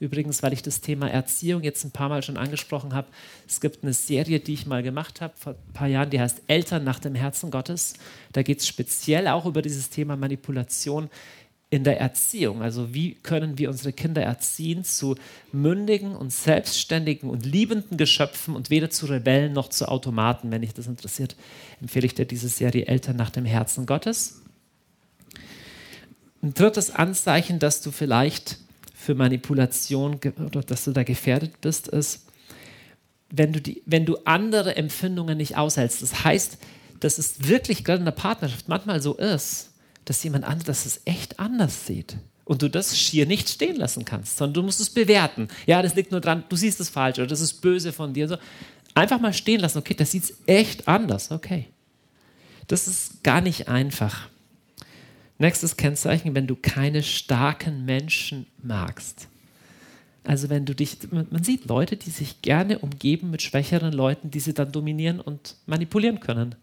Übrigens, 0.00 0.42
weil 0.42 0.54
ich 0.54 0.62
das 0.62 0.80
Thema 0.80 1.10
Erziehung 1.10 1.62
jetzt 1.62 1.84
ein 1.84 1.90
paar 1.90 2.08
Mal 2.08 2.22
schon 2.22 2.38
angesprochen 2.38 2.94
habe, 2.94 3.08
es 3.46 3.60
gibt 3.60 3.84
eine 3.84 3.92
Serie, 3.92 4.40
die 4.40 4.54
ich 4.54 4.66
mal 4.66 4.82
gemacht 4.82 5.20
habe 5.20 5.34
vor 5.36 5.52
ein 5.52 5.72
paar 5.74 5.88
Jahren, 5.88 6.08
die 6.08 6.18
heißt 6.18 6.42
Eltern 6.46 6.84
nach 6.84 6.98
dem 6.98 7.14
Herzen 7.14 7.50
Gottes. 7.50 7.92
Da 8.32 8.42
geht 8.42 8.60
es 8.60 8.66
speziell 8.66 9.28
auch 9.28 9.44
über 9.44 9.60
dieses 9.60 9.90
Thema 9.90 10.16
Manipulation 10.16 11.10
in 11.68 11.84
der 11.84 12.00
Erziehung. 12.00 12.62
Also 12.62 12.94
wie 12.94 13.14
können 13.14 13.58
wir 13.58 13.68
unsere 13.68 13.92
Kinder 13.92 14.22
erziehen 14.22 14.84
zu 14.84 15.16
mündigen 15.52 16.16
und 16.16 16.32
selbstständigen 16.32 17.28
und 17.28 17.44
liebenden 17.44 17.98
Geschöpfen 17.98 18.56
und 18.56 18.70
weder 18.70 18.88
zu 18.88 19.04
Rebellen 19.04 19.52
noch 19.52 19.68
zu 19.68 19.86
Automaten. 19.86 20.50
Wenn 20.50 20.62
dich 20.62 20.72
das 20.72 20.86
interessiert, 20.86 21.36
empfehle 21.80 22.06
ich 22.06 22.14
dir 22.14 22.24
diese 22.24 22.48
Serie 22.48 22.86
Eltern 22.86 23.16
nach 23.16 23.30
dem 23.30 23.44
Herzen 23.44 23.84
Gottes. 23.84 24.40
Ein 26.42 26.54
drittes 26.54 26.90
Anzeichen, 26.90 27.58
dass 27.58 27.82
du 27.82 27.90
vielleicht 27.90 28.58
für 29.00 29.14
Manipulation 29.14 30.20
oder 30.44 30.60
dass 30.60 30.84
du 30.84 30.92
da 30.92 31.04
gefährdet 31.04 31.60
bist, 31.62 31.88
ist, 31.88 32.26
wenn 33.30 33.52
du, 33.52 33.60
die, 33.60 33.82
wenn 33.86 34.04
du 34.04 34.18
andere 34.24 34.76
Empfindungen 34.76 35.38
nicht 35.38 35.56
aushältst. 35.56 36.02
Das 36.02 36.22
heißt, 36.24 36.58
dass 37.00 37.16
es 37.16 37.48
wirklich 37.48 37.82
gerade 37.82 38.00
in 38.00 38.04
der 38.04 38.12
Partnerschaft 38.12 38.68
manchmal 38.68 39.00
so 39.00 39.14
ist, 39.14 39.70
dass 40.04 40.22
jemand 40.22 40.44
anderes 40.44 40.84
es 40.84 41.00
echt 41.06 41.40
anders 41.40 41.86
sieht. 41.86 42.16
Und 42.44 42.60
du 42.62 42.68
das 42.68 42.98
schier 42.98 43.26
nicht 43.26 43.48
stehen 43.48 43.76
lassen 43.76 44.04
kannst, 44.04 44.36
sondern 44.36 44.54
du 44.54 44.62
musst 44.64 44.80
es 44.80 44.90
bewerten. 44.90 45.48
Ja, 45.66 45.80
das 45.80 45.94
liegt 45.94 46.10
nur 46.10 46.20
dran, 46.20 46.44
du 46.48 46.56
siehst 46.56 46.80
es 46.80 46.90
falsch 46.90 47.18
oder 47.18 47.28
das 47.28 47.40
ist 47.40 47.62
böse 47.62 47.92
von 47.92 48.12
dir. 48.12 48.28
So, 48.28 48.36
einfach 48.94 49.20
mal 49.20 49.32
stehen 49.32 49.60
lassen, 49.60 49.78
okay, 49.78 49.94
das 49.94 50.10
sieht 50.10 50.34
echt 50.46 50.88
anders, 50.88 51.30
okay. 51.30 51.68
Das 52.66 52.86
ist 52.86 53.22
gar 53.22 53.40
nicht 53.40 53.68
einfach. 53.68 54.28
Nächstes 55.40 55.76
Kennzeichen, 55.76 56.34
wenn 56.34 56.46
du 56.46 56.54
keine 56.54 57.02
starken 57.02 57.84
Menschen 57.84 58.46
magst. 58.62 59.26
Also 60.22 60.50
wenn 60.50 60.66
du 60.66 60.74
dich, 60.74 60.98
man 61.10 61.42
sieht 61.42 61.64
Leute, 61.64 61.96
die 61.96 62.10
sich 62.10 62.42
gerne 62.42 62.78
umgeben 62.78 63.30
mit 63.30 63.42
schwächeren 63.42 63.92
Leuten, 63.92 64.30
die 64.30 64.38
sie 64.38 64.54
dann 64.54 64.70
dominieren 64.70 65.18
und 65.18 65.56
manipulieren 65.66 66.20
können. 66.20 66.54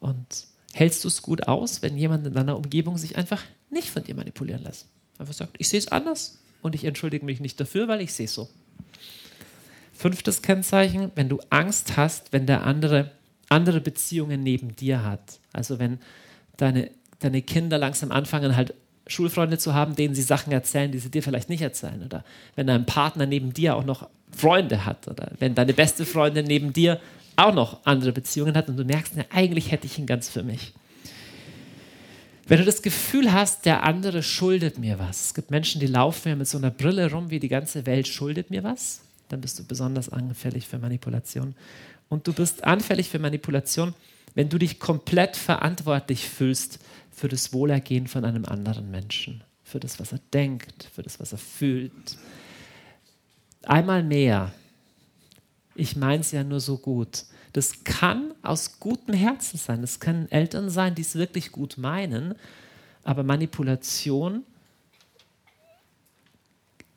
Und 0.00 0.26
hältst 0.74 1.04
du 1.04 1.08
es 1.08 1.22
gut 1.22 1.48
aus, 1.48 1.80
wenn 1.80 1.96
jemand 1.96 2.26
in 2.26 2.34
deiner 2.34 2.56
Umgebung 2.56 2.98
sich 2.98 3.16
einfach 3.16 3.42
nicht 3.70 3.88
von 3.88 4.04
dir 4.04 4.14
manipulieren 4.14 4.64
lässt? 4.64 4.88
Einfach 5.18 5.32
sagt, 5.34 5.54
ich 5.58 5.68
sehe 5.68 5.78
es 5.78 5.88
anders 5.88 6.38
und 6.60 6.74
ich 6.74 6.84
entschuldige 6.84 7.24
mich 7.24 7.40
nicht 7.40 7.58
dafür, 7.58 7.88
weil 7.88 8.02
ich 8.02 8.12
sehe 8.12 8.26
es 8.26 8.34
so. 8.34 8.48
Fünftes 9.94 10.42
Kennzeichen, 10.42 11.12
wenn 11.14 11.30
du 11.30 11.40
Angst 11.48 11.96
hast, 11.96 12.32
wenn 12.32 12.46
der 12.46 12.64
andere 12.64 13.12
andere 13.48 13.80
Beziehungen 13.80 14.42
neben 14.42 14.74
dir 14.76 15.04
hat. 15.04 15.38
Also 15.52 15.78
wenn 15.78 15.98
deine 16.56 16.90
deine 17.20 17.42
Kinder 17.42 17.78
langsam 17.78 18.12
anfangen, 18.12 18.56
halt 18.56 18.74
Schulfreunde 19.06 19.58
zu 19.58 19.74
haben, 19.74 19.94
denen 19.94 20.14
sie 20.14 20.22
Sachen 20.22 20.52
erzählen, 20.52 20.90
die 20.90 20.98
sie 20.98 21.10
dir 21.10 21.22
vielleicht 21.22 21.48
nicht 21.48 21.62
erzählen. 21.62 22.02
Oder 22.04 22.24
wenn 22.56 22.66
dein 22.66 22.86
Partner 22.86 23.26
neben 23.26 23.52
dir 23.52 23.76
auch 23.76 23.84
noch 23.84 24.08
Freunde 24.36 24.84
hat. 24.84 25.08
Oder 25.08 25.30
wenn 25.38 25.54
deine 25.54 25.72
beste 25.72 26.04
Freundin 26.04 26.46
neben 26.46 26.72
dir 26.72 27.00
auch 27.36 27.54
noch 27.54 27.84
andere 27.84 28.12
Beziehungen 28.12 28.56
hat 28.56 28.68
und 28.68 28.76
du 28.76 28.84
merkst, 28.84 29.12
na, 29.16 29.24
eigentlich 29.30 29.70
hätte 29.70 29.86
ich 29.86 29.98
ihn 29.98 30.06
ganz 30.06 30.28
für 30.28 30.42
mich. 30.42 30.72
Wenn 32.48 32.58
du 32.58 32.64
das 32.64 32.82
Gefühl 32.82 33.32
hast, 33.32 33.66
der 33.66 33.82
andere 33.82 34.22
schuldet 34.22 34.78
mir 34.78 34.98
was. 34.98 35.26
Es 35.26 35.34
gibt 35.34 35.50
Menschen, 35.50 35.80
die 35.80 35.88
laufen 35.88 36.28
ja 36.28 36.36
mit 36.36 36.46
so 36.46 36.58
einer 36.58 36.70
Brille 36.70 37.10
rum, 37.10 37.30
wie 37.30 37.40
die 37.40 37.48
ganze 37.48 37.86
Welt 37.86 38.06
schuldet 38.06 38.50
mir 38.50 38.62
was. 38.62 39.00
Dann 39.28 39.40
bist 39.40 39.58
du 39.58 39.64
besonders 39.64 40.08
anfällig 40.08 40.68
für 40.68 40.78
Manipulation. 40.78 41.54
Und 42.08 42.28
du 42.28 42.32
bist 42.32 42.62
anfällig 42.62 43.08
für 43.08 43.18
Manipulation, 43.18 43.94
wenn 44.36 44.50
du 44.50 44.58
dich 44.58 44.78
komplett 44.78 45.34
verantwortlich 45.34 46.28
fühlst 46.28 46.78
für 47.10 47.26
das 47.26 47.54
Wohlergehen 47.54 48.06
von 48.06 48.24
einem 48.26 48.44
anderen 48.44 48.90
Menschen, 48.90 49.42
für 49.64 49.80
das, 49.80 49.98
was 49.98 50.12
er 50.12 50.20
denkt, 50.32 50.88
für 50.94 51.02
das, 51.02 51.18
was 51.18 51.32
er 51.32 51.38
fühlt. 51.38 52.18
Einmal 53.64 54.02
mehr, 54.02 54.52
ich 55.74 55.96
meine 55.96 56.20
es 56.20 56.32
ja 56.32 56.44
nur 56.44 56.60
so 56.60 56.76
gut. 56.76 57.24
Das 57.54 57.82
kann 57.84 58.34
aus 58.42 58.78
gutem 58.78 59.14
Herzen 59.14 59.56
sein. 59.56 59.80
Das 59.80 60.00
können 60.00 60.30
Eltern 60.30 60.68
sein, 60.68 60.94
die 60.94 61.02
es 61.02 61.14
wirklich 61.14 61.50
gut 61.50 61.78
meinen. 61.78 62.34
Aber 63.04 63.22
Manipulation 63.22 64.44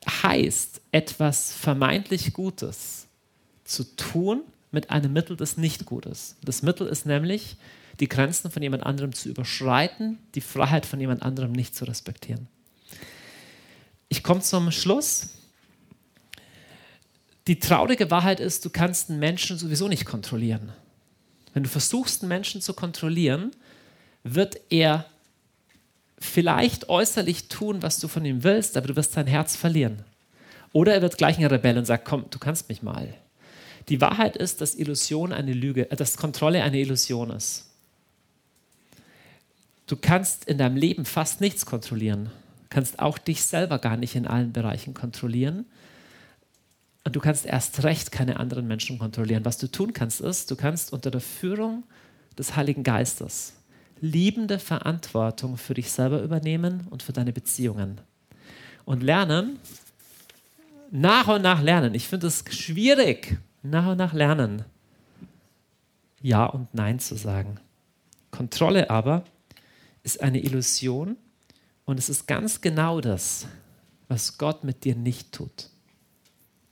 heißt, 0.05 0.81
etwas 0.91 1.53
vermeintlich 1.53 2.33
Gutes 2.33 3.07
zu 3.63 3.95
tun 3.95 4.41
mit 4.71 4.89
einem 4.89 5.13
Mittel, 5.13 5.35
das 5.35 5.57
nicht 5.57 5.85
gut 5.85 6.05
ist. 6.05 6.37
Das 6.43 6.61
Mittel 6.61 6.87
ist 6.87 7.05
nämlich, 7.05 7.57
die 7.99 8.07
Grenzen 8.07 8.51
von 8.51 8.61
jemand 8.61 8.83
anderem 8.83 9.13
zu 9.13 9.29
überschreiten, 9.29 10.19
die 10.35 10.41
Freiheit 10.41 10.85
von 10.85 10.99
jemand 10.99 11.23
anderem 11.23 11.51
nicht 11.51 11.75
zu 11.75 11.85
respektieren. 11.85 12.47
Ich 14.07 14.23
komme 14.23 14.41
zum 14.41 14.71
Schluss. 14.71 15.29
Die 17.47 17.59
traurige 17.59 18.09
Wahrheit 18.11 18.39
ist, 18.39 18.63
du 18.63 18.69
kannst 18.69 19.09
einen 19.09 19.19
Menschen 19.19 19.57
sowieso 19.57 19.87
nicht 19.87 20.05
kontrollieren. 20.05 20.71
Wenn 21.53 21.63
du 21.63 21.69
versuchst, 21.69 22.21
einen 22.21 22.29
Menschen 22.29 22.61
zu 22.61 22.73
kontrollieren, 22.73 23.51
wird 24.23 24.59
er 24.69 25.05
vielleicht 26.19 26.89
äußerlich 26.89 27.47
tun, 27.47 27.81
was 27.81 27.99
du 27.99 28.07
von 28.07 28.25
ihm 28.25 28.43
willst, 28.43 28.77
aber 28.77 28.87
du 28.87 28.95
wirst 28.95 29.13
sein 29.13 29.27
Herz 29.27 29.55
verlieren. 29.55 30.03
Oder 30.73 30.93
er 30.93 31.01
wird 31.01 31.17
gleich 31.17 31.37
ein 31.37 31.45
Rebell 31.45 31.77
und 31.77 31.85
sagt, 31.85 32.05
komm, 32.05 32.25
du 32.29 32.37
kannst 32.37 32.69
mich 32.69 32.83
mal. 32.83 33.13
Die 33.89 34.01
Wahrheit 34.01 34.37
ist, 34.37 34.61
dass 34.61 34.75
Illusion 34.75 35.33
eine 35.33 35.53
Lüge, 35.53 35.91
äh, 35.91 35.95
dass 35.95 36.17
Kontrolle 36.17 36.63
eine 36.63 36.79
Illusion 36.79 37.31
ist. 37.31 37.65
Du 39.87 39.95
kannst 39.95 40.45
in 40.45 40.57
deinem 40.57 40.77
Leben 40.77 41.05
fast 41.05 41.41
nichts 41.41 41.65
kontrollieren. 41.65 42.29
kannst 42.69 42.99
auch 42.99 43.17
dich 43.17 43.41
selber 43.41 43.79
gar 43.79 43.97
nicht 43.97 44.15
in 44.15 44.27
allen 44.27 44.53
Bereichen 44.53 44.93
kontrollieren. 44.93 45.65
Und 47.03 47.15
du 47.15 47.19
kannst 47.19 47.47
erst 47.47 47.83
recht 47.83 48.11
keine 48.11 48.39
anderen 48.39 48.67
Menschen 48.67 48.99
kontrollieren. 48.99 49.43
Was 49.43 49.57
du 49.57 49.65
tun 49.65 49.93
kannst, 49.93 50.21
ist, 50.21 50.51
du 50.51 50.55
kannst 50.55 50.93
unter 50.93 51.09
der 51.09 51.21
Führung 51.21 51.83
des 52.37 52.55
Heiligen 52.55 52.83
Geistes 52.83 53.53
liebende 54.01 54.59
Verantwortung 54.59 55.57
für 55.57 55.73
dich 55.73 55.91
selber 55.91 56.21
übernehmen 56.21 56.87
und 56.89 57.03
für 57.03 57.13
deine 57.13 57.33
Beziehungen. 57.33 58.01
und 58.85 59.03
lernen, 59.03 59.59
nach 60.89 61.27
und 61.27 61.43
nach 61.43 61.61
lernen. 61.61 61.93
Ich 61.93 62.07
finde 62.07 62.25
es 62.25 62.43
schwierig, 62.49 63.37
nach 63.63 63.87
und 63.87 63.97
nach 63.97 64.13
lernen, 64.13 64.63
Ja 66.21 66.45
und 66.45 66.73
Nein 66.73 66.99
zu 66.99 67.15
sagen. 67.15 67.59
Kontrolle 68.31 68.89
aber 68.89 69.23
ist 70.03 70.21
eine 70.21 70.39
Illusion 70.39 71.17
und 71.85 71.99
es 71.99 72.09
ist 72.09 72.27
ganz 72.27 72.61
genau 72.61 73.01
das, 73.01 73.47
was 74.07 74.37
Gott 74.37 74.63
mit 74.63 74.83
dir 74.83 74.95
nicht 74.95 75.31
tut. 75.31 75.69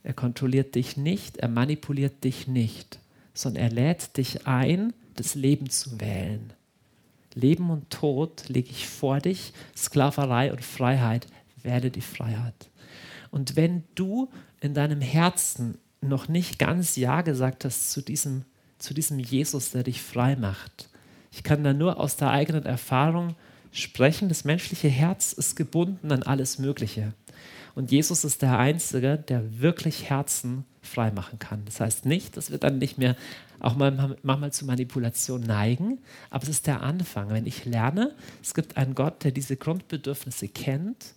Er 0.02 0.14
kontrolliert 0.14 0.74
dich 0.74 0.96
nicht, 0.96 1.38
er 1.38 1.48
manipuliert 1.48 2.24
dich 2.24 2.46
nicht, 2.46 3.00
sondern 3.34 3.64
er 3.64 3.70
lädt 3.70 4.16
dich 4.16 4.46
ein, 4.46 4.92
das 5.16 5.34
Leben 5.34 5.68
zu 5.70 6.00
wählen. 6.00 6.52
Leben 7.34 7.70
und 7.70 7.90
Tod 7.90 8.48
lege 8.48 8.70
ich 8.70 8.88
vor 8.88 9.18
dich, 9.18 9.52
Sklaverei 9.76 10.52
und 10.52 10.64
Freiheit, 10.64 11.26
wähle 11.62 11.90
die 11.90 12.00
Freiheit. 12.00 12.70
Und 13.30 13.56
wenn 13.56 13.84
du 13.94 14.30
in 14.60 14.74
deinem 14.74 15.00
Herzen 15.00 15.78
noch 16.00 16.28
nicht 16.28 16.58
ganz 16.58 16.96
Ja 16.96 17.22
gesagt 17.22 17.64
hast 17.64 17.90
zu 17.90 18.02
diesem, 18.02 18.44
zu 18.78 18.94
diesem 18.94 19.18
Jesus, 19.18 19.72
der 19.72 19.82
dich 19.82 20.02
frei 20.02 20.36
macht, 20.36 20.88
ich 21.30 21.42
kann 21.42 21.62
da 21.64 21.72
nur 21.72 22.00
aus 22.00 22.16
der 22.16 22.30
eigenen 22.30 22.64
Erfahrung 22.64 23.36
sprechen, 23.70 24.28
das 24.28 24.44
menschliche 24.44 24.88
Herz 24.88 25.32
ist 25.32 25.56
gebunden 25.56 26.10
an 26.10 26.22
alles 26.22 26.58
Mögliche. 26.58 27.12
Und 27.74 27.92
Jesus 27.92 28.24
ist 28.24 28.42
der 28.42 28.58
Einzige, 28.58 29.18
der 29.18 29.60
wirklich 29.60 30.10
Herzen 30.10 30.64
frei 30.82 31.12
machen 31.12 31.38
kann. 31.38 31.64
Das 31.64 31.80
heißt 31.80 32.06
nicht, 32.06 32.36
dass 32.36 32.50
wir 32.50 32.58
dann 32.58 32.78
nicht 32.78 32.98
mehr 32.98 33.14
auch 33.60 33.76
mal, 33.76 34.16
manchmal 34.22 34.52
zu 34.52 34.64
Manipulation 34.64 35.42
neigen, 35.42 35.98
aber 36.30 36.44
es 36.44 36.48
ist 36.48 36.66
der 36.66 36.82
Anfang. 36.82 37.30
Wenn 37.30 37.46
ich 37.46 37.64
lerne, 37.64 38.14
es 38.42 38.54
gibt 38.54 38.76
einen 38.76 38.94
Gott, 38.94 39.22
der 39.22 39.32
diese 39.32 39.56
Grundbedürfnisse 39.56 40.48
kennt 40.48 41.14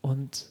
und, 0.00 0.46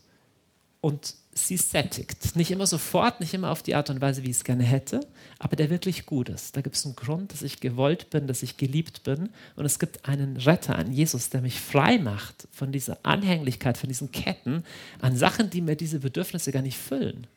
und 0.81 1.15
sie 1.33 1.57
sättigt. 1.57 2.35
Nicht 2.35 2.51
immer 2.51 2.65
sofort, 2.65 3.19
nicht 3.19 3.33
immer 3.33 3.51
auf 3.51 3.63
die 3.63 3.75
Art 3.75 3.89
und 3.89 4.01
Weise, 4.01 4.23
wie 4.23 4.29
ich 4.29 4.37
es 4.37 4.43
gerne 4.43 4.63
hätte, 4.63 4.99
aber 5.37 5.55
der 5.55 5.69
wirklich 5.69 6.05
gut 6.05 6.29
ist. 6.29 6.55
Da 6.55 6.61
gibt 6.61 6.75
es 6.75 6.85
einen 6.85 6.95
Grund, 6.95 7.31
dass 7.31 7.41
ich 7.41 7.59
gewollt 7.59 8.09
bin, 8.09 8.27
dass 8.27 8.43
ich 8.43 8.57
geliebt 8.57 9.03
bin. 9.03 9.29
Und 9.55 9.65
es 9.65 9.79
gibt 9.79 10.07
einen 10.07 10.37
Retter, 10.37 10.75
einen 10.75 10.91
Jesus, 10.91 11.29
der 11.29 11.41
mich 11.41 11.59
frei 11.59 11.97
macht 11.97 12.47
von 12.51 12.71
dieser 12.71 12.97
Anhänglichkeit, 13.03 13.77
von 13.77 13.89
diesen 13.89 14.11
Ketten 14.11 14.63
an 15.01 15.15
Sachen, 15.15 15.49
die 15.49 15.61
mir 15.61 15.75
diese 15.75 15.99
Bedürfnisse 15.99 16.51
gar 16.51 16.61
nicht 16.61 16.77
füllen. 16.77 17.27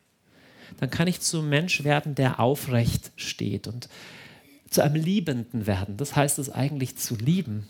Dann 0.79 0.89
kann 0.89 1.07
ich 1.07 1.21
zum 1.21 1.49
Mensch 1.49 1.83
werden, 1.83 2.15
der 2.15 2.39
aufrecht 2.39 3.11
steht 3.15 3.67
und 3.67 3.89
zu 4.69 4.81
einem 4.81 4.95
Liebenden 4.95 5.67
werden. 5.67 5.97
Das 5.97 6.15
heißt 6.15 6.39
es 6.39 6.49
eigentlich 6.49 6.97
zu 6.97 7.15
lieben. 7.15 7.67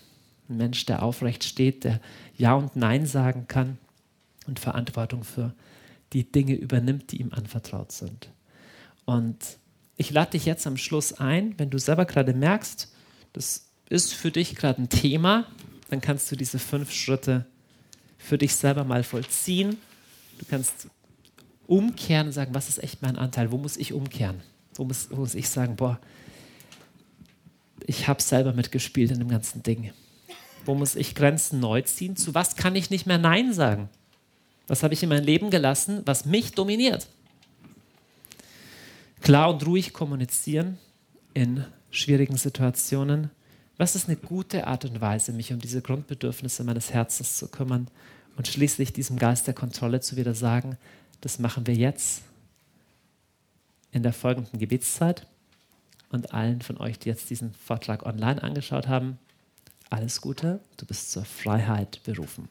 Ein 0.48 0.58
Mensch, 0.58 0.86
der 0.86 1.04
aufrecht 1.04 1.44
steht, 1.44 1.84
der 1.84 2.00
Ja 2.38 2.54
und 2.54 2.76
Nein 2.78 3.06
sagen 3.06 3.46
kann 3.48 3.78
und 4.48 4.60
Verantwortung 4.60 5.24
für 5.24 5.54
die 6.14 6.32
Dinge 6.32 6.56
übernimmt, 6.56 7.12
die 7.12 7.22
ihm 7.22 7.34
anvertraut 7.34 7.92
sind. 7.92 8.30
Und 9.06 9.38
ich 9.98 10.12
lade 10.12 10.32
dich 10.32 10.46
jetzt 10.46 10.66
am 10.68 10.78
Schluss 10.78 11.14
ein, 11.14 11.58
wenn 11.58 11.70
du 11.70 11.78
selber 11.78 12.06
gerade 12.06 12.34
merkst, 12.34 12.92
das 13.34 13.70
ist 13.90 14.14
für 14.14 14.32
dich 14.32 14.56
gerade 14.56 14.82
ein 14.82 14.90
Thema, 14.90 15.48
dann 15.90 16.02
kannst 16.02 16.32
du 16.32 16.36
diese 16.36 16.60
fünf 16.60 16.92
Schritte 16.92 17.46
für 18.18 18.38
dich 18.38 18.56
selber 18.56 18.84
mal 18.84 19.04
vollziehen. 19.04 19.78
Du 20.40 20.46
kannst 20.46 20.88
umkehren 21.68 22.28
und 22.28 22.34
sagen, 22.34 22.54
was 22.56 22.70
ist 22.70 22.82
echt 22.82 23.02
mein 23.02 23.18
Anteil? 23.18 23.52
Wo 23.52 23.58
muss 23.58 23.78
ich 23.78 23.94
umkehren? 23.94 24.42
Wo 24.76 24.86
muss, 24.86 25.10
wo 25.12 25.18
muss 25.18 25.36
ich 25.36 25.50
sagen, 25.50 25.76
boah, 25.76 26.00
ich 27.86 28.08
habe 28.08 28.22
selber 28.22 28.54
mitgespielt 28.54 29.12
in 29.12 29.20
dem 29.20 29.28
ganzen 29.28 29.62
Ding. 29.62 29.92
Wo 30.66 30.74
muss 30.76 30.96
ich 30.96 31.16
Grenzen 31.16 31.60
neu 31.60 31.82
ziehen? 31.82 32.16
Zu 32.16 32.34
was 32.34 32.56
kann 32.56 32.76
ich 32.76 32.90
nicht 32.90 33.06
mehr 33.06 33.18
Nein 33.18 33.54
sagen? 33.54 33.90
Was 34.68 34.84
habe 34.84 34.94
ich 34.94 35.04
in 35.04 35.10
mein 35.10 35.24
Leben 35.24 35.50
gelassen, 35.50 36.02
was 36.06 36.26
mich 36.26 36.52
dominiert? 36.54 37.08
Klar 39.22 39.50
und 39.50 39.66
ruhig 39.66 39.94
kommunizieren 39.94 40.78
in 41.34 41.66
schwierigen 41.92 42.38
Situationen. 42.38 43.30
Was 43.78 43.96
ist 43.96 44.08
eine 44.08 44.18
gute 44.18 44.68
Art 44.68 44.86
und 44.86 45.02
Weise, 45.02 45.34
mich 45.34 45.52
um 45.52 45.60
diese 45.60 45.82
Grundbedürfnisse 45.82 46.64
meines 46.64 46.94
Herzens 46.94 47.38
zu 47.38 47.48
kümmern 47.48 47.88
und 48.36 48.48
schließlich 48.48 48.94
diesem 48.94 49.18
Geist 49.18 49.48
der 49.48 49.54
Kontrolle 49.54 50.02
zu 50.02 50.16
wieder 50.16 50.34
sagen, 50.34 50.78
das 51.22 51.40
machen 51.40 51.68
wir 51.68 51.76
jetzt 51.76 52.24
in 53.92 54.04
der 54.04 54.14
folgenden 54.14 54.60
Gebetszeit. 54.60 55.26
Und 56.10 56.34
allen 56.34 56.62
von 56.62 56.78
euch, 56.78 57.00
die 57.00 57.10
jetzt 57.10 57.30
diesen 57.30 57.54
Vortrag 57.54 58.06
online 58.06 58.44
angeschaut 58.44 58.88
haben, 58.88 59.18
alles 59.90 60.22
Gute, 60.22 60.60
du 60.78 60.86
bist 60.86 61.12
zur 61.12 61.26
Freiheit 61.26 62.02
berufen. 62.04 62.50